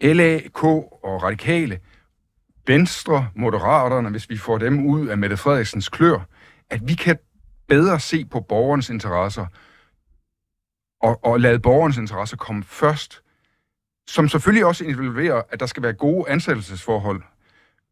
LA, 0.00 0.38
K 0.38 0.64
og 0.64 1.22
radikale, 1.22 1.78
Venstre, 2.66 3.28
Moderaterne, 3.34 4.10
hvis 4.10 4.30
vi 4.30 4.36
får 4.36 4.58
dem 4.58 4.86
ud 4.86 5.06
af 5.06 5.18
Mette 5.18 5.36
Frederiksens 5.36 5.88
klør, 5.88 6.28
at 6.70 6.80
vi 6.88 6.94
kan 6.94 7.18
bedre 7.68 8.00
se 8.00 8.24
på 8.24 8.40
borgernes 8.40 8.90
interesser 8.90 9.46
og, 11.02 11.24
og 11.24 11.40
lade 11.40 11.58
borgernes 11.58 11.96
interesser 11.96 12.36
komme 12.36 12.64
først, 12.64 13.22
som 14.08 14.28
selvfølgelig 14.28 14.66
også 14.66 14.84
involverer, 14.84 15.42
at 15.50 15.60
der 15.60 15.66
skal 15.66 15.82
være 15.82 15.92
gode 15.92 16.30
ansættelsesforhold, 16.30 17.22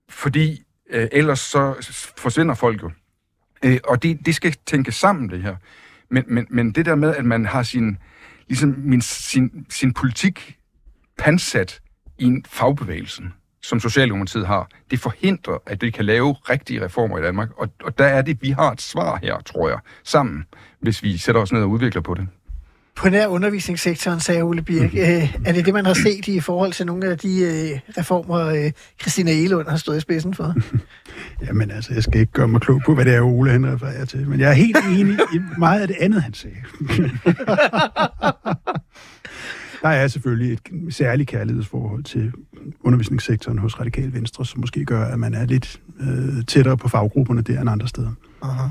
fordi 0.09 0.63
øh, 0.91 1.09
ellers 1.13 1.41
så 1.41 1.75
forsvinder 2.17 2.55
folk 2.55 2.83
jo. 2.83 2.91
Øh, 3.65 3.79
og 3.85 4.03
det, 4.03 4.27
det 4.27 4.35
skal 4.35 4.57
tænke 4.67 4.93
sammen, 4.93 5.29
det 5.31 5.43
her. 5.43 5.57
Men, 6.11 6.25
men, 6.27 6.47
men 6.51 6.73
det 6.73 6.87
der 6.87 6.95
med, 6.95 7.17
at 7.17 7.25
man 7.25 7.47
har 7.47 7.63
sin, 7.63 7.99
ligesom 8.49 8.75
min, 8.79 9.01
sin, 9.01 9.67
sin 9.71 9.93
politik 9.93 10.59
pansat 11.19 11.81
i 12.19 12.25
en 12.25 12.45
fagbevægelsen, 12.49 13.35
som 13.64 13.81
Socialdemokratiet 13.81 14.46
har, 14.46 14.68
det 14.90 15.00
forhindrer, 15.00 15.59
at 15.66 15.83
vi 15.83 15.90
kan 15.90 16.05
lave 16.05 16.33
rigtige 16.33 16.85
reformer 16.85 17.18
i 17.18 17.22
Danmark. 17.22 17.48
Og, 17.57 17.68
og 17.85 17.98
der 17.98 18.05
er 18.05 18.22
det, 18.22 18.42
vi 18.42 18.50
har 18.50 18.72
et 18.72 18.81
svar 18.81 19.18
her, 19.22 19.40
tror 19.40 19.68
jeg, 19.68 19.79
sammen, 20.05 20.44
hvis 20.81 21.03
vi 21.03 21.18
sætter 21.18 21.40
os 21.40 21.53
ned 21.53 21.62
og 21.62 21.70
udvikler 21.70 22.03
på 22.03 22.14
det. 22.14 22.29
På 22.96 23.09
nær 23.09 23.27
undervisningssektoren, 23.27 24.20
sagde 24.20 24.42
Ole 24.42 24.62
Birk. 24.62 24.92
Mm. 24.92 24.98
Øh, 24.98 25.35
er 25.44 25.53
det 25.53 25.66
det, 25.66 25.74
man 25.74 25.87
har 25.87 25.94
set 25.94 26.29
i 26.29 26.40
forhold 26.40 26.72
til 26.72 26.87
nogle 26.87 27.07
af 27.07 27.18
de 27.18 27.40
øh, 27.42 27.81
reformer, 27.98 28.46
øh, 28.46 28.72
Christina 29.00 29.31
Elund 29.31 29.68
har 29.68 29.77
stået 29.77 29.96
i 29.96 30.00
spidsen 30.00 30.35
for? 30.35 30.55
Jamen 31.46 31.70
altså, 31.70 31.94
jeg 31.94 32.03
skal 32.03 32.20
ikke 32.20 32.33
gøre 32.33 32.48
mig 32.48 32.61
klog 32.61 32.81
på, 32.87 32.94
hvad 32.94 33.05
det 33.05 33.14
er, 33.14 33.20
Ole 33.20 33.50
han 33.50 33.72
refererer 33.74 34.05
til. 34.05 34.29
Men 34.29 34.40
jeg 34.40 34.50
er 34.50 34.55
helt 34.55 34.77
enig 34.98 35.18
i 35.35 35.40
meget 35.59 35.81
af 35.81 35.88
det 35.88 35.96
andet, 36.00 36.22
han 36.22 36.35
sagde. 36.35 36.57
Der 39.83 39.90
er 39.90 40.09
selvfølgelig 40.09 40.53
et 40.53 40.61
særligt 40.94 41.29
kærlighedsforhold 41.29 42.05
til 42.05 42.33
undervisningssektoren 42.81 43.59
hos 43.59 43.81
Radikal 43.81 44.12
Venstre, 44.12 44.46
som 44.46 44.61
måske 44.61 44.85
gør, 44.85 45.05
at 45.05 45.18
man 45.18 45.35
er 45.35 45.46
lidt 45.46 45.81
øh, 46.00 46.44
tættere 46.44 46.77
på 46.77 46.88
faggrupperne 46.88 47.42
der 47.42 47.61
end 47.61 47.70
andre 47.70 47.88
steder. 47.88 48.12
Aha. 48.42 48.68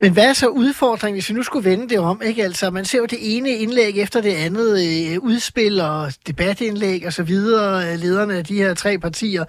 Men 0.00 0.12
hvad 0.12 0.28
er 0.28 0.32
så 0.32 0.48
udfordringen, 0.48 1.16
hvis 1.16 1.28
vi 1.28 1.34
nu 1.34 1.42
skulle 1.42 1.70
vende 1.70 1.88
det 1.88 1.98
om? 1.98 2.22
Ikke? 2.24 2.44
Altså, 2.44 2.70
man 2.70 2.84
ser 2.84 2.98
jo 2.98 3.04
det 3.04 3.18
ene 3.36 3.50
indlæg 3.50 3.98
efter 3.98 4.20
det 4.20 4.34
andet, 4.34 4.70
øh, 4.70 5.18
udspil 5.18 5.80
og 5.80 6.12
debatindlæg 6.26 7.06
og 7.06 7.12
så 7.12 7.22
videre, 7.22 7.92
øh, 7.92 7.98
lederne 7.98 8.34
af 8.34 8.44
de 8.44 8.54
her 8.54 8.74
tre 8.74 8.98
partier. 8.98 9.44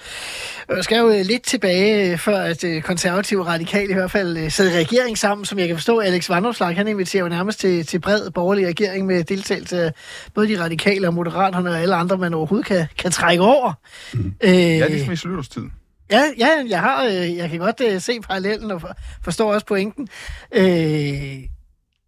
Jeg 0.69 0.83
skal 0.83 0.97
jo 0.97 1.09
øh, 1.09 1.25
lidt 1.25 1.43
tilbage, 1.43 2.11
øh, 2.11 2.17
før 2.17 2.37
at 2.37 2.63
øh, 2.63 2.81
konservative 2.81 3.39
og 3.39 3.47
radikale 3.47 3.91
i 3.91 3.93
hvert 3.93 4.11
fald 4.11 4.37
øh, 4.37 4.51
sad 4.51 4.71
i 4.71 4.77
regering 4.77 5.17
sammen, 5.17 5.45
som 5.45 5.59
jeg 5.59 5.67
kan 5.67 5.77
forstå, 5.77 5.99
Alex 5.99 6.29
Vandopslag, 6.29 6.75
han 6.75 6.87
inviterer 6.87 7.23
jo 7.23 7.29
nærmest 7.29 7.59
til, 7.59 7.85
til 7.85 7.99
bred 7.99 8.29
borgerlig 8.31 8.67
regering 8.67 9.05
med 9.05 9.23
deltagelse 9.23 9.83
af 9.83 9.93
både 10.33 10.47
de 10.47 10.63
radikale 10.63 11.07
og 11.07 11.13
moderaterne 11.13 11.69
og 11.69 11.79
alle 11.79 11.95
andre, 11.95 12.17
man 12.17 12.33
overhovedet 12.33 12.67
kan, 12.67 12.87
kan 12.97 13.11
trække 13.11 13.43
over. 13.43 13.73
Mm. 14.13 14.33
Øh, 14.43 14.53
ja, 14.53 14.87
ligesom 14.87 15.13
i 15.13 15.15
slutterstid. 15.15 15.63
Ja, 16.11 16.23
ja 16.37 16.49
jeg, 16.69 16.81
har, 16.81 17.05
øh, 17.05 17.37
jeg 17.37 17.49
kan 17.49 17.59
godt 17.59 17.81
øh, 17.81 18.01
se 18.01 18.21
parallellen 18.21 18.71
og 18.71 18.81
for, 18.81 18.95
forstår 19.23 19.53
også 19.53 19.65
pointen. 19.65 20.07
Øh, 20.51 20.63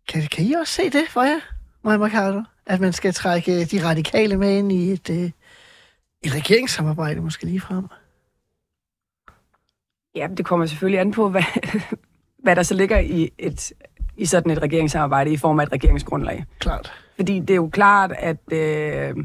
kan, 0.07 0.27
kan 0.31 0.45
I 0.45 0.53
også 0.53 0.73
se 0.73 0.89
det 0.89 1.05
for 1.09 1.21
jer, 1.21 1.39
Maja 1.83 1.97
Mercado? 1.97 2.41
At 2.65 2.81
man 2.81 2.93
skal 2.93 3.13
trække 3.13 3.65
de 3.65 3.83
radikale 3.83 4.37
med 4.37 4.57
ind 4.57 4.71
i 4.71 4.91
et, 4.91 5.09
øh, 5.09 5.31
et 6.23 6.35
regeringssamarbejde 6.35 7.21
måske 7.21 7.45
lige 7.45 7.61
frem? 7.61 7.87
Ja, 10.15 10.27
det 10.37 10.45
kommer 10.45 10.65
selvfølgelig 10.65 10.99
an 10.99 11.11
på, 11.11 11.29
hvad, 11.29 11.43
hvad 12.43 12.55
der 12.55 12.63
så 12.63 12.73
ligger 12.73 12.99
i, 12.99 13.31
et, 13.37 13.73
i 14.17 14.25
sådan 14.25 14.51
et 14.51 14.61
regeringssamarbejde 14.61 15.31
i 15.31 15.37
form 15.37 15.59
af 15.59 15.63
et 15.63 15.71
regeringsgrundlag. 15.71 16.45
Klart. 16.59 16.93
Fordi 17.15 17.39
det 17.39 17.49
er 17.49 17.55
jo 17.55 17.69
klart, 17.69 18.11
at... 18.17 18.37
Øh, 18.51 19.15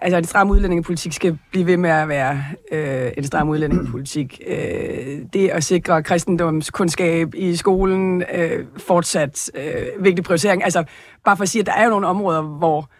altså 0.00 0.16
en 0.16 0.24
stram 0.24 0.50
udlændingepolitik 0.50 1.12
skal 1.12 1.38
blive 1.50 1.66
ved 1.66 1.76
med 1.76 1.90
at 1.90 2.08
være 2.08 2.44
øh, 2.72 3.12
en 3.18 3.24
stram 3.24 3.48
udlændingepolitik. 3.48 4.40
Øh, 4.46 5.18
det 5.32 5.48
at 5.48 5.64
sikre 5.64 6.02
kristendomskundskab 6.02 7.34
i 7.34 7.56
skolen, 7.56 8.24
øh, 8.34 8.64
fortsat 8.76 9.50
øh, 9.54 10.04
vigtig 10.04 10.24
prioritering. 10.24 10.64
Altså 10.64 10.84
bare 11.24 11.36
for 11.36 11.42
at 11.42 11.48
sige, 11.48 11.60
at 11.60 11.66
der 11.66 11.72
er 11.72 11.84
jo 11.84 11.90
nogle 11.90 12.06
områder, 12.06 12.42
hvor 12.42 12.90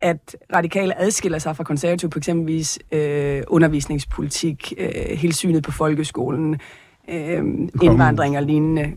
at 0.00 0.36
radikale 0.54 1.00
adskiller 1.00 1.38
sig 1.38 1.56
fra 1.56 1.64
konservative, 1.64 2.10
på 2.10 2.18
eksempelvis 2.18 2.78
øh, 2.92 3.42
undervisningspolitik, 3.48 4.72
øh, 4.78 5.16
hele 5.18 5.32
synet 5.32 5.62
på 5.62 5.72
folkeskolen, 5.72 6.60
øh, 7.08 7.44
indvandring 7.82 8.36
og 8.36 8.42
lignende. 8.42 8.92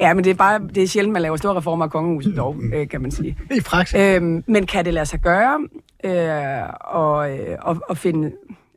Ja, 0.00 0.14
men 0.14 0.24
det 0.24 0.30
er 0.30 0.34
bare 0.34 0.60
det 0.74 0.82
er 0.82 0.86
sjældent, 0.86 1.12
man 1.12 1.22
laver 1.22 1.36
store 1.36 1.56
reformer 1.56 1.84
af 1.84 1.90
kongehuset 1.90 2.36
dog, 2.36 2.56
øh, 2.74 2.88
kan 2.88 3.02
man 3.02 3.10
sige. 3.10 3.38
I 3.56 3.60
praksis. 3.60 4.00
Øhm, 4.00 4.44
men 4.46 4.66
kan 4.66 4.84
det 4.84 4.94
lade 4.94 5.06
sig 5.06 5.20
gøre 5.20 5.58
øh, 6.04 6.68
og, 6.80 7.38
øh, 7.38 7.56
og, 7.62 7.76
og, 7.88 7.96
finde, 7.96 8.32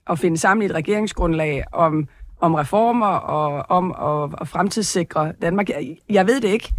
og 0.06 0.20
finde 0.20 0.38
sammen 0.38 0.66
et 0.66 0.76
regeringsgrundlag 0.76 1.64
om, 1.72 2.08
om 2.42 2.54
reformer 2.54 3.08
og 3.08 3.66
om 3.70 3.92
at, 3.92 4.42
at 4.42 4.48
fremtidssikre 4.48 5.32
Danmark? 5.42 5.70
Jeg, 5.70 5.98
jeg 6.10 6.28
ved 6.28 6.42
det 6.42 6.48
ikke. 6.48 6.74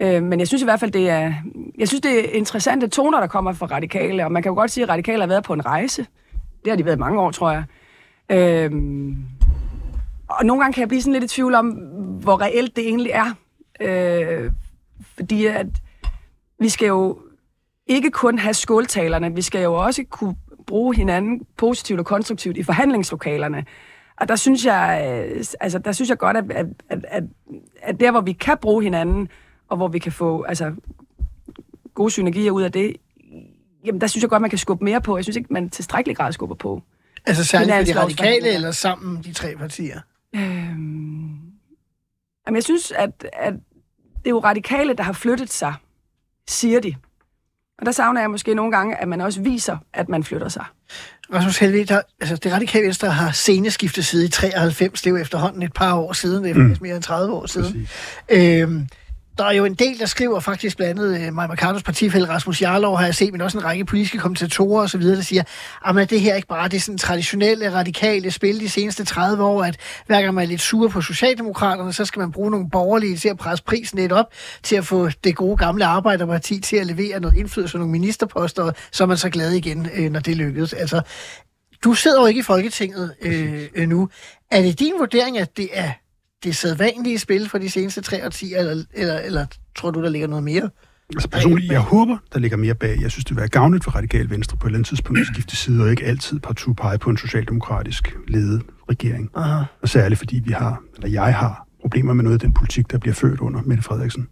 Øh, 0.00 0.22
men 0.22 0.38
jeg 0.38 0.48
synes 0.48 0.62
i 0.62 0.64
hvert 0.64 0.80
fald, 0.80 0.92
det 0.92 1.10
er, 1.10 1.32
jeg 1.78 1.88
synes, 1.88 2.00
det 2.00 2.18
er 2.18 2.38
interessante 2.38 2.88
toner, 2.88 3.20
der 3.20 3.26
kommer 3.26 3.52
fra 3.52 3.66
radikale, 3.66 4.24
og 4.24 4.32
man 4.32 4.42
kan 4.42 4.50
jo 4.50 4.56
godt 4.56 4.70
sige, 4.70 4.84
at 4.84 4.90
radikale 4.90 5.20
har 5.20 5.28
været 5.28 5.44
på 5.44 5.52
en 5.52 5.66
rejse 5.66 6.06
Det 6.64 6.70
har 6.70 6.76
de 6.76 6.84
været 6.84 6.96
i 6.96 7.00
mange 7.00 7.20
år, 7.20 7.30
tror 7.30 7.50
jeg. 7.50 7.64
Øhm, 8.30 9.16
og 10.28 10.46
nogle 10.46 10.62
gange 10.62 10.74
kan 10.74 10.80
jeg 10.80 10.88
blive 10.88 11.02
sådan 11.02 11.12
lidt 11.12 11.24
i 11.24 11.34
tvivl 11.34 11.54
om, 11.54 11.66
hvor 12.22 12.40
reelt 12.40 12.76
det 12.76 12.88
egentlig 12.88 13.10
er. 13.10 13.34
Øh, 13.80 14.52
fordi 15.14 15.46
at 15.46 15.66
vi 16.60 16.68
skal 16.68 16.86
jo 16.86 17.18
ikke 17.86 18.10
kun 18.10 18.38
have 18.38 18.54
skåltalerne, 18.54 19.34
vi 19.34 19.42
skal 19.42 19.62
jo 19.62 19.74
også 19.74 20.04
kunne 20.10 20.36
bruge 20.66 20.96
hinanden 20.96 21.46
positivt 21.56 22.00
og 22.00 22.06
konstruktivt 22.06 22.56
i 22.56 22.62
forhandlingslokalerne. 22.62 23.64
Og 24.20 24.28
der 24.28 24.36
synes 24.36 24.64
jeg, 24.64 25.06
øh, 25.08 25.44
altså, 25.60 25.78
der 25.78 25.92
synes 25.92 26.10
jeg 26.10 26.18
godt, 26.18 26.36
at, 26.36 26.44
at, 26.50 26.66
at, 27.10 27.24
at, 27.82 28.00
der, 28.00 28.10
hvor 28.10 28.20
vi 28.20 28.32
kan 28.32 28.56
bruge 28.62 28.82
hinanden, 28.82 29.28
og 29.68 29.76
hvor 29.76 29.88
vi 29.88 29.98
kan 29.98 30.12
få 30.12 30.42
altså, 30.42 30.72
gode 31.94 32.10
synergier 32.10 32.50
ud 32.50 32.62
af 32.62 32.72
det, 32.72 32.96
jamen 33.84 34.00
der 34.00 34.06
synes 34.06 34.22
jeg 34.22 34.30
godt, 34.30 34.40
man 34.40 34.50
kan 34.50 34.58
skubbe 34.58 34.84
mere 34.84 35.00
på. 35.00 35.16
Jeg 35.16 35.24
synes 35.24 35.36
ikke, 35.36 35.52
man 35.52 35.70
tilstrækkelig 35.70 36.16
grad 36.16 36.32
skubber 36.32 36.56
på. 36.56 36.82
Altså 37.26 37.44
særligt 37.44 37.72
for 37.72 37.78
de 37.78 37.84
Finanslovsforhandlinger. 37.84 38.34
radikale, 38.34 38.54
eller 38.54 38.70
sammen 38.70 39.22
de 39.22 39.32
tre 39.32 39.56
partier? 39.56 40.00
Øhm, 40.34 41.43
jamen, 42.46 42.56
jeg 42.56 42.64
synes, 42.64 42.92
at, 42.92 43.26
at 43.32 43.52
det 44.18 44.26
er 44.26 44.30
jo 44.30 44.38
radikale, 44.38 44.94
der 44.94 45.02
har 45.02 45.12
flyttet 45.12 45.52
sig, 45.52 45.74
siger 46.48 46.80
de. 46.80 46.94
Og 47.78 47.86
der 47.86 47.92
savner 47.92 48.20
jeg 48.20 48.30
måske 48.30 48.54
nogle 48.54 48.72
gange, 48.76 48.96
at 48.96 49.08
man 49.08 49.20
også 49.20 49.40
viser, 49.40 49.76
at 49.92 50.08
man 50.08 50.24
flytter 50.24 50.48
sig. 50.48 50.64
Rasmus 51.32 51.58
Helvig, 51.58 51.88
der, 51.88 52.02
altså 52.20 52.36
det 52.36 52.52
radikale 52.52 52.84
venstre 52.84 53.10
har 53.10 53.30
seneskiftet 53.32 54.04
side 54.04 54.24
i 54.24 54.28
93, 54.28 55.02
det 55.02 55.06
er 55.06 55.10
jo 55.10 55.16
efterhånden 55.16 55.62
et 55.62 55.72
par 55.72 55.94
år 55.94 56.12
siden, 56.12 56.44
det 56.44 56.50
er 56.50 56.54
faktisk 56.54 56.80
mere 56.80 56.94
end 56.94 57.02
30 57.02 57.34
år 57.34 57.46
siden. 57.46 57.88
Øhm, 58.28 58.88
der 59.38 59.44
er 59.44 59.52
jo 59.52 59.64
en 59.64 59.74
del, 59.74 59.98
der 59.98 60.06
skriver 60.06 60.40
faktisk 60.40 60.76
blandt 60.76 61.00
andet 61.00 61.28
uh, 61.28 61.34
Maja 61.34 61.48
Mercados 61.48 61.82
partifælde 61.82 62.28
Rasmus 62.28 62.62
Jarlov, 62.62 62.96
har 62.96 63.04
jeg 63.04 63.14
set, 63.14 63.32
men 63.32 63.40
også 63.40 63.58
en 63.58 63.64
række 63.64 63.84
politiske 63.84 64.18
kommentatorer 64.18 64.82
og 64.82 64.90
så 64.90 64.98
videre, 64.98 65.16
der 65.16 65.22
siger, 65.22 65.42
at 65.84 66.10
det 66.10 66.20
her 66.20 66.32
er 66.32 66.36
ikke 66.36 66.48
bare 66.48 66.68
det 66.68 66.82
sådan 66.82 66.98
traditionelle, 66.98 67.72
radikale 67.72 68.30
spil 68.30 68.60
de 68.60 68.68
seneste 68.68 69.04
30 69.04 69.44
år, 69.44 69.64
at 69.64 69.76
hver 70.06 70.22
gang 70.22 70.34
man 70.34 70.44
er 70.44 70.48
lidt 70.48 70.60
sur 70.60 70.88
på 70.88 71.00
Socialdemokraterne, 71.00 71.92
så 71.92 72.04
skal 72.04 72.20
man 72.20 72.32
bruge 72.32 72.50
nogle 72.50 72.70
borgerlige 72.70 73.16
til 73.16 73.28
at 73.28 73.38
presse 73.38 73.64
prisen 73.64 73.98
lidt 73.98 74.12
op, 74.12 74.26
til 74.62 74.76
at 74.76 74.86
få 74.86 75.08
det 75.24 75.36
gode 75.36 75.56
gamle 75.56 75.84
arbejderparti 75.84 76.60
til 76.60 76.76
at 76.76 76.86
levere 76.86 77.20
noget 77.20 77.36
indflydelse 77.36 77.76
og 77.76 77.78
nogle 77.78 77.92
ministerposter, 77.92 78.72
så 78.92 79.04
er 79.04 79.08
man 79.08 79.16
så 79.16 79.30
glad 79.30 79.52
igen, 79.52 79.88
øh, 79.94 80.10
når 80.10 80.20
det 80.20 80.36
lykkedes. 80.36 80.72
Altså, 80.72 81.00
du 81.84 81.94
sidder 81.94 82.20
jo 82.20 82.26
ikke 82.26 82.40
i 82.40 82.42
Folketinget 82.42 83.14
øh, 83.22 83.68
øh, 83.74 83.88
nu. 83.88 84.08
Er 84.50 84.62
det 84.62 84.78
din 84.80 84.92
vurdering, 84.98 85.38
at 85.38 85.56
det 85.56 85.68
er 85.72 85.90
det 86.44 86.56
sædvanlige 86.56 87.18
spil 87.18 87.48
for 87.48 87.58
de 87.58 87.70
seneste 87.70 88.00
tre 88.00 88.26
årtier, 88.26 88.58
eller, 88.58 88.84
eller, 88.94 89.18
eller 89.18 89.46
tror 89.76 89.90
du, 89.90 90.02
der 90.02 90.08
ligger 90.08 90.28
noget 90.28 90.44
mere? 90.44 90.70
Altså 91.14 91.28
personligt, 91.28 91.72
jeg 91.72 91.80
håber, 91.80 92.16
der 92.32 92.38
ligger 92.38 92.56
mere 92.56 92.74
bag. 92.74 92.98
Jeg 93.00 93.10
synes, 93.10 93.24
det 93.24 93.30
vil 93.30 93.40
være 93.40 93.48
gavnligt 93.48 93.84
for 93.84 93.90
radikal 93.90 94.30
venstre 94.30 94.56
på 94.56 94.66
et 94.66 94.68
eller 94.68 94.78
andet 94.78 94.88
tidspunkt 94.88 95.20
at 95.20 95.26
skifte 95.26 95.56
side, 95.56 95.82
og 95.82 95.90
ikke 95.90 96.04
altid 96.04 96.40
partout 96.40 96.76
pege 96.76 96.98
på 96.98 97.10
en 97.10 97.16
socialdemokratisk 97.16 98.16
ledet 98.28 98.62
regering. 98.90 99.30
Aha. 99.34 99.64
Og 99.82 99.88
særligt 99.88 100.18
fordi 100.18 100.42
vi 100.44 100.52
har, 100.52 100.82
eller 100.96 101.08
jeg 101.08 101.34
har, 101.34 101.66
problemer 101.80 102.14
med 102.14 102.24
noget 102.24 102.34
af 102.34 102.40
den 102.40 102.52
politik, 102.52 102.90
der 102.90 102.98
bliver 102.98 103.14
ført 103.14 103.40
under 103.40 103.62
Mette 103.62 103.82
Frederiksen. 103.82 104.28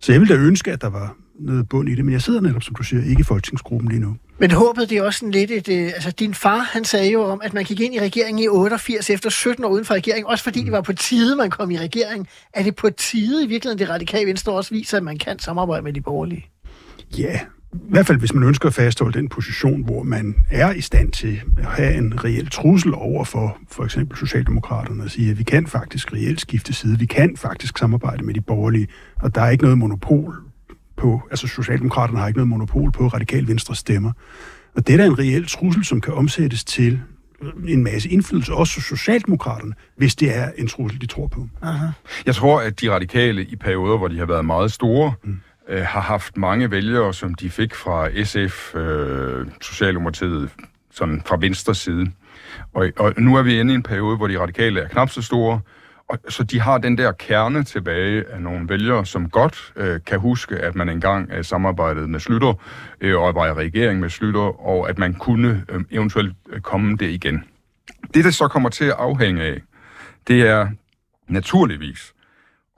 Så 0.00 0.12
jeg 0.12 0.20
ville 0.20 0.34
da 0.34 0.40
ønske, 0.40 0.72
at 0.72 0.80
der 0.80 0.88
var 0.88 1.16
noget 1.40 1.68
bund 1.68 1.88
i 1.88 1.94
det, 1.94 2.04
men 2.04 2.12
jeg 2.12 2.22
sidder 2.22 2.40
netop, 2.40 2.62
som 2.62 2.74
du 2.74 2.82
siger, 2.82 3.04
ikke 3.04 3.20
i 3.20 3.22
folketingsgruppen 3.22 3.88
lige 3.88 4.00
nu. 4.00 4.16
Men 4.38 4.50
håbet, 4.50 4.90
det 4.90 4.98
er 4.98 5.02
også 5.02 5.18
sådan 5.18 5.30
lidt 5.30 5.50
et... 5.50 5.68
Øh, 5.68 5.86
altså, 5.86 6.10
din 6.10 6.34
far, 6.34 6.58
han 6.58 6.84
sagde 6.84 7.10
jo 7.10 7.22
om, 7.22 7.40
at 7.44 7.54
man 7.54 7.64
gik 7.64 7.80
ind 7.80 7.94
i 7.94 8.00
regeringen 8.00 8.44
i 8.44 8.48
88 8.48 9.10
efter 9.10 9.30
17 9.30 9.64
år 9.64 9.68
uden 9.68 9.84
for 9.84 9.94
regeringen, 9.94 10.26
også 10.26 10.44
fordi 10.44 10.62
det 10.62 10.72
var 10.72 10.80
på 10.80 10.92
tide, 10.92 11.36
man 11.36 11.50
kom 11.50 11.70
i 11.70 11.78
regering. 11.78 12.28
Er 12.54 12.62
det 12.62 12.76
på 12.76 12.90
tide 12.90 13.44
i 13.44 13.46
virkeligheden, 13.46 13.78
det 13.78 13.88
radikale 13.88 14.26
venstre 14.26 14.52
også 14.52 14.74
viser, 14.74 14.96
at 14.96 15.02
man 15.02 15.18
kan 15.18 15.38
samarbejde 15.38 15.84
med 15.84 15.92
de 15.92 16.00
borgerlige? 16.00 16.46
Ja, 17.18 17.40
i 17.74 17.90
hvert 17.90 18.06
fald 18.06 18.18
hvis 18.18 18.34
man 18.34 18.42
ønsker 18.42 18.68
at 18.68 18.74
fastholde 18.74 19.18
den 19.18 19.28
position, 19.28 19.84
hvor 19.84 20.02
man 20.02 20.34
er 20.50 20.72
i 20.72 20.80
stand 20.80 21.12
til 21.12 21.42
at 21.58 21.64
have 21.64 21.94
en 21.94 22.24
reel 22.24 22.50
trussel 22.50 22.94
over 22.94 23.24
for 23.24 23.58
for 23.70 23.84
eksempel 23.84 24.18
Socialdemokraterne 24.18 25.02
og 25.02 25.10
sige, 25.10 25.30
at 25.30 25.38
vi 25.38 25.42
kan 25.42 25.66
faktisk 25.66 26.12
reelt 26.12 26.40
skifte 26.40 26.72
side, 26.72 26.98
vi 26.98 27.06
kan 27.06 27.36
faktisk 27.36 27.78
samarbejde 27.78 28.24
med 28.24 28.34
de 28.34 28.40
borgerlige, 28.40 28.88
og 29.22 29.34
der 29.34 29.42
er 29.42 29.50
ikke 29.50 29.64
noget 29.64 29.78
monopol 29.78 30.45
på, 30.96 31.22
altså 31.30 31.46
Socialdemokraterne 31.46 32.18
har 32.18 32.26
ikke 32.26 32.38
noget 32.38 32.48
monopol 32.48 32.92
på 32.92 33.06
radikal 33.06 33.48
venstre 33.48 33.74
stemmer. 33.74 34.12
Og 34.74 34.86
det 34.86 34.92
er 34.92 34.96
da 34.96 35.06
en 35.06 35.18
reel 35.18 35.48
trussel, 35.48 35.84
som 35.84 36.00
kan 36.00 36.14
omsættes 36.14 36.64
til 36.64 37.00
en 37.68 37.84
masse 37.84 38.08
indflydelse, 38.08 38.54
også 38.54 38.74
hos 38.76 38.84
Socialdemokraterne, 38.84 39.74
hvis 39.96 40.14
det 40.14 40.36
er 40.36 40.50
en 40.58 40.68
trussel, 40.68 41.00
de 41.00 41.06
tror 41.06 41.26
på. 41.26 41.48
Jeg 42.26 42.34
tror, 42.34 42.60
at 42.60 42.80
de 42.80 42.90
radikale 42.90 43.44
i 43.44 43.56
perioder, 43.56 43.98
hvor 43.98 44.08
de 44.08 44.18
har 44.18 44.26
været 44.26 44.44
meget 44.44 44.72
store, 44.72 45.12
mm. 45.24 45.40
øh, 45.68 45.82
har 45.82 46.00
haft 46.00 46.36
mange 46.36 46.70
vælgere, 46.70 47.14
som 47.14 47.34
de 47.34 47.50
fik 47.50 47.74
fra 47.74 48.24
SF, 48.24 48.74
øh, 48.74 49.46
Socialdemokratiet, 49.60 50.50
sådan 50.90 51.22
fra 51.26 51.36
venstre 51.40 51.74
side. 51.74 52.06
Og, 52.74 52.92
og 52.96 53.14
nu 53.18 53.36
er 53.36 53.42
vi 53.42 53.60
inde 53.60 53.72
i 53.72 53.76
en 53.76 53.82
periode, 53.82 54.16
hvor 54.16 54.26
de 54.26 54.40
radikale 54.40 54.80
er 54.80 54.88
knap 54.88 55.10
så 55.10 55.22
store, 55.22 55.60
og, 56.08 56.18
så 56.28 56.44
de 56.44 56.60
har 56.60 56.78
den 56.78 56.98
der 56.98 57.12
kerne 57.12 57.64
tilbage 57.64 58.28
af 58.28 58.42
nogle 58.42 58.68
vælgere, 58.68 59.06
som 59.06 59.30
godt 59.30 59.72
øh, 59.76 60.00
kan 60.06 60.18
huske, 60.18 60.56
at 60.56 60.74
man 60.74 60.88
engang 60.88 61.30
øh, 61.32 61.44
samarbejdede 61.44 62.08
med 62.08 62.20
Slytter, 62.20 62.54
øh, 63.00 63.20
og 63.20 63.34
var 63.34 63.46
i 63.46 63.52
regering 63.52 64.00
med 64.00 64.10
Slytter, 64.10 64.66
og 64.66 64.88
at 64.88 64.98
man 64.98 65.14
kunne 65.14 65.64
øh, 65.68 65.84
eventuelt 65.90 66.36
øh, 66.48 66.60
komme 66.60 66.96
det 66.96 67.10
igen. 67.10 67.44
Det, 68.14 68.24
der 68.24 68.30
så 68.30 68.48
kommer 68.48 68.68
til 68.68 68.84
at 68.84 68.94
afhænge 68.98 69.42
af, 69.42 69.62
det 70.28 70.42
er 70.48 70.68
naturligvis, 71.28 72.14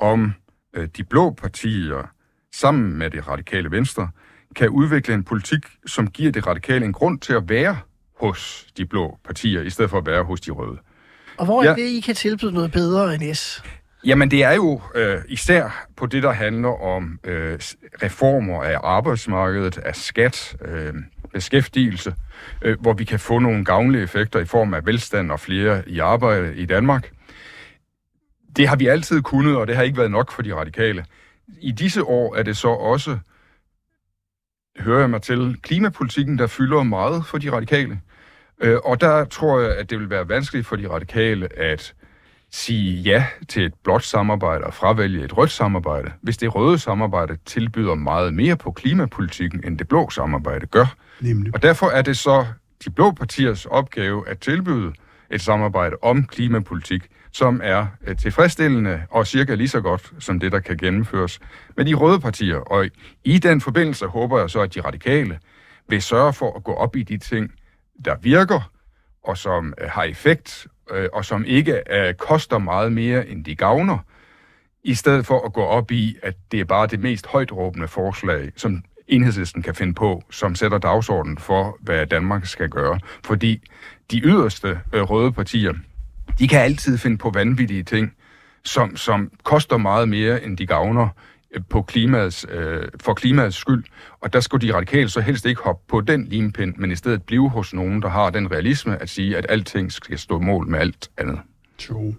om 0.01 0.33
øh, 0.75 0.89
de 0.97 1.05
blå 1.05 1.31
partier 1.31 2.11
sammen 2.55 2.99
med 2.99 3.11
det 3.11 3.29
radikale 3.29 3.71
venstre 3.71 4.09
kan 4.57 4.69
udvikle 4.69 5.15
en 5.15 5.25
politik, 5.25 5.67
som 5.87 6.11
giver 6.11 6.33
det 6.33 6.47
radikale 6.47 6.85
en 6.85 6.93
grund 6.93 7.21
til 7.21 7.33
at 7.33 7.49
være 7.49 7.79
hos 8.21 8.67
de 8.77 8.87
blå 8.87 9.19
partier, 9.25 9.63
i 9.63 9.71
stedet 9.71 9.91
for 9.91 9.99
at 9.99 10.07
være 10.07 10.25
hos 10.25 10.41
de 10.41 10.51
røde. 10.51 10.79
Og 11.39 11.45
hvor 11.45 11.63
er 11.63 11.69
Ja. 11.69 11.75
det, 11.75 11.83
I 11.83 12.01
kan 12.01 12.15
tilbyde 12.15 12.53
noget 12.53 12.73
bedre 12.73 13.15
end 13.15 13.35
S? 13.35 13.63
Jamen 14.05 14.31
det 14.31 14.43
er 14.45 14.53
jo 14.53 14.81
øh, 14.95 15.19
især 15.29 15.87
på 15.97 16.07
det, 16.07 16.23
der 16.23 16.33
handler 16.33 16.83
om 16.83 17.19
øh, 17.25 17.59
reformer 18.03 18.63
af 18.63 18.79
arbejdsmarkedet, 18.83 19.79
af 19.79 19.97
skat, 19.97 20.57
øh, 20.65 20.95
beskæftigelse, 21.33 22.15
øh, 22.63 22.81
hvor 22.81 22.93
vi 22.93 23.05
kan 23.05 23.19
få 23.21 23.39
nogle 23.39 23.65
gavnlige 23.65 24.03
effekter 24.03 24.41
i 24.41 24.45
form 24.45 24.75
af 24.75 24.87
velstand 24.87 25.31
og 25.33 25.41
flere 25.41 25.83
i 25.89 25.99
arbejde 25.99 26.57
i 26.57 26.67
Danmark. 26.67 27.11
Det 28.57 28.69
har 28.69 28.77
vi 28.77 28.87
altid 28.87 29.23
kunnet, 29.23 29.57
og 29.57 29.67
det 29.67 29.77
har 29.77 29.83
ikke 29.83 29.99
været 29.99 30.11
nok 30.11 30.33
for 30.33 30.43
de 30.43 30.55
radikale. 30.55 31.05
I 31.61 31.73
disse 31.73 32.05
år 32.05 32.37
er 32.37 32.43
det 32.43 32.57
så 32.57 32.69
også, 32.69 33.19
hører 34.79 35.01
jeg 35.01 35.11
mig 35.11 35.23
til, 35.23 35.57
klimapolitikken, 35.63 36.39
der 36.39 36.47
fylder 36.47 36.83
meget 36.83 37.27
for 37.27 37.39
de 37.39 37.53
radikale. 37.53 38.01
Øh, 38.61 38.77
og 38.85 39.01
der 39.01 39.25
tror 39.25 39.61
jeg, 39.61 39.77
at 39.77 39.91
det 39.91 39.99
vil 39.99 40.11
være 40.11 40.29
vanskeligt 40.29 40.67
for 40.67 40.77
de 40.77 40.91
radikale 40.91 41.59
at 41.59 41.95
sige 42.51 43.01
ja 43.03 43.27
til 43.49 43.65
et 43.65 43.75
blåt 43.85 44.05
samarbejde 44.05 44.65
og 44.65 44.75
fravælge 44.75 45.25
et 45.25 45.37
rødt 45.37 45.51
samarbejde, 45.51 46.13
hvis 46.23 46.37
det 46.37 46.55
røde 46.55 46.79
samarbejde 46.79 47.39
tilbyder 47.47 47.95
meget 47.95 48.35
mere 48.35 48.57
på 48.57 48.71
klimapolitikken, 48.71 49.65
end 49.65 49.79
det 49.79 49.89
blå 49.89 50.11
samarbejde 50.11 50.67
gør. 50.67 50.95
Nemlig. 51.21 51.55
Og 51.55 51.63
derfor 51.63 51.87
er 51.87 52.03
det 52.03 52.17
så 52.17 52.47
de 52.85 52.91
blå 52.91 53.11
partiers 53.11 53.67
opgave 53.67 54.29
at 54.29 54.39
tilbyde 54.39 54.93
et 55.31 55.41
samarbejde 55.41 55.97
om 56.03 56.25
klimapolitik, 56.25 57.03
som 57.33 57.61
er 57.65 57.87
øh, 58.07 58.17
tilfredsstillende 58.17 59.03
og 59.11 59.27
cirka 59.27 59.55
lige 59.55 59.69
så 59.69 59.81
godt 59.81 60.13
som 60.19 60.41
det, 60.41 60.53
der 60.53 60.61
kan 60.61 60.77
gennemføres 60.77 61.41
med 61.77 61.85
de 61.85 61.95
røde 61.95 62.21
partier. 62.21 62.57
Og 62.57 62.87
i 63.25 63.39
den 63.39 63.61
forbindelse 63.61 64.07
håber 64.07 64.41
jeg 64.41 64.51
så, 64.51 64.61
at 64.61 64.75
de 64.75 64.81
radikale 64.81 65.39
vil 65.89 66.03
sørge 66.03 66.33
for 66.33 66.57
at 66.57 66.65
gå 66.65 66.73
op 66.73 66.97
i 66.97 67.03
de 67.03 67.19
ting, 67.19 67.53
der 68.05 68.17
virker, 68.23 68.71
og 69.25 69.39
som 69.39 69.75
øh, 69.81 69.89
har 69.91 70.03
effekt, 70.03 70.67
øh, 70.91 71.09
og 71.13 71.25
som 71.25 71.45
ikke 71.45 71.83
øh, 71.91 72.15
koster 72.15 72.59
meget 72.59 72.93
mere, 72.93 73.29
end 73.29 73.45
de 73.45 73.55
gavner, 73.55 73.99
i 74.85 74.95
stedet 74.95 75.27
for 75.27 75.47
at 75.47 75.53
gå 75.53 75.63
op 75.63 75.91
i, 75.91 76.17
at 76.23 76.35
det 76.53 76.61
er 76.61 76.65
bare 76.65 76.87
det 76.87 77.01
mest 77.01 77.27
højtråbende 77.27 77.89
forslag, 77.89 78.53
som 78.57 78.83
enhedslisten 79.09 79.63
kan 79.63 79.75
finde 79.75 79.95
på, 79.95 80.23
som 80.31 80.55
sætter 80.55 80.79
dagsordenen 80.79 81.39
for, 81.39 81.79
hvad 81.81 82.07
Danmark 82.07 82.47
skal 82.47 82.69
gøre. 82.69 83.01
Fordi 83.25 83.69
de 84.11 84.21
yderste 84.21 84.81
øh, 84.93 85.03
røde 85.03 85.33
partier, 85.33 85.73
de 86.39 86.49
kan 86.49 86.61
altid 86.61 86.99
finde 86.99 87.19
på 87.19 87.31
vanvittige 87.31 87.83
ting, 87.83 88.13
som, 88.65 88.97
som 88.97 89.31
koster 89.43 89.77
meget 89.77 90.09
mere, 90.09 90.45
end 90.45 90.57
de 90.57 90.67
gavner 90.67 91.09
på 91.71 91.83
klimaets, 91.83 92.47
øh, 92.51 92.89
for 93.01 93.15
klimaets 93.15 93.57
skyld. 93.57 93.85
Og 94.21 94.33
der 94.33 94.41
skulle 94.41 94.69
de 94.69 94.75
radikale 94.75 95.09
så 95.09 95.21
helst 95.21 95.47
ikke 95.47 95.63
hoppe 95.63 95.83
på 95.89 96.01
den 96.01 96.25
limpind, 96.25 96.75
men 96.77 96.91
i 96.91 96.97
stedet 96.97 97.23
blive 97.23 97.51
hos 97.51 97.75
nogen, 97.75 98.03
der 98.03 98.09
har 98.09 98.31
den 98.31 98.53
realisme 98.53 99.03
at 99.03 99.09
sige, 99.09 99.37
at 99.37 99.47
alting 99.49 99.93
skal 99.93 100.19
stå 100.19 100.39
mål 100.39 100.69
med 100.69 100.79
alt 100.79 101.11
andet. 101.19 101.39
Jo. 101.91 102.15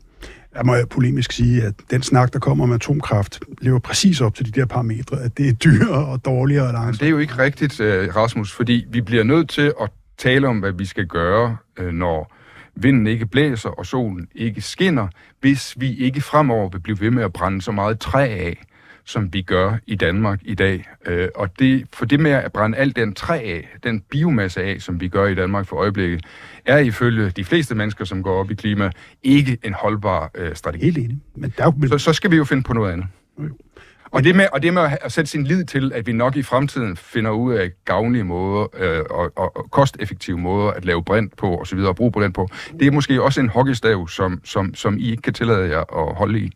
Jeg 0.56 0.66
må 0.66 0.76
polemisk 0.90 1.32
sige, 1.32 1.64
at 1.64 1.74
den 1.92 2.04
snak, 2.04 2.34
der 2.34 2.40
kommer 2.40 2.64
om 2.64 2.72
atomkraft, 2.72 3.40
lever 3.62 3.80
præcis 3.80 4.22
op 4.22 4.36
til 4.36 4.46
de 4.46 4.60
der 4.60 4.66
parametre, 4.66 5.22
at 5.22 5.38
det 5.38 5.50
er 5.50 5.54
dyrere 5.54 6.06
og 6.06 6.26
dårligere 6.26 6.68
og 6.68 6.74
langsomt. 6.74 7.00
det 7.00 7.06
er 7.06 7.10
jo 7.10 7.18
ikke 7.18 7.38
rigtigt, 7.38 7.80
øh, 7.80 8.16
Rasmus, 8.16 8.52
fordi 8.52 8.86
vi 8.90 9.02
bliver 9.02 9.24
nødt 9.24 9.50
til 9.50 9.74
at 9.82 9.90
tale 10.18 10.48
om, 10.48 10.60
hvad 10.60 10.72
vi 10.72 10.86
skal 10.86 11.06
gøre, 11.06 11.58
øh, 11.78 11.94
når 11.94 12.36
vinden 12.76 13.08
ikke 13.08 13.26
blæser 13.26 13.70
og 13.70 13.86
solen 13.86 14.28
ikke 14.36 14.62
skinner, 14.62 15.08
hvis 15.40 15.76
vi 15.78 15.96
ikke 15.96 16.22
fremover 16.22 16.70
vil 16.70 16.80
blive 16.80 17.00
ved 17.00 17.12
med 17.12 17.24
at 17.24 17.34
brænde 17.34 17.62
så 17.62 17.72
meget 17.72 18.00
træ 18.00 18.22
af, 18.22 18.64
som 19.10 19.34
vi 19.34 19.42
gør 19.42 19.76
i 19.88 19.96
Danmark 19.96 20.40
i 20.44 20.56
dag. 20.56 20.90
Øh, 21.06 21.28
og 21.36 21.60
det, 21.60 21.88
for 21.94 22.06
det 22.06 22.20
med 22.20 22.32
at 22.32 22.52
brænde 22.52 22.78
al 22.78 22.96
den 22.96 23.14
træ 23.14 23.36
af, 23.36 23.70
den 23.84 24.02
biomasse 24.02 24.64
af, 24.64 24.82
som 24.82 25.02
vi 25.02 25.08
gør 25.08 25.26
i 25.26 25.36
Danmark 25.36 25.68
for 25.68 25.76
øjeblikket, 25.76 26.26
er 26.66 26.78
ifølge 26.78 27.30
de 27.30 27.46
fleste 27.46 27.76
mennesker, 27.76 28.06
som 28.06 28.24
går 28.24 28.40
op 28.40 28.52
i 28.52 28.54
klima, 28.54 28.92
ikke 29.24 29.58
en 29.64 29.74
holdbar 29.74 30.32
øh, 30.36 30.56
strategi. 30.56 30.86
Helt 30.86 30.98
enig. 30.98 31.20
Men 31.36 31.54
der 31.58 31.64
er 31.64 31.72
jo, 31.82 31.88
Så, 31.88 31.98
så 31.98 32.14
skal 32.14 32.32
vi 32.32 32.36
jo 32.36 32.44
finde 32.44 32.64
på 32.64 32.74
noget 32.74 32.94
andet. 32.94 33.08
Og 34.12 34.24
det, 34.24 34.36
med, 34.36 34.46
og 34.54 34.64
det 34.64 34.74
med 34.74 34.90
at, 35.02 35.12
sætte 35.12 35.32
sin 35.32 35.44
lid 35.44 35.64
til, 35.64 35.92
at 35.94 36.08
vi 36.08 36.12
nok 36.12 36.36
i 36.36 36.44
fremtiden 36.44 36.98
finder 36.98 37.32
ud 37.32 37.54
af 37.54 37.72
gavnlige 37.86 38.24
måder 38.24 38.68
øh, 38.78 39.04
og, 39.10 39.32
og, 39.36 39.58
og 39.58 39.72
kosteffektive 39.72 40.38
måder 40.38 40.72
at 40.72 40.86
lave 40.86 41.04
brint 41.04 41.38
på 41.38 41.56
og 41.56 41.68
så 41.68 41.76
videre 41.76 41.92
og 41.92 41.96
bruge 41.96 42.24
den 42.24 42.34
på, 42.34 42.48
det 42.80 42.88
er 42.88 42.92
måske 42.92 43.24
også 43.24 43.42
en 43.42 43.50
hockeystav, 43.50 44.08
som, 44.08 44.42
som, 44.44 44.76
som 44.76 44.98
I 44.98 45.10
ikke 45.12 45.22
kan 45.22 45.34
tillade 45.34 45.70
jer 45.70 46.08
at 46.08 46.16
holde 46.16 46.40
i. 46.40 46.52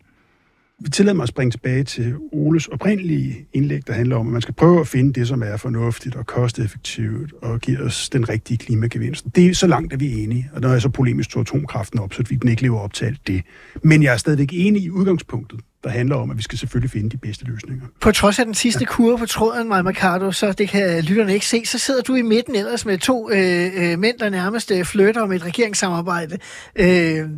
vi 0.84 0.90
tillader 0.90 1.16
mig 1.16 1.24
at 1.24 1.30
springe 1.30 1.52
tilbage 1.52 1.84
til 1.84 2.16
Oles 2.32 2.68
oprindelige 2.68 3.48
indlæg, 3.54 3.88
der 3.88 3.94
handler 3.94 4.16
om, 4.16 4.28
at 4.28 4.34
man 4.34 4.42
skal 4.42 4.54
prøve 4.54 4.80
at 4.80 4.88
finde 4.88 5.14
det, 5.14 5.28
som 5.28 5.44
er 5.44 5.58
fornuftigt 5.58 6.16
og 6.16 6.26
kosteffektivt 6.26 7.34
og 7.42 7.60
giver 7.60 7.86
os 7.86 8.10
den 8.10 8.30
rigtige 8.30 8.58
klimagevinst. 8.58 9.26
Det 9.36 9.48
er 9.48 9.54
så 9.54 9.68
langt, 9.68 9.94
at 9.94 10.00
vi 10.00 10.12
er 10.12 10.24
enige, 10.24 10.50
og 10.54 10.62
når 10.62 10.72
jeg 10.72 10.82
så 10.82 10.90
polemisk 10.90 11.30
tog 11.30 11.42
atomkraften 11.42 12.00
op, 12.00 12.14
så 12.14 12.24
vi 12.30 12.36
den 12.36 12.50
ikke 12.50 12.62
lever 12.62 12.80
op 12.80 12.94
til 12.94 13.06
alt 13.06 13.28
det. 13.28 13.44
Men 13.84 14.04
jeg 14.04 14.14
er 14.14 14.18
stadigvæk 14.18 14.50
enig 14.52 14.84
i 14.84 14.90
udgangspunktet, 14.90 15.60
der 15.84 15.90
handler 15.90 16.16
om, 16.16 16.32
at 16.32 16.38
vi 16.38 16.42
skal 16.42 16.58
selvfølgelig 16.58 16.92
finde 16.92 17.10
de 17.10 17.18
bedste 17.18 17.46
løsninger. 17.46 17.86
På 18.02 18.12
trods 18.12 18.40
af 18.40 18.46
den 18.46 18.54
sidste 18.54 18.86
kurve 18.86 19.18
på 19.18 19.26
tråden, 19.26 19.70
Maja 19.70 19.82
Mercado, 19.82 20.32
så 20.32 20.52
det 20.52 20.70
kan 20.70 21.04
lytterne 21.04 21.34
ikke 21.34 21.46
se, 21.46 21.66
så 21.66 21.78
sidder 21.78 22.02
du 22.02 22.16
i 22.16 22.22
midten 22.22 22.56
ellers 22.56 22.86
med 22.86 22.98
to 22.98 23.30
øh, 23.32 23.72
øh, 23.76 24.00
mænd, 24.00 24.20
der 24.20 24.30
nærmest 24.30 24.72
øh, 24.72 24.86
flytter 24.86 25.22
om 25.22 25.32
et 25.32 25.46
regeringssamarbejde. 25.46 26.38
Øh, 26.76 27.30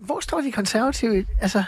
hvor 0.00 0.20
står 0.20 0.40
de 0.40 0.52
konservative? 0.52 1.24
Altså, 1.40 1.64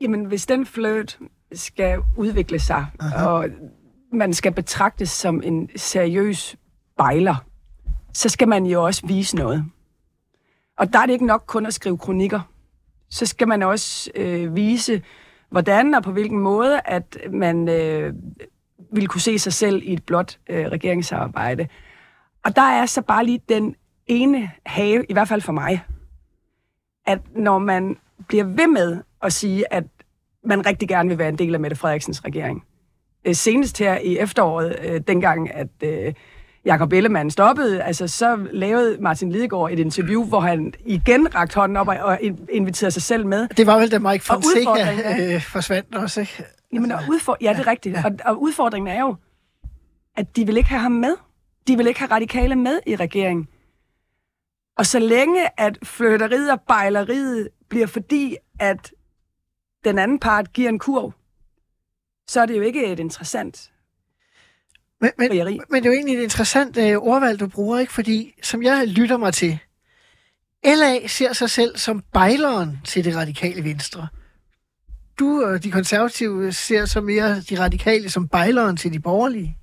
Jamen, 0.00 0.24
hvis 0.24 0.46
den 0.46 0.66
flirt 0.66 1.18
skal 1.52 1.98
udvikle 2.16 2.58
sig, 2.58 2.86
Aha. 3.00 3.26
og 3.26 3.48
man 4.12 4.34
skal 4.34 4.52
betragtes 4.52 5.10
som 5.10 5.42
en 5.44 5.70
seriøs 5.76 6.56
bejler, 6.96 7.36
så 8.12 8.28
skal 8.28 8.48
man 8.48 8.66
jo 8.66 8.84
også 8.84 9.06
vise 9.06 9.36
noget. 9.36 9.64
Og 10.78 10.92
der 10.92 10.98
er 10.98 11.06
det 11.06 11.12
ikke 11.12 11.26
nok 11.26 11.44
kun 11.46 11.66
at 11.66 11.74
skrive 11.74 11.98
kronikker. 11.98 12.40
Så 13.10 13.26
skal 13.26 13.48
man 13.48 13.62
også 13.62 14.10
øh, 14.14 14.56
vise, 14.56 15.02
hvordan 15.50 15.94
og 15.94 16.02
på 16.02 16.12
hvilken 16.12 16.38
måde, 16.38 16.80
at 16.84 17.16
man 17.30 17.68
øh, 17.68 18.14
vil 18.92 19.08
kunne 19.08 19.20
se 19.20 19.38
sig 19.38 19.52
selv 19.52 19.82
i 19.84 19.92
et 19.92 20.04
blot 20.04 20.38
øh, 20.48 20.66
regeringssamarbejde. 20.66 21.68
Og 22.44 22.56
der 22.56 22.62
er 22.62 22.86
så 22.86 23.02
bare 23.02 23.24
lige 23.24 23.40
den 23.48 23.74
ene 24.06 24.50
have, 24.66 25.04
i 25.08 25.12
hvert 25.12 25.28
fald 25.28 25.40
for 25.40 25.52
mig, 25.52 25.84
at 27.06 27.20
når 27.36 27.58
man 27.58 27.96
bliver 28.28 28.44
ved 28.44 28.66
med 28.66 28.98
at 29.22 29.32
sige, 29.32 29.72
at 29.72 29.84
man 30.44 30.66
rigtig 30.66 30.88
gerne 30.88 31.08
vil 31.08 31.18
være 31.18 31.28
en 31.28 31.38
del 31.38 31.54
af 31.54 31.60
Mette 31.60 31.76
Frederiksens 31.76 32.24
regering. 32.24 32.64
Øh, 33.24 33.34
senest 33.34 33.78
her 33.78 33.98
i 33.98 34.18
efteråret, 34.18 34.76
øh, 34.84 35.00
dengang 35.08 35.54
at 35.54 35.68
øh, 35.82 36.14
Jakob 36.64 36.92
Ellemann 36.92 37.30
stoppede, 37.30 37.82
altså 37.82 38.08
så 38.08 38.46
lavede 38.52 38.96
Martin 39.00 39.32
Lidegaard 39.32 39.70
et 39.72 39.78
interview, 39.78 40.24
hvor 40.24 40.40
han 40.40 40.72
igen 40.84 41.34
rakte 41.34 41.54
hånden 41.54 41.76
op 41.76 41.88
og, 41.88 41.96
og 41.96 42.18
in- 42.22 42.46
inviterede 42.52 42.90
sig 42.90 43.02
selv 43.02 43.26
med. 43.26 43.48
det 43.48 43.66
var 43.66 43.78
vel, 43.78 43.90
da 43.90 43.98
Mike 43.98 44.24
Og 44.30 44.42
Fonseca 44.42 45.34
øh, 45.34 45.42
forsvandt 45.42 45.94
også, 45.94 46.20
ikke? 46.20 46.44
Jamen, 46.72 46.92
og 46.92 46.98
udfor- 47.08 47.36
ja, 47.40 47.52
det 47.52 47.58
er 47.60 47.66
rigtigt. 47.66 47.96
Og, 48.04 48.12
og 48.24 48.42
udfordringen 48.42 48.96
er 48.96 49.00
jo, 49.00 49.16
at 50.16 50.36
de 50.36 50.46
vil 50.46 50.56
ikke 50.56 50.68
have 50.68 50.80
ham 50.80 50.92
med. 50.92 51.14
De 51.68 51.76
vil 51.76 51.86
ikke 51.86 52.00
have 52.00 52.10
radikale 52.10 52.56
med 52.56 52.78
i 52.86 52.96
regeringen. 52.96 53.48
Og 54.76 54.86
så 54.86 54.98
længe 54.98 55.60
at 55.60 55.78
flytteriet 55.82 56.52
og 56.52 56.60
bejleriet 56.60 57.48
bliver 57.68 57.86
fordi, 57.86 58.36
at 58.58 58.92
den 59.84 59.98
anden 59.98 60.18
part 60.18 60.52
giver 60.52 60.68
en 60.68 60.78
kurv, 60.78 61.12
så 62.28 62.40
er 62.40 62.46
det 62.46 62.56
jo 62.56 62.62
ikke 62.62 62.92
et 62.92 62.98
interessant 62.98 63.72
Men, 65.00 65.10
men, 65.18 65.28
frieri. 65.30 65.60
men 65.70 65.82
det 65.82 65.88
er 65.88 65.92
jo 65.92 65.96
egentlig 65.96 66.18
et 66.18 66.22
interessant 66.22 66.76
øh, 66.76 66.96
ordvalg, 66.96 67.40
du 67.40 67.48
bruger, 67.48 67.78
ikke? 67.78 67.92
Fordi, 67.92 68.34
som 68.42 68.62
jeg 68.62 68.88
lytter 68.88 69.16
mig 69.16 69.34
til, 69.34 69.58
LA 70.64 71.06
ser 71.06 71.32
sig 71.32 71.50
selv 71.50 71.76
som 71.76 72.02
bejleren 72.12 72.78
til 72.84 73.04
det 73.04 73.16
radikale 73.16 73.64
venstre. 73.64 74.08
Du 75.18 75.44
og 75.44 75.64
de 75.64 75.70
konservative 75.70 76.52
ser 76.52 76.84
så 76.84 77.00
mere 77.00 77.40
de 77.40 77.60
radikale 77.60 78.10
som 78.10 78.28
bejleren 78.28 78.76
til 78.76 78.92
de 78.92 79.00
borgerlige. 79.00 79.58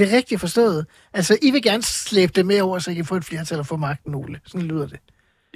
Er 0.00 0.04
det 0.04 0.12
rigtigt 0.12 0.40
forstået? 0.40 0.86
Altså, 1.14 1.38
I 1.42 1.50
vil 1.50 1.62
gerne 1.62 1.82
slæbe 1.82 2.32
det 2.36 2.46
med 2.46 2.60
over, 2.60 2.78
så 2.78 2.90
I 2.90 2.94
kan 2.94 3.04
få 3.04 3.16
et 3.16 3.24
flertal 3.24 3.58
og 3.58 3.66
få 3.66 3.76
magten, 3.76 4.14
Ole. 4.14 4.40
Sådan 4.46 4.66
lyder 4.66 4.86
det. 4.86 4.98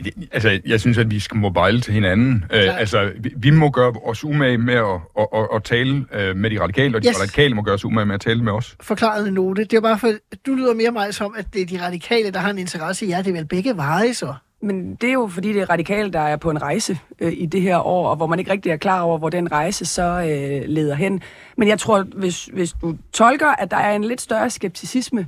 Det- 0.05 0.15
Altså, 0.33 0.61
jeg 0.67 0.81
synes, 0.81 0.99
at 0.99 1.11
vi 1.11 1.21
skal 1.21 1.37
mobile 1.37 1.81
til 1.81 1.95
hinanden. 1.95 2.45
Øh, 2.53 2.63
Klart. 2.63 2.81
altså, 2.81 3.13
vi, 3.21 3.33
vi 3.37 3.51
må 3.51 3.71
gøre 3.71 3.93
os 4.05 4.25
umage 4.25 4.59
med 4.59 4.75
at, 4.75 4.85
at, 5.19 5.27
at, 5.35 5.49
at 5.55 5.65
tale 5.65 6.05
øh, 6.13 6.37
med 6.37 6.51
de 6.51 6.61
radikale, 6.61 6.97
og 6.97 7.03
de 7.03 7.09
Yes. 7.09 7.21
radikale 7.21 7.55
må 7.55 7.63
gøre 7.63 7.75
os 7.75 7.85
umage 7.85 8.07
med 8.07 8.15
at 8.15 8.21
tale 8.21 8.43
med 8.45 8.53
os. 8.53 8.77
Forklaret 8.81 9.33
note. 9.33 9.65
Det 9.65 9.73
er 9.77 9.81
bare 9.81 9.99
for, 9.99 10.13
du 10.47 10.55
lyder 10.55 10.75
mere 10.75 10.91
mig 10.91 11.15
som, 11.15 11.35
at 11.39 11.47
det 11.55 11.63
er 11.63 11.67
de 11.67 11.83
radikale, 11.87 12.31
der 12.31 12.39
har 12.39 12.51
en 12.51 12.59
interesse 12.59 13.07
i 13.07 13.09
jer. 13.11 13.23
Det 13.23 13.31
er 13.31 13.35
vel 13.35 13.47
begge 13.47 13.77
veje, 13.77 14.15
så? 14.15 14.35
Men 14.63 14.95
det 14.95 15.09
er 15.09 15.13
jo 15.13 15.27
fordi, 15.27 15.53
det 15.53 15.63
er 15.63 15.71
radikale, 15.71 16.13
der 16.13 16.21
er 16.21 16.37
på 16.37 16.51
en 16.51 16.63
rejse 16.63 16.99
øh, 17.21 17.33
i 17.37 17.47
det 17.47 17.63
her 17.63 17.79
år, 17.79 18.09
og 18.09 18.17
hvor 18.17 18.27
man 18.27 18.39
ikke 18.39 18.51
rigtig 18.51 18.73
er 18.73 18.77
klar 18.77 19.01
over, 19.03 19.19
hvor 19.19 19.31
den 19.31 19.53
rejse 19.53 19.87
så 19.87 20.03
øh, 20.03 20.69
leder 20.69 20.95
hen. 20.95 21.23
Men 21.57 21.69
jeg 21.69 21.79
tror, 21.79 22.03
hvis, 22.03 22.45
hvis 22.45 22.73
du 22.73 22.97
tolker, 23.13 23.49
at 23.49 23.71
der 23.71 23.77
er 23.77 23.97
en 23.97 24.05
lidt 24.05 24.21
større 24.21 24.51
skepticisme 24.51 25.27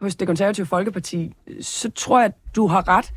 hos 0.00 0.16
det 0.16 0.26
konservative 0.26 0.66
Folkeparti, 0.66 1.32
så 1.60 1.90
tror 1.90 2.18
jeg, 2.18 2.24
at 2.24 2.56
du 2.56 2.66
har 2.66 2.88
ret. 2.88 3.12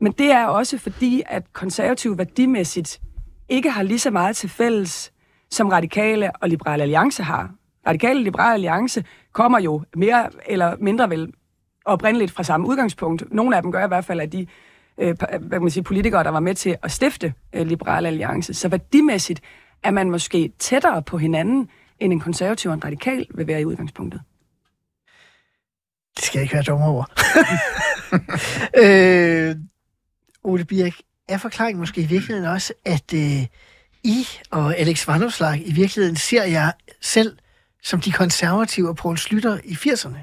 Men 0.00 0.12
det 0.12 0.30
er 0.32 0.46
også 0.46 0.78
fordi, 0.78 1.22
at 1.26 1.52
konservative 1.52 2.18
værdimæssigt 2.18 3.00
ikke 3.48 3.70
har 3.70 3.82
lige 3.82 3.98
så 3.98 4.10
meget 4.10 4.36
til 4.36 4.48
fælles, 4.48 5.12
som 5.50 5.68
radikale 5.68 6.30
og 6.36 6.48
liberale 6.48 6.82
alliance 6.82 7.22
har. 7.22 7.50
Radikale 7.86 8.18
og 8.18 8.24
liberale 8.24 8.54
alliance 8.54 9.04
kommer 9.32 9.60
jo 9.60 9.82
mere 9.96 10.28
eller 10.46 10.76
mindre 10.80 11.10
vel 11.10 11.32
oprindeligt 11.84 12.30
fra 12.30 12.42
samme 12.42 12.68
udgangspunkt. 12.68 13.24
Nogle 13.32 13.56
af 13.56 13.62
dem 13.62 13.72
gør 13.72 13.84
i 13.84 13.88
hvert 13.88 14.04
fald, 14.04 14.20
at 14.20 14.32
de 14.32 14.46
øh, 15.00 15.16
hvad 15.18 15.50
kan 15.50 15.62
man 15.62 15.70
sige, 15.70 15.84
politikere, 15.84 16.24
der 16.24 16.30
var 16.30 16.40
med 16.40 16.54
til 16.54 16.76
at 16.82 16.92
stifte 16.92 17.34
øh, 17.52 17.66
Liberale 17.66 18.08
Alliance. 18.08 18.54
Så 18.54 18.68
værdimæssigt 18.68 19.40
er 19.82 19.90
man 19.90 20.10
måske 20.10 20.52
tættere 20.58 21.02
på 21.02 21.18
hinanden, 21.18 21.68
end 22.00 22.12
en 22.12 22.20
konservativ 22.20 22.68
og 22.68 22.74
en 22.74 22.84
radikal 22.84 23.26
vil 23.34 23.46
være 23.46 23.60
i 23.60 23.64
udgangspunktet. 23.64 24.20
Det 26.16 26.24
skal 26.24 26.38
jeg 26.38 26.42
ikke 26.42 26.54
være 26.54 26.62
dommer 26.62 26.86
over. 26.86 27.04
øh, 28.82 29.56
Ole 30.44 30.64
Birk, 30.64 30.94
er 31.28 31.38
forklaringen 31.38 31.80
måske 31.80 32.00
i 32.00 32.06
virkeligheden 32.06 32.50
også, 32.50 32.72
at 32.84 33.14
øh, 33.14 33.46
I 34.04 34.26
og 34.50 34.78
Alex 34.78 35.08
Vanopslag 35.08 35.62
i 35.68 35.72
virkeligheden 35.72 36.16
ser 36.16 36.44
jer 36.44 36.72
selv 37.00 37.38
som 37.82 38.00
de 38.00 38.12
konservative 38.12 38.88
og 38.88 38.96
Poul 38.96 39.18
Slytter 39.18 39.58
i 39.64 39.72
80'erne? 39.72 40.18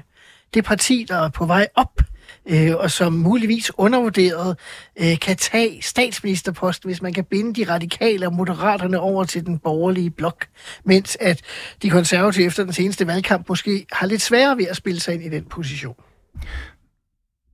Det 0.54 0.64
parti, 0.64 1.06
der 1.08 1.16
er 1.16 1.28
på 1.28 1.46
vej 1.46 1.68
op, 1.74 2.00
øh, 2.48 2.76
og 2.76 2.90
som 2.90 3.12
muligvis 3.12 3.72
undervurderet 3.76 4.58
øh, 5.00 5.18
kan 5.18 5.36
tage 5.36 5.82
statsministerposten, 5.82 6.88
hvis 6.88 7.02
man 7.02 7.12
kan 7.12 7.24
binde 7.24 7.54
de 7.54 7.72
radikale 7.72 8.26
og 8.26 8.34
moderaterne 8.34 9.00
over 9.00 9.24
til 9.24 9.46
den 9.46 9.58
borgerlige 9.58 10.10
blok, 10.10 10.46
mens 10.84 11.16
at 11.20 11.42
de 11.82 11.90
konservative 11.90 12.46
efter 12.46 12.64
den 12.64 12.72
seneste 12.72 13.06
valgkamp 13.06 13.48
måske 13.48 13.86
har 13.92 14.06
lidt 14.06 14.22
sværere 14.22 14.56
ved 14.56 14.66
at 14.66 14.76
spille 14.76 15.00
sig 15.00 15.14
ind 15.14 15.22
i 15.22 15.28
den 15.28 15.44
position. 15.44 15.94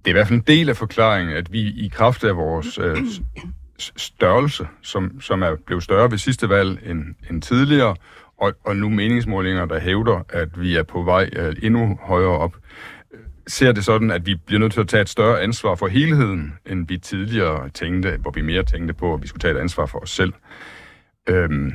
Det 0.05 0.11
er 0.11 0.11
i 0.11 0.13
hvert 0.13 0.29
fald 0.29 0.39
en 0.39 0.45
del 0.47 0.69
af 0.69 0.77
forklaringen, 0.77 1.37
at 1.37 1.53
vi 1.53 1.61
i 1.61 1.91
kraft 1.93 2.25
af 2.25 2.37
vores 2.37 2.79
øh, 2.79 2.97
størrelse, 3.79 4.67
som, 4.83 5.21
som 5.21 5.43
er 5.43 5.57
blevet 5.67 5.85
større 5.85 6.11
ved 6.11 6.19
sidste 6.19 6.49
valg 6.49 6.79
end, 6.87 7.05
end 7.31 7.43
tidligere, 7.43 7.97
og, 8.39 8.53
og 8.65 8.77
nu 8.77 8.89
meningsmålinger, 8.89 9.65
der 9.67 9.81
hævder, 9.81 10.25
at 10.29 10.61
vi 10.61 10.77
er 10.77 10.83
på 10.83 11.03
vej 11.03 11.31
øh, 11.33 11.57
endnu 11.63 11.99
højere 12.03 12.39
op, 12.39 12.57
ser 13.47 13.73
det 13.73 13.85
sådan, 13.85 14.11
at 14.11 14.27
vi 14.27 14.35
bliver 14.35 14.61
nødt 14.61 14.73
til 14.73 14.81
at 14.81 14.89
tage 14.89 15.01
et 15.01 15.09
større 15.09 15.43
ansvar 15.43 15.75
for 15.75 15.87
helheden, 15.87 16.53
end 16.67 16.89
vi 16.89 16.99
tidligere 16.99 17.69
tænkte, 17.69 18.17
hvor 18.21 18.31
vi 18.31 18.43
mere 18.43 18.63
tænkte 18.63 18.95
på, 18.95 19.15
at 19.15 19.23
vi 19.23 19.27
skulle 19.27 19.41
tage 19.41 19.55
et 19.55 19.61
ansvar 19.61 19.87
for 19.87 19.99
os 19.99 20.11
selv. 20.11 20.33
Øhm, 21.29 21.73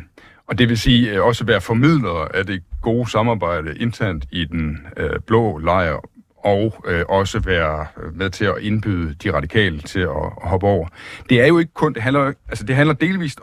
og 0.48 0.58
det 0.58 0.70
vil 0.70 0.78
sige 0.78 1.12
øh, 1.12 1.26
også 1.26 1.46
være 1.46 1.62
formidlere 1.62 2.36
af 2.36 2.46
det 2.46 2.64
gode 2.82 3.10
samarbejde 3.10 3.78
internt 3.78 4.26
i 4.32 4.46
den 4.46 4.78
øh, 4.98 5.20
blå 5.28 5.58
lejr, 5.58 6.00
og 6.38 6.84
øh, 6.88 7.06
også 7.10 7.40
være 7.40 7.88
øh, 8.04 8.16
med 8.18 8.30
til 8.30 8.46
at 8.46 8.56
indbyde 8.62 9.14
de 9.14 9.34
radikale 9.34 9.80
til 9.80 10.00
at, 10.00 10.10
at 10.42 10.50
hoppe 10.50 10.68
over. 10.68 10.88
Det 11.30 11.42
er 11.42 11.48
jo 11.48 11.60
ikke 11.60 11.74
kun, 11.74 11.94
det 11.94 12.02
handler, 12.02 12.34
altså 12.50 12.64
det 12.66 12.76
handler 12.76 12.96
delvist, 12.96 13.40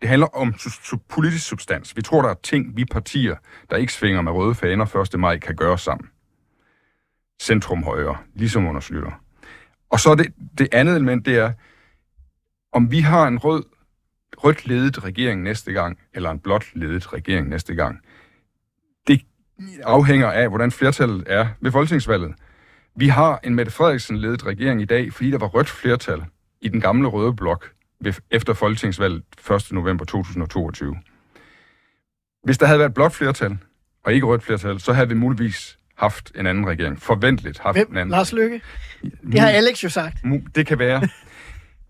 det 0.00 0.08
handler 0.08 0.36
om 0.36 0.48
su- 0.48 0.94
su- 0.94 1.06
politisk 1.08 1.48
substans. 1.48 1.96
Vi 1.96 2.02
tror, 2.02 2.22
der 2.22 2.28
er 2.28 2.34
ting, 2.42 2.76
vi 2.76 2.84
partier, 2.84 3.36
der 3.70 3.76
ikke 3.76 3.92
svinger 3.92 4.22
med 4.22 4.32
røde 4.32 4.54
faner 4.54 4.96
1. 5.14 5.20
maj, 5.20 5.38
kan 5.38 5.56
gøre 5.56 5.78
sammen. 5.78 6.08
Centrum 7.40 7.82
højre, 7.82 8.16
ligesom 8.34 8.66
under 8.66 8.80
Slytter. 8.80 9.20
Og 9.90 10.00
så 10.00 10.14
det, 10.14 10.34
det 10.58 10.68
andet 10.72 10.96
element, 10.96 11.26
det 11.26 11.36
er, 11.36 11.52
om 12.72 12.90
vi 12.90 13.00
har 13.00 13.28
en 13.28 13.38
rød, 13.38 13.64
rødt 14.38 14.66
ledet 14.66 15.04
regering 15.04 15.42
næste 15.42 15.72
gang, 15.72 15.98
eller 16.14 16.30
en 16.30 16.38
blåt 16.38 16.66
ledet 16.74 17.12
regering 17.12 17.48
næste 17.48 17.74
gang, 17.74 18.00
det 19.06 19.20
afhænger 19.82 20.30
af, 20.30 20.48
hvordan 20.48 20.70
flertallet 20.70 21.24
er 21.26 21.48
ved 21.60 21.72
folketingsvalget. 21.72 22.34
Vi 22.96 23.08
har 23.08 23.40
en 23.44 23.54
Mette 23.54 23.72
Frederiksen-ledet 23.72 24.46
regering 24.46 24.82
i 24.82 24.84
dag, 24.84 25.12
fordi 25.12 25.30
der 25.30 25.38
var 25.38 25.46
rødt 25.46 25.68
flertal 25.68 26.24
i 26.60 26.68
den 26.68 26.80
gamle 26.80 27.08
røde 27.08 27.34
blok 27.36 27.72
ved, 28.00 28.14
efter 28.30 28.54
folketingsvalget 28.54 29.22
1. 29.50 29.72
november 29.72 30.04
2022. 30.04 30.96
Hvis 32.44 32.58
der 32.58 32.66
havde 32.66 32.78
været 32.78 32.94
blot 32.94 33.12
flertal, 33.12 33.58
og 34.04 34.12
ikke 34.12 34.26
rødt 34.26 34.42
flertal, 34.42 34.80
så 34.80 34.92
havde 34.92 35.08
vi 35.08 35.14
muligvis 35.14 35.77
haft 35.98 36.32
en 36.34 36.46
anden 36.46 36.66
regering. 36.66 37.02
Forventeligt 37.02 37.58
haft 37.58 37.76
Hvem? 37.76 37.88
en 37.90 37.96
anden. 37.96 38.10
Lars 38.10 38.32
Løkke? 38.32 38.60
Det 39.32 39.40
har 39.40 39.48
Alex 39.48 39.84
jo 39.84 39.88
sagt. 39.88 40.16
Det 40.54 40.66
kan 40.66 40.78
være. 40.78 41.08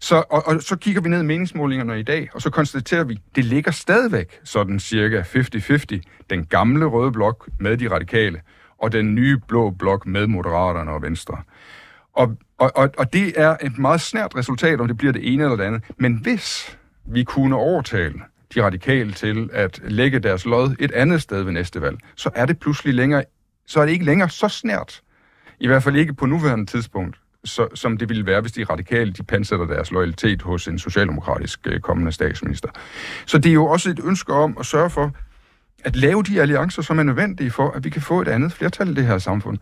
Så, 0.00 0.22
og, 0.30 0.46
og 0.46 0.62
så 0.62 0.76
kigger 0.76 1.00
vi 1.00 1.09
ned 1.09 1.20
i 1.20 1.24
meningsmålingerne 1.24 2.00
i 2.00 2.02
dag, 2.02 2.28
og 2.34 2.42
så 2.42 2.50
konstaterer 2.50 3.04
vi, 3.04 3.18
det 3.36 3.44
ligger 3.44 3.70
stadigvæk 3.70 4.40
sådan 4.44 4.78
cirka 4.78 5.20
50-50, 5.20 6.00
den 6.30 6.44
gamle 6.44 6.84
røde 6.84 7.12
blok 7.12 7.48
med 7.61 7.76
de 7.76 7.90
radikale, 7.90 8.40
og 8.78 8.92
den 8.92 9.14
nye 9.14 9.38
blå 9.48 9.70
blok 9.70 10.06
med 10.06 10.26
Moderaterne 10.26 10.90
og 10.90 11.02
Venstre. 11.02 11.42
Og, 12.12 12.36
og, 12.59 12.72
og, 12.74 12.90
og 12.98 13.12
det 13.12 13.32
er 13.36 13.56
et 13.62 13.78
meget 13.78 14.00
snært 14.00 14.36
resultat, 14.36 14.80
om 14.80 14.86
det 14.88 14.96
bliver 14.96 15.12
det 15.12 15.32
ene 15.32 15.42
eller 15.42 15.56
det 15.56 15.64
andet. 15.64 15.82
Men 15.96 16.14
hvis 16.14 16.78
vi 17.06 17.24
kunne 17.24 17.56
overtale 17.56 18.14
de 18.54 18.62
radikale 18.64 19.12
til 19.12 19.50
at 19.52 19.80
lægge 19.84 20.18
deres 20.18 20.44
lod 20.44 20.76
et 20.78 20.92
andet 20.92 21.22
sted 21.22 21.42
ved 21.42 21.52
næste 21.52 21.80
valg, 21.80 21.98
så 22.16 22.30
er 22.34 22.46
det 22.46 22.59
pludselig 22.59 22.94
længere, 22.94 23.24
så 23.68 23.80
er 23.80 23.84
det 23.84 23.92
ikke 23.92 24.04
længere 24.04 24.28
så 24.28 24.48
snært. 24.48 25.00
I 25.60 25.66
hvert 25.66 25.82
fald 25.82 25.96
ikke 25.96 26.14
på 26.14 26.26
nuværende 26.26 26.66
tidspunkt, 26.66 27.16
så, 27.44 27.68
som 27.74 27.96
det 27.96 28.08
ville 28.08 28.26
være, 28.26 28.40
hvis 28.40 28.52
de 28.52 28.64
radikale 28.64 29.12
de 29.12 29.22
pansætter 29.22 29.66
deres 29.66 29.90
loyalitet 29.90 30.42
hos 30.42 30.68
en 30.68 30.78
socialdemokratisk 30.78 31.60
øh, 31.66 31.80
kommende 31.80 32.12
statsminister. 32.12 32.68
Så 33.26 33.38
det 33.38 33.48
er 33.48 33.54
jo 33.54 33.66
også 33.66 33.90
et 33.90 34.00
ønske 34.04 34.32
om 34.32 34.56
at 34.60 34.66
sørge 34.66 34.90
for 34.90 35.12
at 35.84 35.96
lave 35.96 36.22
de 36.22 36.40
alliancer, 36.40 36.82
som 36.82 36.98
er 36.98 37.02
nødvendige 37.02 37.50
for, 37.50 37.70
at 37.70 37.84
vi 37.84 37.90
kan 37.90 38.02
få 38.02 38.20
et 38.20 38.28
andet 38.28 38.52
flertal 38.52 38.88
i 38.88 38.94
det 38.94 39.06
her 39.06 39.18
samfund. 39.18 39.58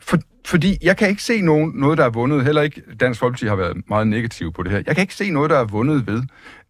For, 0.00 0.18
fordi 0.46 0.78
jeg 0.82 0.96
kan 0.96 1.08
ikke 1.08 1.22
se 1.22 1.40
nogen, 1.40 1.72
noget, 1.74 1.98
der 1.98 2.04
er 2.04 2.10
vundet, 2.10 2.44
heller 2.44 2.62
ikke 2.62 2.82
Dansk 3.00 3.20
Folkeparti 3.20 3.46
har 3.46 3.56
været 3.56 3.88
meget 3.88 4.06
negativ 4.06 4.52
på 4.52 4.62
det 4.62 4.72
her. 4.72 4.82
Jeg 4.86 4.94
kan 4.94 5.02
ikke 5.02 5.14
se 5.14 5.30
noget, 5.30 5.50
der 5.50 5.58
er 5.58 5.64
vundet 5.64 6.06
ved, 6.06 6.22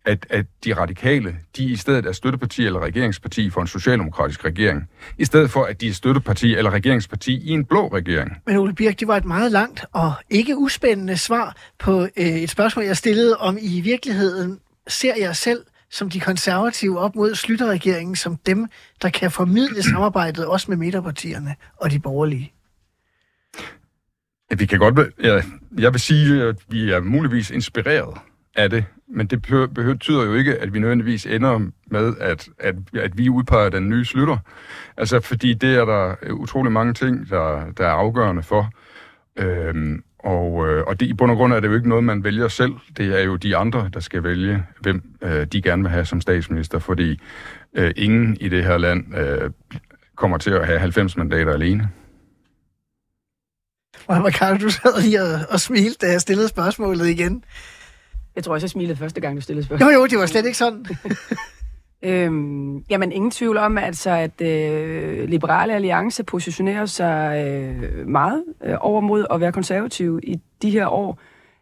at, 0.05 0.27
at 0.31 0.47
de 0.65 0.75
radikale, 0.75 1.37
de 1.57 1.65
i 1.65 1.77
stedet 1.77 2.07
er 2.07 2.13
støtteparti 2.13 2.67
eller 2.67 2.81
regeringsparti 2.81 3.51
for 3.51 3.61
en 3.61 3.67
socialdemokratisk 3.67 4.45
regering, 4.45 4.89
i 5.19 5.25
stedet 5.25 5.51
for, 5.51 5.65
at 5.65 5.81
de 5.81 5.89
er 5.89 5.93
støtteparti 5.93 6.55
eller 6.55 6.71
regeringsparti 6.71 7.33
i 7.33 7.51
en 7.51 7.65
blå 7.65 7.89
regering. 7.89 8.37
Men 8.47 8.57
Ole 8.57 8.75
Birk, 8.75 9.01
det 9.01 9.09
var 9.09 9.17
et 9.17 9.25
meget 9.25 9.53
langt 9.53 9.85
og 9.93 10.13
ikke 10.31 10.57
uspændende 10.57 11.17
svar 11.17 11.57
på 11.79 12.03
øh, 12.03 12.27
et 12.27 12.51
spørgsmål, 12.51 12.85
jeg 12.85 12.97
stillede 12.97 13.37
om 13.37 13.59
I 13.61 13.81
virkeligheden 13.81 14.59
ser 14.89 15.15
jeg 15.19 15.37
selv 15.37 15.65
som 15.91 16.11
de 16.11 16.21
konservative 16.21 16.99
op 16.99 17.17
mod 17.17 17.35
Slytterregeringen 17.35 18.17
som 18.17 18.37
dem, 18.37 18.67
der 19.03 19.09
kan 19.09 19.31
formidle 19.31 19.83
samarbejdet 19.93 20.47
også 20.47 20.71
med 20.71 20.77
midterpartierne 20.77 21.55
og 21.77 21.91
de 21.91 21.99
borgerlige. 21.99 22.53
Vi 24.59 24.67
kan 24.67 24.79
godt, 24.79 25.15
jeg 25.79 25.93
vil 25.93 26.01
sige, 26.01 26.43
at 26.43 26.57
vi 26.69 26.91
er 26.93 27.01
muligvis 27.01 27.51
inspireret 27.51 28.19
af 28.57 28.71
det, 28.71 28.85
men 29.09 29.27
det 29.27 29.43
behøver- 29.43 29.67
betyder 29.67 30.25
jo 30.25 30.35
ikke, 30.35 30.55
at 30.59 30.75
vi 30.75 30.79
nødvendigvis 30.79 31.27
ender 31.27 31.59
med, 31.87 32.15
at, 32.21 32.49
at, 32.59 32.75
at 32.95 33.19
vi 33.19 33.29
udpeger 33.29 33.69
den 33.69 33.89
nye 33.89 34.05
slutter. 34.05 34.37
Altså, 34.97 35.21
fordi 35.21 35.55
det 35.55 35.75
er 35.77 35.85
der 35.85 36.15
utrolig 36.33 36.73
mange 36.73 36.93
ting, 36.95 37.29
der, 37.31 37.65
der 37.77 37.87
er 37.87 37.91
afgørende 37.93 38.43
for. 38.43 38.71
Øhm, 39.37 40.03
og, 40.19 40.69
øh, 40.69 40.85
og 40.87 41.01
det, 41.01 41.07
i 41.07 41.13
bund 41.15 41.31
og 41.31 41.37
grund 41.37 41.53
er 41.53 41.61
det 41.61 41.69
jo 41.69 41.75
ikke 41.75 41.89
noget, 41.89 42.05
man 42.05 42.25
vælger 42.25 42.49
selv. 42.49 42.73
Det 42.97 43.21
er 43.21 43.25
jo 43.25 43.37
de 43.37 43.57
andre, 43.57 43.91
der 43.95 44.01
skal 44.01 44.23
vælge, 44.23 44.63
hvem 44.81 45.03
øh, 45.23 45.47
de 45.47 45.63
gerne 45.63 45.83
vil 45.83 45.91
have 45.91 46.05
som 46.05 46.21
statsminister, 46.21 46.79
fordi 46.79 47.21
øh, 47.77 47.93
ingen 47.97 48.37
i 48.41 48.49
det 48.49 48.65
her 48.65 48.79
land 48.79 49.17
øh, 49.19 49.51
kommer 50.17 50.39
til 50.39 50.51
at 50.51 50.67
have 50.67 50.79
90 50.79 51.17
mandater 51.17 51.53
alene. 51.53 51.89
Og 54.07 54.25
Ricardo, 54.25 54.65
du 54.65 54.71
sad 54.71 55.03
lige 55.03 55.23
og, 55.23 55.41
og 55.51 55.61
smilte, 55.61 56.07
da 56.07 56.13
jeg 56.13 56.21
stillede 56.21 56.49
spørgsmålet 56.49 57.07
igen. 57.09 57.45
Jeg 58.37 58.45
tror 58.45 58.55
også, 58.55 58.65
jeg 58.65 58.71
smilede 58.71 58.97
første 58.97 59.21
gang, 59.21 59.37
du 59.37 59.41
stillede 59.41 59.67
spørgsmål. 59.67 59.93
Jo, 59.93 60.01
jo, 60.01 60.07
det 60.07 60.19
var 60.19 60.27
slet 60.27 60.47
ikke 60.47 60.59
sådan. 60.59 60.87
Øhm, 62.05 62.79
jamen, 62.91 63.13
ingen 63.13 63.31
tvivl 63.31 63.57
om, 63.57 63.79
altså, 63.79 64.11
at 64.11 64.41
øh, 64.41 65.29
Liberale 65.29 65.75
Alliance 65.75 66.25
positionerer 66.25 66.87
sig 66.87 67.45
øh, 67.47 68.09
meget 68.09 68.45
øh, 68.65 68.77
over 68.81 69.01
mod 69.01 69.27
at 69.31 69.41
være 69.41 69.53
konservativ 69.53 70.21
i 70.23 70.41
de 70.63 70.71
her 70.71 70.87
år. 70.87 71.19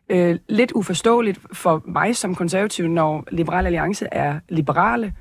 Øh, 0.08 0.38
lidt 0.48 0.72
uforståeligt 0.72 1.40
for 1.52 1.82
mig 1.86 2.16
som 2.16 2.34
konservativ, 2.34 2.86
når 2.88 3.24
Liberale 3.30 3.66
Alliance 3.66 4.06
er 4.12 4.40
liberale. 4.48 5.12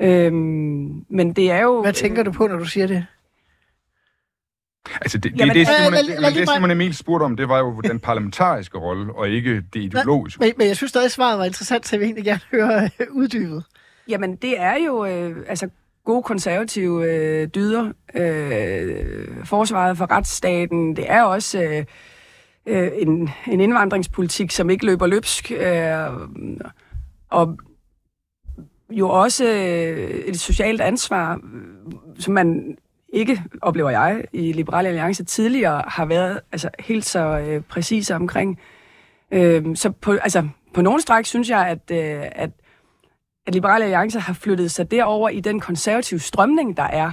Øhm, 0.00 1.04
men 1.08 1.32
det 1.32 1.50
er 1.50 1.62
jo... 1.62 1.82
Hvad 1.82 1.92
tænker 1.92 2.22
du 2.22 2.32
på, 2.32 2.46
når 2.46 2.56
du 2.56 2.64
siger 2.64 2.86
det? 2.86 3.06
Altså, 5.00 5.18
det, 5.18 5.32
det, 5.32 5.40
Jamen, 5.40 5.54
det, 5.54 5.60
øh, 5.60 5.66
Simon, 5.66 5.92
lad- 5.92 6.04
det, 6.04 6.20
lad 6.20 6.30
lige 6.30 6.40
det 6.40 6.50
Simon 6.54 6.70
Emil 6.70 6.94
spurgte 6.94 7.24
om, 7.24 7.36
det 7.36 7.48
var 7.48 7.58
jo 7.58 7.80
den 7.80 8.00
parlamentariske 8.00 8.78
rolle, 8.78 9.14
og 9.14 9.28
ikke 9.28 9.62
det 9.72 9.80
ideologiske. 9.82 10.40
Men, 10.40 10.52
men 10.58 10.66
jeg 10.68 10.76
synes 10.76 10.90
stadig, 10.90 11.10
svaret 11.10 11.38
var 11.38 11.44
interessant, 11.44 11.86
så 11.86 11.96
jeg 11.96 12.00
vil 12.00 12.06
egentlig 12.06 12.24
gerne 12.24 12.40
høre 12.50 12.90
øh, 13.00 13.06
uddybet. 13.10 13.64
Jamen, 14.08 14.36
det 14.36 14.60
er 14.60 14.74
jo 14.86 15.04
øh, 15.06 15.36
altså 15.48 15.68
gode 16.04 16.22
konservative 16.22 17.12
øh, 17.12 17.48
dyder. 17.54 17.92
Øh, 18.14 19.44
forsvaret 19.44 19.98
for 19.98 20.10
retsstaten, 20.10 20.96
det 20.96 21.04
er 21.10 21.22
også 21.22 21.62
øh, 21.62 21.84
øh, 22.66 22.90
en, 22.96 23.30
en 23.46 23.60
indvandringspolitik, 23.60 24.50
som 24.50 24.70
ikke 24.70 24.86
løber 24.86 25.06
løbsk. 25.06 25.52
Øh, 25.52 26.28
og 27.30 27.58
jo 28.90 29.08
også 29.08 29.44
øh, 29.44 30.10
et 30.10 30.40
socialt 30.40 30.80
ansvar, 30.80 31.34
øh, 31.34 31.94
som 32.18 32.34
man 32.34 32.76
ikke, 33.14 33.42
oplever 33.62 33.90
jeg, 33.90 34.24
i 34.32 34.52
Liberale 34.52 34.88
Alliance 34.88 35.24
tidligere 35.24 35.82
har 35.86 36.04
været 36.04 36.40
altså, 36.52 36.68
helt 36.78 37.04
så 37.04 37.38
øh, 37.38 37.62
præcise 37.62 38.14
omkring. 38.14 38.58
Øh, 39.30 39.76
så 39.76 39.90
på, 39.90 40.12
altså, 40.12 40.48
på 40.74 40.82
nogle 40.82 41.00
stræk 41.00 41.26
synes 41.26 41.50
jeg, 41.50 41.66
at, 41.68 41.90
øh, 41.90 42.22
at 42.32 42.50
at 43.46 43.54
Liberale 43.54 43.84
Alliance 43.84 44.20
har 44.20 44.32
flyttet 44.32 44.70
sig 44.70 44.90
derover 44.90 45.28
i 45.28 45.40
den 45.40 45.60
konservative 45.60 46.20
strømning, 46.20 46.76
der 46.76 46.82
er 46.82 47.12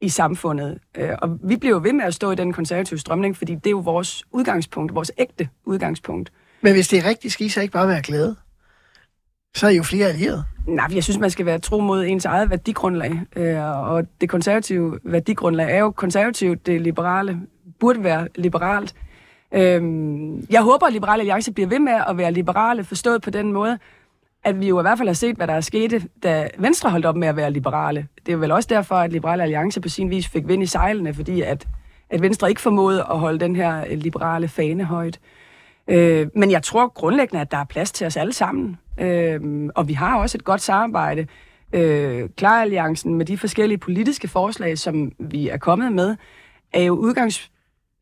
i 0.00 0.08
samfundet. 0.08 0.78
Øh, 0.96 1.10
Og 1.22 1.38
vi 1.44 1.56
bliver 1.56 1.74
jo 1.74 1.80
ved 1.82 1.92
med 1.92 2.04
at 2.04 2.14
stå 2.14 2.30
i 2.30 2.34
den 2.34 2.52
konservative 2.52 2.98
strømning, 2.98 3.36
fordi 3.36 3.54
det 3.54 3.66
er 3.66 3.70
jo 3.70 3.78
vores 3.78 4.24
udgangspunkt, 4.30 4.94
vores 4.94 5.12
ægte 5.18 5.48
udgangspunkt. 5.64 6.32
Men 6.60 6.72
hvis 6.72 6.88
det 6.88 6.98
er 6.98 7.08
rigtigt, 7.08 7.32
skal 7.32 7.46
I 7.46 7.48
så 7.48 7.60
ikke 7.60 7.72
bare 7.72 7.88
være 7.88 8.02
glade? 8.02 8.36
Så 9.54 9.66
er 9.66 9.70
I 9.70 9.76
jo 9.76 9.82
flere 9.82 10.06
allierede. 10.08 10.44
Nej, 10.66 10.86
jeg 10.94 11.04
synes, 11.04 11.18
man 11.18 11.30
skal 11.30 11.46
være 11.46 11.58
tro 11.58 11.80
mod 11.80 12.04
ens 12.04 12.24
eget 12.24 12.50
værdigrundlag. 12.50 13.20
Øh, 13.36 13.90
Og 13.90 14.04
det 14.20 14.28
konservative 14.28 14.98
værdigrundlag 15.04 15.74
er 15.74 15.78
jo 15.78 15.90
konservativt, 15.90 16.66
det 16.66 16.80
liberale 16.80 17.40
burde 17.80 18.04
være 18.04 18.28
liberalt. 18.34 18.94
Øhm, 19.54 20.46
Jeg 20.50 20.62
håber, 20.62 20.86
at 20.86 20.92
Liberale 20.92 21.20
Alliance 21.20 21.52
bliver 21.52 21.68
ved 21.68 21.78
med 21.78 21.92
at 22.08 22.16
være 22.18 22.32
liberale, 22.32 22.84
forstået 22.84 23.22
på 23.22 23.30
den 23.30 23.52
måde, 23.52 23.78
at 24.44 24.60
vi 24.60 24.68
jo 24.68 24.78
i 24.80 24.82
hvert 24.82 24.98
fald 24.98 25.08
har 25.08 25.14
set, 25.14 25.36
hvad 25.36 25.46
der 25.46 25.54
er 25.54 25.60
sket, 25.60 26.06
da 26.22 26.48
Venstre 26.58 26.90
holdt 26.90 27.06
op 27.06 27.16
med 27.16 27.28
at 27.28 27.36
være 27.36 27.50
liberale. 27.50 28.06
Det 28.26 28.32
er 28.32 28.36
vel 28.36 28.50
også 28.52 28.66
derfor, 28.72 28.94
at 28.94 29.12
Liberale 29.12 29.42
Alliance 29.42 29.80
på 29.80 29.88
sin 29.88 30.10
vis 30.10 30.28
fik 30.28 30.48
vind 30.48 30.62
i 30.62 30.66
sejlene, 30.66 31.14
fordi 31.14 31.42
at, 31.42 31.66
at 32.10 32.22
Venstre 32.22 32.48
ikke 32.48 32.60
formåede 32.60 33.00
at 33.10 33.18
holde 33.18 33.40
den 33.40 33.56
her 33.56 33.94
liberale 33.96 34.48
fane 34.48 34.84
højt. 34.84 35.20
Øh, 35.88 36.26
men 36.36 36.50
jeg 36.50 36.62
tror 36.62 36.88
grundlæggende, 36.88 37.40
at 37.40 37.50
der 37.50 37.56
er 37.58 37.64
plads 37.64 37.92
til 37.92 38.06
os 38.06 38.16
alle 38.16 38.32
sammen. 38.32 38.78
Øh, 39.00 39.40
og 39.74 39.88
vi 39.88 39.92
har 39.92 40.18
også 40.18 40.38
et 40.38 40.44
godt 40.44 40.60
samarbejde. 40.60 41.26
Øh, 41.72 42.28
Klaralliancen 42.36 43.14
med 43.14 43.26
de 43.26 43.38
forskellige 43.38 43.78
politiske 43.78 44.28
forslag, 44.28 44.78
som 44.78 45.12
vi 45.18 45.48
er 45.48 45.56
kommet 45.56 45.92
med, 45.92 46.16
er 46.72 46.82
jo, 46.82 46.94
udgangs, 46.94 47.50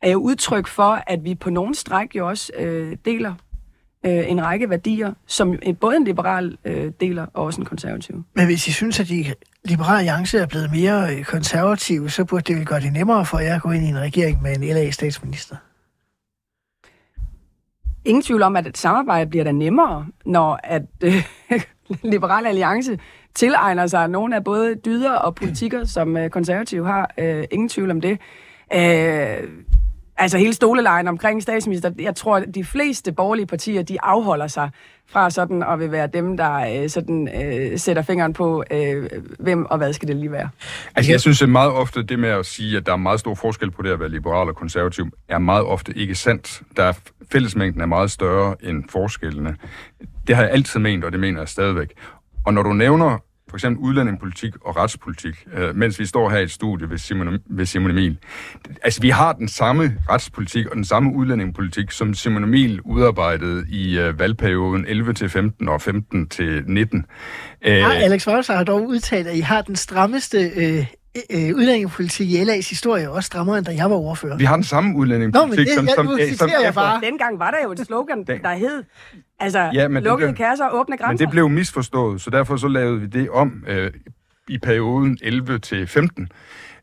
er 0.03 0.11
jo 0.11 0.19
udtryk 0.19 0.67
for, 0.67 1.03
at 1.07 1.25
vi 1.25 1.35
på 1.35 1.51
nogle 1.51 1.75
stræk 1.75 2.17
jo 2.17 2.29
også 2.29 2.53
øh, 2.59 2.97
deler 3.05 3.35
øh, 4.07 4.31
en 4.31 4.45
række 4.45 4.71
værdier, 4.71 5.13
som 5.27 5.49
en- 5.53 5.59
øh, 5.67 5.77
både 5.77 5.97
en 5.97 6.05
liberal 6.05 6.59
øh, 6.65 6.93
deler 7.01 7.27
og 7.35 7.45
også 7.45 7.61
en 7.61 7.67
konservativ. 7.67 8.23
Men 8.35 8.45
hvis 8.47 8.69
I 8.69 8.73
synes, 8.73 9.01
at 9.01 9.09
de 9.09 9.25
liberale 9.65 9.99
alliance 9.99 10.39
er 10.39 10.47
blevet 10.47 10.71
mere 10.73 11.17
øh, 11.17 11.25
konservative, 11.25 12.11
så 12.11 12.25
burde 12.25 12.43
det 12.43 12.57
vel 12.57 12.67
gøre 12.67 12.81
det 12.81 12.93
nemmere 12.93 13.27
for 13.27 13.39
jer 13.39 13.55
at 13.57 13.63
gå 13.63 13.71
ind 13.71 13.85
i 13.85 13.89
en 13.89 13.99
regering 13.99 14.43
med 14.43 14.57
en 14.57 14.63
LA-statsminister. 14.77 15.57
Ingen 18.05 18.23
tvivl 18.23 18.43
om, 18.43 18.57
at 18.57 18.67
et 18.67 18.79
samarbejde 18.79 19.31
bliver 19.31 19.45
da 19.45 19.53
nemmere, 19.53 20.07
når 20.25 20.61
at 20.65 20.83
øh, 21.05 21.25
Liberale 22.03 22.49
Alliance 22.49 22.99
tilegner 23.35 23.87
sig 23.87 24.09
nogle 24.09 24.37
af 24.37 24.45
både 24.45 24.75
dyder 24.75 25.13
og 25.13 25.35
politikker, 25.35 25.85
som 25.85 26.17
øh, 26.17 26.31
konservative 26.31 26.87
har. 26.87 27.11
Øh, 27.19 27.45
ingen 27.51 27.69
tvivl 27.69 27.91
om 27.91 28.01
det. 28.01 28.19
Øh, 28.73 29.49
altså 30.21 30.39
hele 30.39 30.55
stolelejen 30.55 31.09
omkring 31.09 31.43
statsminister, 31.43 31.91
jeg 31.99 32.17
tror, 32.17 32.37
at 32.37 32.55
de 32.55 32.65
fleste 32.65 33.13
borgerlige 33.13 33.47
partier, 33.47 33.83
de 33.83 34.01
afholder 34.03 34.47
sig 34.47 34.71
fra 35.07 35.31
sådan 35.31 35.63
at 35.63 35.79
vil 35.79 35.93
være 35.93 36.07
dem, 36.07 36.37
der 36.37 36.83
øh, 36.83 36.89
sådan, 36.89 37.29
øh, 37.43 37.79
sætter 37.79 38.03
fingeren 38.03 38.33
på, 38.33 38.65
øh, 38.71 39.11
hvem 39.39 39.67
og 39.67 39.79
hvad 39.79 39.93
skal 39.93 40.09
det 40.09 40.17
lige 40.17 40.33
være. 40.33 40.49
Altså, 40.97 41.13
jeg 41.13 41.21
synes 41.21 41.43
at 41.43 41.49
meget 41.49 41.73
ofte, 41.73 42.03
det 42.03 42.19
med 42.19 42.29
at 42.29 42.47
sige, 42.47 42.77
at 42.77 42.87
der 42.87 42.93
er 42.93 42.97
meget 42.97 43.21
stor 43.21 43.35
forskel 43.35 43.71
på 43.71 43.83
det 43.83 43.91
at 43.91 44.01
være 44.01 44.09
liberal 44.09 44.49
og 44.49 44.57
konservativ, 44.57 45.07
er 45.29 45.39
meget 45.39 45.65
ofte 45.65 45.93
ikke 45.97 46.15
sandt. 46.15 46.63
Der 46.77 46.85
er 46.85 46.93
fællesmængden 47.33 47.83
er 47.83 47.87
meget 47.87 48.11
større 48.11 48.57
end 48.63 48.85
forskellene. 48.89 49.57
Det 50.27 50.37
har 50.37 50.43
jeg 50.43 50.53
altid 50.53 50.81
ment, 50.81 51.05
og 51.05 51.13
det 51.13 51.21
mener 51.21 51.41
jeg 51.41 51.49
stadigvæk. 51.49 51.93
Og 52.47 52.55
når 52.55 52.63
du 52.63 52.73
nævner 52.73 53.19
for 53.51 53.57
eksempel 53.57 53.85
udlændingepolitik 53.85 54.55
og 54.65 54.77
retspolitik, 54.77 55.47
øh, 55.55 55.77
mens 55.77 55.99
vi 55.99 56.07
står 56.07 56.31
her 56.31 56.39
i 56.39 56.43
et 56.43 56.51
studie 56.51 56.91
ved 56.91 56.99
Simon, 56.99 57.39
ved 57.51 57.67
Simon 57.67 57.91
Emil. 57.91 58.19
Altså, 58.83 59.01
vi 59.01 59.11
har 59.11 59.33
den 59.33 59.49
samme 59.49 59.97
retspolitik 60.11 60.67
og 60.67 60.77
den 60.77 60.85
samme 60.85 61.15
udlændingepolitik, 61.15 61.91
som 61.91 62.15
Simon 62.15 62.45
Emil 62.45 62.81
udarbejdede 62.81 63.65
i 63.69 63.99
øh, 63.99 64.19
valgperioden 64.19 64.87
11 64.89 65.15
til 65.15 65.29
15 65.29 65.69
og 65.69 65.83
15 65.83 66.29
til 66.29 66.65
19. 66.67 67.05
Øh, 67.65 67.73
ja, 67.77 67.91
Alex 67.91 68.27
Volser 68.27 68.55
har 68.55 68.65
dog 68.65 68.87
udtalt, 68.87 69.27
at 69.27 69.37
I 69.37 69.41
har 69.41 69.63
den 69.63 69.77
strammeste 69.77 70.39
øh, 70.39 70.87
øh, 71.31 71.57
udlændingepolitik 71.57 72.31
i 72.31 72.43
LA's 72.43 72.71
historie 72.71 73.11
også 73.11 73.27
strammere, 73.27 73.59
end 73.59 73.67
da 73.67 73.73
jeg 73.75 73.91
var 73.91 73.97
ordfører. 73.97 74.37
Vi 74.37 74.45
har 74.45 74.57
den 74.57 74.65
samme 74.65 74.97
udlændingepolitik. 74.97 75.49
Nå, 75.49 75.57
men 75.57 75.67
det, 75.67 75.95
som, 75.97 76.07
som, 76.07 76.19
jeg, 76.19 76.37
som, 76.37 76.51
jeg 76.63 76.75
bare. 76.75 77.01
Dengang 77.01 77.39
var 77.39 77.51
der 77.51 77.59
jo 77.65 77.73
et 77.73 77.81
slogan, 77.87 78.25
der 78.27 78.55
hed, 78.55 78.85
altså, 79.41 79.71
ja, 79.75 79.89
men 79.89 80.03
lukkede 80.03 80.29
blev, 80.29 80.37
kasser 80.37 80.65
og 80.65 80.81
åbne 80.81 80.97
grænser. 80.97 81.13
Men 81.13 81.19
det 81.19 81.31
blev 81.31 81.49
misforstået, 81.49 82.21
så 82.21 82.31
derfor 82.31 82.57
så 82.57 82.69
lavede 82.69 83.01
vi 83.01 83.07
det 83.07 83.31
om 83.31 83.65
øh, 83.69 83.91
i 84.49 84.59
perioden 84.59 85.19
11 85.23 85.59
til 85.59 85.87
15. 85.87 86.29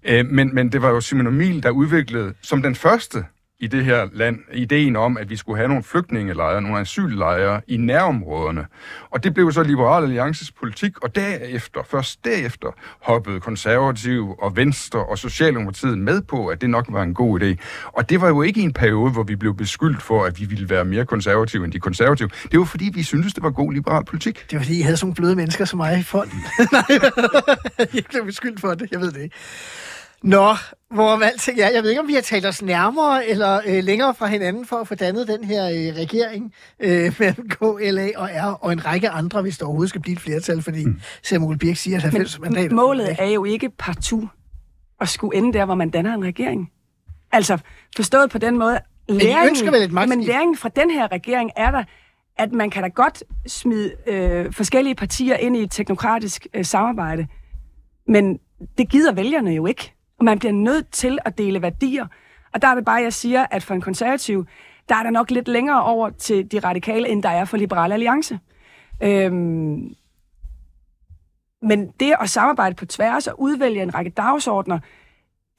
Øh, 0.03 0.26
men, 0.26 0.55
men 0.55 0.72
det 0.72 0.82
var 0.82 0.89
jo 0.89 1.01
Simon 1.01 1.28
Emil, 1.28 1.64
der 1.64 1.70
udviklede 1.70 2.34
som 2.41 2.62
den 2.62 2.76
første 2.76 3.26
i 3.60 3.68
det 3.68 3.86
her 3.86 4.08
land 4.14 4.39
ideen 4.53 4.95
om, 4.95 5.18
at 5.18 5.30
vi 5.30 5.36
skulle 5.36 5.58
have 5.58 5.68
nogle 5.68 5.84
flygtningelejre, 5.84 6.62
nogle 6.62 6.80
asyllejre 6.80 7.62
i 7.68 7.78
nærområderne. 7.78 8.66
Og 9.10 9.24
det 9.24 9.34
blev 9.34 9.51
så 9.51 9.64
Liberal 9.64 10.03
Alliances 10.03 10.51
politik, 10.51 11.03
og 11.03 11.16
derefter, 11.16 11.84
først 11.89 12.26
derefter, 12.26 12.68
hoppede 13.01 13.39
konservative 13.39 14.43
og 14.43 14.55
Venstre 14.55 15.05
og 15.05 15.18
Socialdemokratiet 15.18 15.97
med 15.97 16.22
på, 16.22 16.47
at 16.47 16.62
det 16.62 16.70
nok 16.70 16.86
var 16.89 17.03
en 17.03 17.14
god 17.14 17.41
idé. 17.41 17.55
Og 17.86 18.10
det 18.10 18.22
var 18.22 18.28
jo 18.28 18.41
ikke 18.41 18.62
en 18.62 18.74
periode, 18.74 19.12
hvor 19.12 19.24
vi 19.24 19.36
blev 19.36 19.55
beskyldt 19.55 20.01
for, 20.01 20.26
at 20.26 20.39
vi 20.39 20.45
ville 20.45 20.70
være 20.70 20.86
mere 20.86 21.05
konservative 21.05 21.66
end 21.66 21.74
de 21.74 21.80
konservative. 21.80 22.30
Det 22.51 22.60
var 22.60 22.66
fordi, 22.66 22.91
vi 22.93 23.03
syntes, 23.03 23.34
det 23.34 23.43
var 23.43 23.49
god 23.49 23.74
liberal 23.74 24.05
politik. 24.05 24.45
Det 24.51 24.58
var 24.58 24.64
fordi, 24.64 24.80
I 24.80 24.82
havde 24.82 24.97
sådan 24.97 25.14
bløde 25.14 25.36
mennesker 25.36 25.66
som 25.66 25.78
mig 25.78 25.99
i 25.99 26.03
fonden. 26.03 26.43
Nej, 26.72 26.99
jeg 27.93 28.03
blev 28.10 28.26
beskyldt 28.26 28.60
for 28.60 28.74
det, 28.74 28.91
jeg 28.91 28.99
ved 28.99 29.12
det 29.12 29.22
ikke. 29.22 29.36
Nå, 30.28 30.53
hvor 30.91 31.25
alting 31.25 31.59
er. 31.59 31.69
Jeg 31.69 31.84
ved 31.84 31.89
ikke, 31.89 32.01
om 32.01 32.07
vi 32.07 32.13
har 32.13 32.21
talt 32.21 32.45
os 32.45 32.61
nærmere 32.61 33.28
eller 33.28 33.61
øh, 33.65 33.84
længere 33.84 34.15
fra 34.15 34.28
hinanden 34.28 34.65
for 34.65 34.75
at 34.75 34.88
få 34.88 34.95
dannet 34.95 35.28
den 35.28 35.43
her 35.43 35.65
øh, 35.65 35.95
regering 35.95 36.53
øh, 36.80 37.13
mellem 37.19 37.49
KLA 37.49 38.09
og 38.15 38.30
R 38.34 38.63
og 38.63 38.71
en 38.73 38.86
række 38.86 39.09
andre, 39.09 39.41
hvis 39.41 39.57
der 39.57 39.65
overhovedet 39.65 39.89
skal 39.89 40.01
blive 40.01 40.13
et 40.13 40.19
flertal, 40.19 40.61
fordi 40.61 40.86
mm. 40.86 41.01
Samuel 41.23 41.57
Birk 41.57 41.75
siger, 41.75 41.97
at 41.97 42.03
90 42.03 42.39
Men 42.39 42.53
mandater... 42.53 42.75
målet 42.75 43.15
er 43.19 43.25
jo 43.25 43.45
ikke 43.45 43.69
partout 43.69 44.30
at 45.01 45.09
skulle 45.09 45.38
ende 45.38 45.53
der, 45.53 45.65
hvor 45.65 45.75
man 45.75 45.89
danner 45.89 46.13
en 46.13 46.23
regering. 46.23 46.71
Altså, 47.32 47.57
forstået 47.95 48.30
på 48.30 48.38
den 48.38 48.57
måde, 48.57 48.80
læringen, 49.09 49.49
ønsker 49.49 49.71
vel 49.71 49.93
men 50.07 50.23
læringen 50.23 50.57
fra 50.57 50.69
den 50.69 50.91
her 50.91 51.11
regering 51.11 51.51
er 51.55 51.71
der, 51.71 51.84
at 52.38 52.51
man 52.51 52.69
kan 52.69 52.84
da 52.84 52.89
godt 52.89 53.23
smide 53.47 53.91
øh, 54.07 54.53
forskellige 54.53 54.95
partier 54.95 55.36
ind 55.36 55.57
i 55.57 55.63
et 55.63 55.71
teknokratisk 55.71 56.47
øh, 56.53 56.65
samarbejde, 56.65 57.28
men 58.07 58.39
det 58.78 58.89
gider 58.89 59.13
vælgerne 59.13 59.51
jo 59.51 59.65
ikke. 59.65 59.97
Og 60.20 60.26
man 60.26 60.39
bliver 60.39 60.53
nødt 60.53 60.91
til 60.91 61.18
at 61.26 61.38
dele 61.38 61.61
værdier. 61.61 62.07
Og 62.53 62.61
der 62.61 62.68
er 62.68 62.76
det 62.76 62.86
bare, 62.86 63.01
jeg 63.01 63.13
siger, 63.13 63.45
at 63.51 63.63
for 63.63 63.74
en 63.74 63.82
konservativ, 63.82 64.45
der 64.89 64.95
er 64.95 65.03
der 65.03 65.09
nok 65.09 65.32
lidt 65.32 65.47
længere 65.47 65.84
over 65.84 66.09
til 66.09 66.51
de 66.51 66.59
radikale, 66.59 67.09
end 67.09 67.24
der 67.24 67.30
er 67.30 67.45
for 67.45 67.57
Liberale 67.57 67.93
Alliance. 67.93 68.39
Øhm, 69.03 69.95
men 71.61 71.88
det 71.99 72.13
at 72.22 72.30
samarbejde 72.30 72.76
på 72.76 72.86
tværs 72.86 73.28
og 73.28 73.41
udvælge 73.41 73.82
en 73.82 73.95
række 73.95 74.11
dagsordner, 74.11 74.80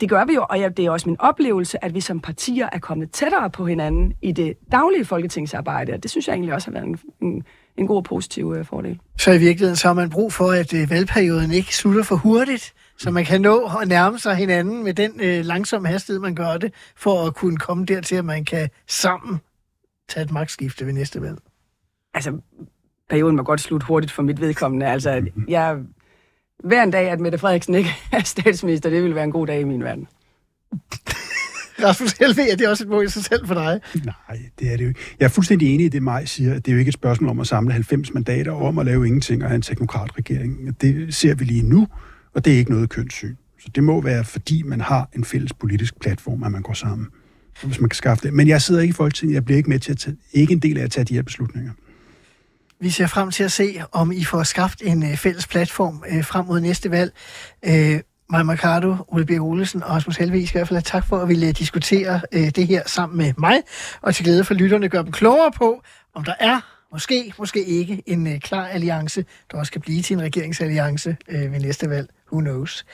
det 0.00 0.08
gør 0.08 0.24
vi 0.24 0.34
jo, 0.34 0.46
og 0.50 0.58
det 0.76 0.86
er 0.86 0.90
også 0.90 1.08
min 1.08 1.20
oplevelse, 1.20 1.84
at 1.84 1.94
vi 1.94 2.00
som 2.00 2.20
partier 2.20 2.68
er 2.72 2.78
kommet 2.78 3.10
tættere 3.10 3.50
på 3.50 3.66
hinanden 3.66 4.12
i 4.22 4.32
det 4.32 4.54
daglige 4.72 5.04
folketingsarbejde, 5.04 5.92
og 5.92 6.02
det 6.02 6.10
synes 6.10 6.28
jeg 6.28 6.34
egentlig 6.34 6.54
også 6.54 6.70
har 6.70 6.72
været 6.72 6.86
en, 6.86 6.98
en, 7.22 7.42
en 7.76 7.86
god 7.86 7.96
og 7.96 8.04
positiv 8.04 8.54
øh, 8.58 8.64
fordel. 8.64 8.98
Så 9.18 9.32
i 9.32 9.38
virkeligheden 9.38 9.76
så 9.76 9.88
har 9.88 9.94
man 9.94 10.10
brug 10.10 10.32
for, 10.32 10.50
at 10.50 10.74
øh, 10.74 10.90
valgperioden 10.90 11.50
ikke 11.50 11.76
slutter 11.76 12.02
for 12.02 12.16
hurtigt, 12.16 12.74
så 12.98 13.10
man 13.10 13.24
kan 13.24 13.40
nå 13.40 13.70
at 13.82 13.88
nærme 13.88 14.18
sig 14.18 14.36
hinanden 14.36 14.84
med 14.84 14.94
den 14.94 15.12
øh, 15.20 15.44
langsomme 15.44 15.88
hastighed, 15.88 16.20
man 16.20 16.34
gør 16.34 16.56
det, 16.56 16.72
for 16.96 17.26
at 17.26 17.34
kunne 17.34 17.56
komme 17.56 17.84
dertil, 17.84 18.16
at 18.16 18.24
man 18.24 18.44
kan 18.44 18.68
sammen 18.86 19.40
tage 20.08 20.24
et 20.24 20.30
magtskifte 20.30 20.86
ved 20.86 20.92
næste 20.92 21.22
valg. 21.22 21.38
Altså, 22.14 22.40
perioden 23.10 23.36
må 23.36 23.42
godt 23.42 23.60
slutte 23.60 23.86
hurtigt 23.86 24.12
for 24.12 24.22
mit 24.22 24.40
vedkommende. 24.40 24.86
Altså, 24.86 25.26
jeg, 25.48 25.76
hver 26.64 26.82
en 26.82 26.90
dag, 26.90 27.10
at 27.10 27.20
Mette 27.20 27.38
Frederiksen 27.38 27.74
ikke 27.74 27.90
er 28.12 28.22
statsminister, 28.22 28.90
det 28.90 29.04
vil 29.04 29.14
være 29.14 29.24
en 29.24 29.32
god 29.32 29.46
dag 29.46 29.60
i 29.60 29.64
min 29.64 29.84
verden. 29.84 30.08
Rasmus 31.84 32.12
Helve, 32.12 32.50
er 32.50 32.56
det 32.56 32.68
også 32.68 32.84
et 32.84 32.90
mål 32.90 33.04
i 33.04 33.08
sig 33.08 33.24
selv 33.24 33.46
for 33.46 33.54
dig? 33.54 33.80
Nej, 34.04 34.38
det 34.58 34.72
er 34.72 34.76
det 34.76 34.84
jo 34.84 34.88
ikke. 34.88 35.00
Jeg 35.20 35.24
er 35.24 35.30
fuldstændig 35.30 35.74
enig 35.74 35.86
i 35.86 35.88
det, 35.88 36.02
Maj 36.02 36.24
siger. 36.24 36.54
Det 36.54 36.68
er 36.68 36.72
jo 36.72 36.78
ikke 36.78 36.88
et 36.88 36.94
spørgsmål 36.94 37.30
om 37.30 37.40
at 37.40 37.46
samle 37.46 37.72
90 37.72 38.14
mandater 38.14 38.52
om 38.52 38.78
at 38.78 38.86
lave 38.86 39.06
ingenting 39.06 39.42
og 39.42 39.48
have 39.48 39.56
en 39.56 39.62
teknokratregering. 39.62 40.80
Det 40.80 41.14
ser 41.14 41.34
vi 41.34 41.44
lige 41.44 41.62
nu. 41.62 41.88
Og 42.38 42.44
det 42.44 42.52
er 42.52 42.58
ikke 42.58 42.70
noget 42.70 42.90
kønssyn. 42.90 43.36
Så 43.60 43.68
det 43.74 43.84
må 43.84 44.00
være, 44.00 44.24
fordi 44.24 44.62
man 44.62 44.80
har 44.80 45.08
en 45.16 45.24
fælles 45.24 45.52
politisk 45.52 46.00
platform, 46.00 46.42
at 46.42 46.52
man 46.52 46.62
går 46.62 46.72
sammen. 46.72 47.08
Hvis 47.62 47.80
man 47.80 47.88
kan 47.88 47.94
skaffe 47.94 48.26
det. 48.26 48.34
Men 48.34 48.48
jeg 48.48 48.62
sidder 48.62 48.80
ikke 48.80 48.92
i 48.92 48.94
Folketinget. 48.94 49.34
Jeg 49.34 49.44
bliver 49.44 49.56
ikke 49.56 49.70
med 49.70 49.78
til 49.78 49.92
at 49.92 49.98
tage, 49.98 50.16
ikke 50.32 50.52
en 50.52 50.58
del 50.58 50.78
af 50.78 50.84
at 50.84 50.90
tage 50.90 51.04
de 51.04 51.14
her 51.14 51.22
beslutninger. 51.22 51.72
Vi 52.80 52.90
ser 52.90 53.06
frem 53.06 53.30
til 53.30 53.44
at 53.44 53.52
se, 53.52 53.82
om 53.92 54.12
I 54.12 54.24
får 54.24 54.42
skabt 54.42 54.82
en 54.84 55.02
øh, 55.02 55.16
fælles 55.16 55.46
platform 55.46 56.04
øh, 56.10 56.24
frem 56.24 56.46
mod 56.46 56.60
næste 56.60 56.90
valg. 56.90 57.12
Øh, 57.64 58.00
Maja 58.30 58.42
Mercado, 58.42 58.96
Ole 59.08 59.26
Birk 59.26 59.40
Olesen 59.40 59.82
og 59.82 59.90
Rasmus 59.90 60.16
Helve, 60.16 60.40
I 60.40 60.46
skal 60.46 60.58
i 60.58 60.60
hvert 60.60 60.68
fald 60.68 60.76
have 60.76 60.82
tak 60.82 61.06
for 61.06 61.18
at 61.18 61.28
ville 61.28 61.52
diskutere 61.52 62.20
øh, 62.32 62.50
det 62.50 62.66
her 62.66 62.82
sammen 62.86 63.18
med 63.18 63.32
mig, 63.38 63.62
og 64.00 64.14
til 64.14 64.24
glæde 64.24 64.44
for 64.44 64.54
lytterne 64.54 64.88
gør 64.88 65.02
dem 65.02 65.12
klogere 65.12 65.52
på, 65.56 65.82
om 66.14 66.24
der 66.24 66.34
er 66.40 66.60
måske, 66.92 67.32
måske 67.38 67.64
ikke 67.64 68.02
en 68.06 68.26
øh, 68.26 68.40
klar 68.40 68.66
alliance, 68.66 69.24
der 69.52 69.58
også 69.58 69.72
kan 69.72 69.80
blive 69.80 70.02
til 70.02 70.14
en 70.14 70.22
regeringsalliance 70.22 71.16
øh, 71.28 71.52
ved 71.52 71.60
næste 71.60 71.90
valg. 71.90 72.08
Who 72.32 72.40
knows? 72.40 72.84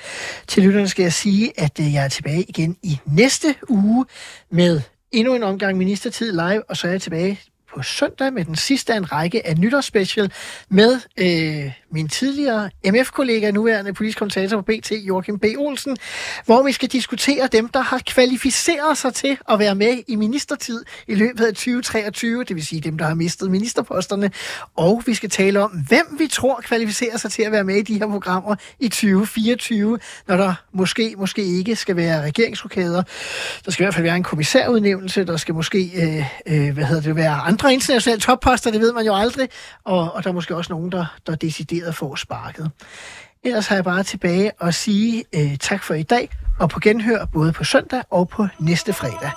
Til 0.49 0.63
lytterne 0.63 0.89
skal 0.89 1.03
jeg 1.03 1.13
sige, 1.13 1.61
at 1.61 1.81
øh, 1.81 1.95
jeg 1.95 2.05
er 2.05 2.09
tilbage 2.09 2.43
igen 2.43 2.77
i 2.83 2.99
næste 3.07 3.55
uge 3.69 4.07
med 4.51 4.81
endnu 5.13 5.35
en 5.35 5.43
omgang 5.43 5.79
ministertid 5.79 6.33
live, 6.33 6.71
og 6.71 6.77
så 6.77 6.87
er 6.87 6.91
jeg 6.91 7.03
tilbage 7.03 7.41
på 7.77 7.83
søndag 7.83 8.33
med 8.33 8.45
den 8.45 8.57
sidste 8.57 8.93
af 8.93 8.97
en 8.97 9.13
række 9.13 9.47
af 9.47 9.57
nytårsspecial 9.59 10.33
med 10.69 11.01
øh, 11.19 11.73
min 11.91 12.09
tidligere 12.09 12.71
MF-kollega, 12.87 13.51
nuværende 13.51 13.93
politisk 13.93 14.19
kommentator 14.19 14.57
på 14.57 14.63
BT, 14.63 14.93
Joachim 14.93 15.39
B. 15.39 15.45
Olsen, 15.59 15.97
hvor 16.45 16.63
vi 16.63 16.73
skal 16.73 16.89
diskutere 16.89 17.47
dem, 17.47 17.69
der 17.69 17.81
har 17.81 18.01
kvalificeret 18.07 18.99
sig 18.99 19.15
til 19.15 19.39
at 19.49 19.59
være 19.59 19.75
med 19.75 20.03
i 20.09 20.17
ministertid 20.17 20.85
i 21.09 21.15
løbet 21.15 21.45
af 21.45 21.53
2023, 21.53 22.45
det 22.45 22.57
vil 22.57 22.67
sige 22.67 22.81
dem, 22.81 22.99
der 22.99 23.05
har 23.05 23.15
mistet 23.15 23.51
ministerposterne, 23.51 24.31
og 24.77 25.03
vi 25.07 25.15
skal 25.15 25.31
tale 25.31 25.63
om, 25.63 25.71
hvem 25.71 26.17
vi 26.19 26.27
tror 26.27 26.61
kvalificerer 26.63 27.17
sig 27.17 27.31
til 27.31 27.43
at 27.43 27.53
være 27.53 27.65
med 27.65 27.77
i 27.77 27.83
de 27.83 27.99
her 27.99 28.07
programmer 28.07 28.57
i 28.81 28.89
2024, 28.89 29.99
når 30.29 30.37
der 30.37 30.55
måske, 30.73 31.15
måske 31.19 31.45
ikke 31.45 31.77
skal 31.77 31.97
være 31.97 32.23
regeringsrokader. 32.23 33.03
Der 33.65 33.71
skal 33.71 33.83
i 33.83 33.85
hvert 33.85 33.95
fald 33.95 34.07
være 34.07 34.17
en 34.17 34.23
kommissærudnævnelse, 34.23 35.25
der 35.25 35.37
skal 35.37 35.55
måske, 35.55 35.91
øh, 35.97 36.25
øh, 36.47 36.75
hvad 36.75 36.85
hedder 36.85 37.03
det, 37.03 37.17
være 37.17 37.35
andre 37.65 37.75
internationale 37.75 38.21
topposter, 38.21 38.71
det 38.71 38.81
ved 38.81 38.93
man 38.93 39.07
jo 39.07 39.15
aldrig, 39.15 39.49
og, 39.85 40.13
og 40.15 40.25
der 40.25 40.31
er 40.31 40.35
måske 40.35 40.57
også 40.57 40.73
nogen, 40.73 40.93
der, 40.93 41.17
der 41.27 41.35
decideret 41.35 41.95
får 41.95 42.15
sparket. 42.15 42.71
Ellers 43.45 43.67
har 43.67 43.77
jeg 43.77 43.85
bare 43.85 44.03
tilbage 44.03 44.51
at 44.61 44.75
sige 44.75 45.25
øh, 45.35 45.57
tak 45.57 45.83
for 45.83 45.95
i 45.95 46.03
dag, 46.03 46.31
og 46.61 46.71
på 46.71 46.81
genhør 46.81 47.25
både 47.25 47.53
på 47.53 47.65
søndag 47.65 48.03
og 48.11 48.29
på 48.29 48.47
næste 48.59 48.93
fredag. 48.93 49.31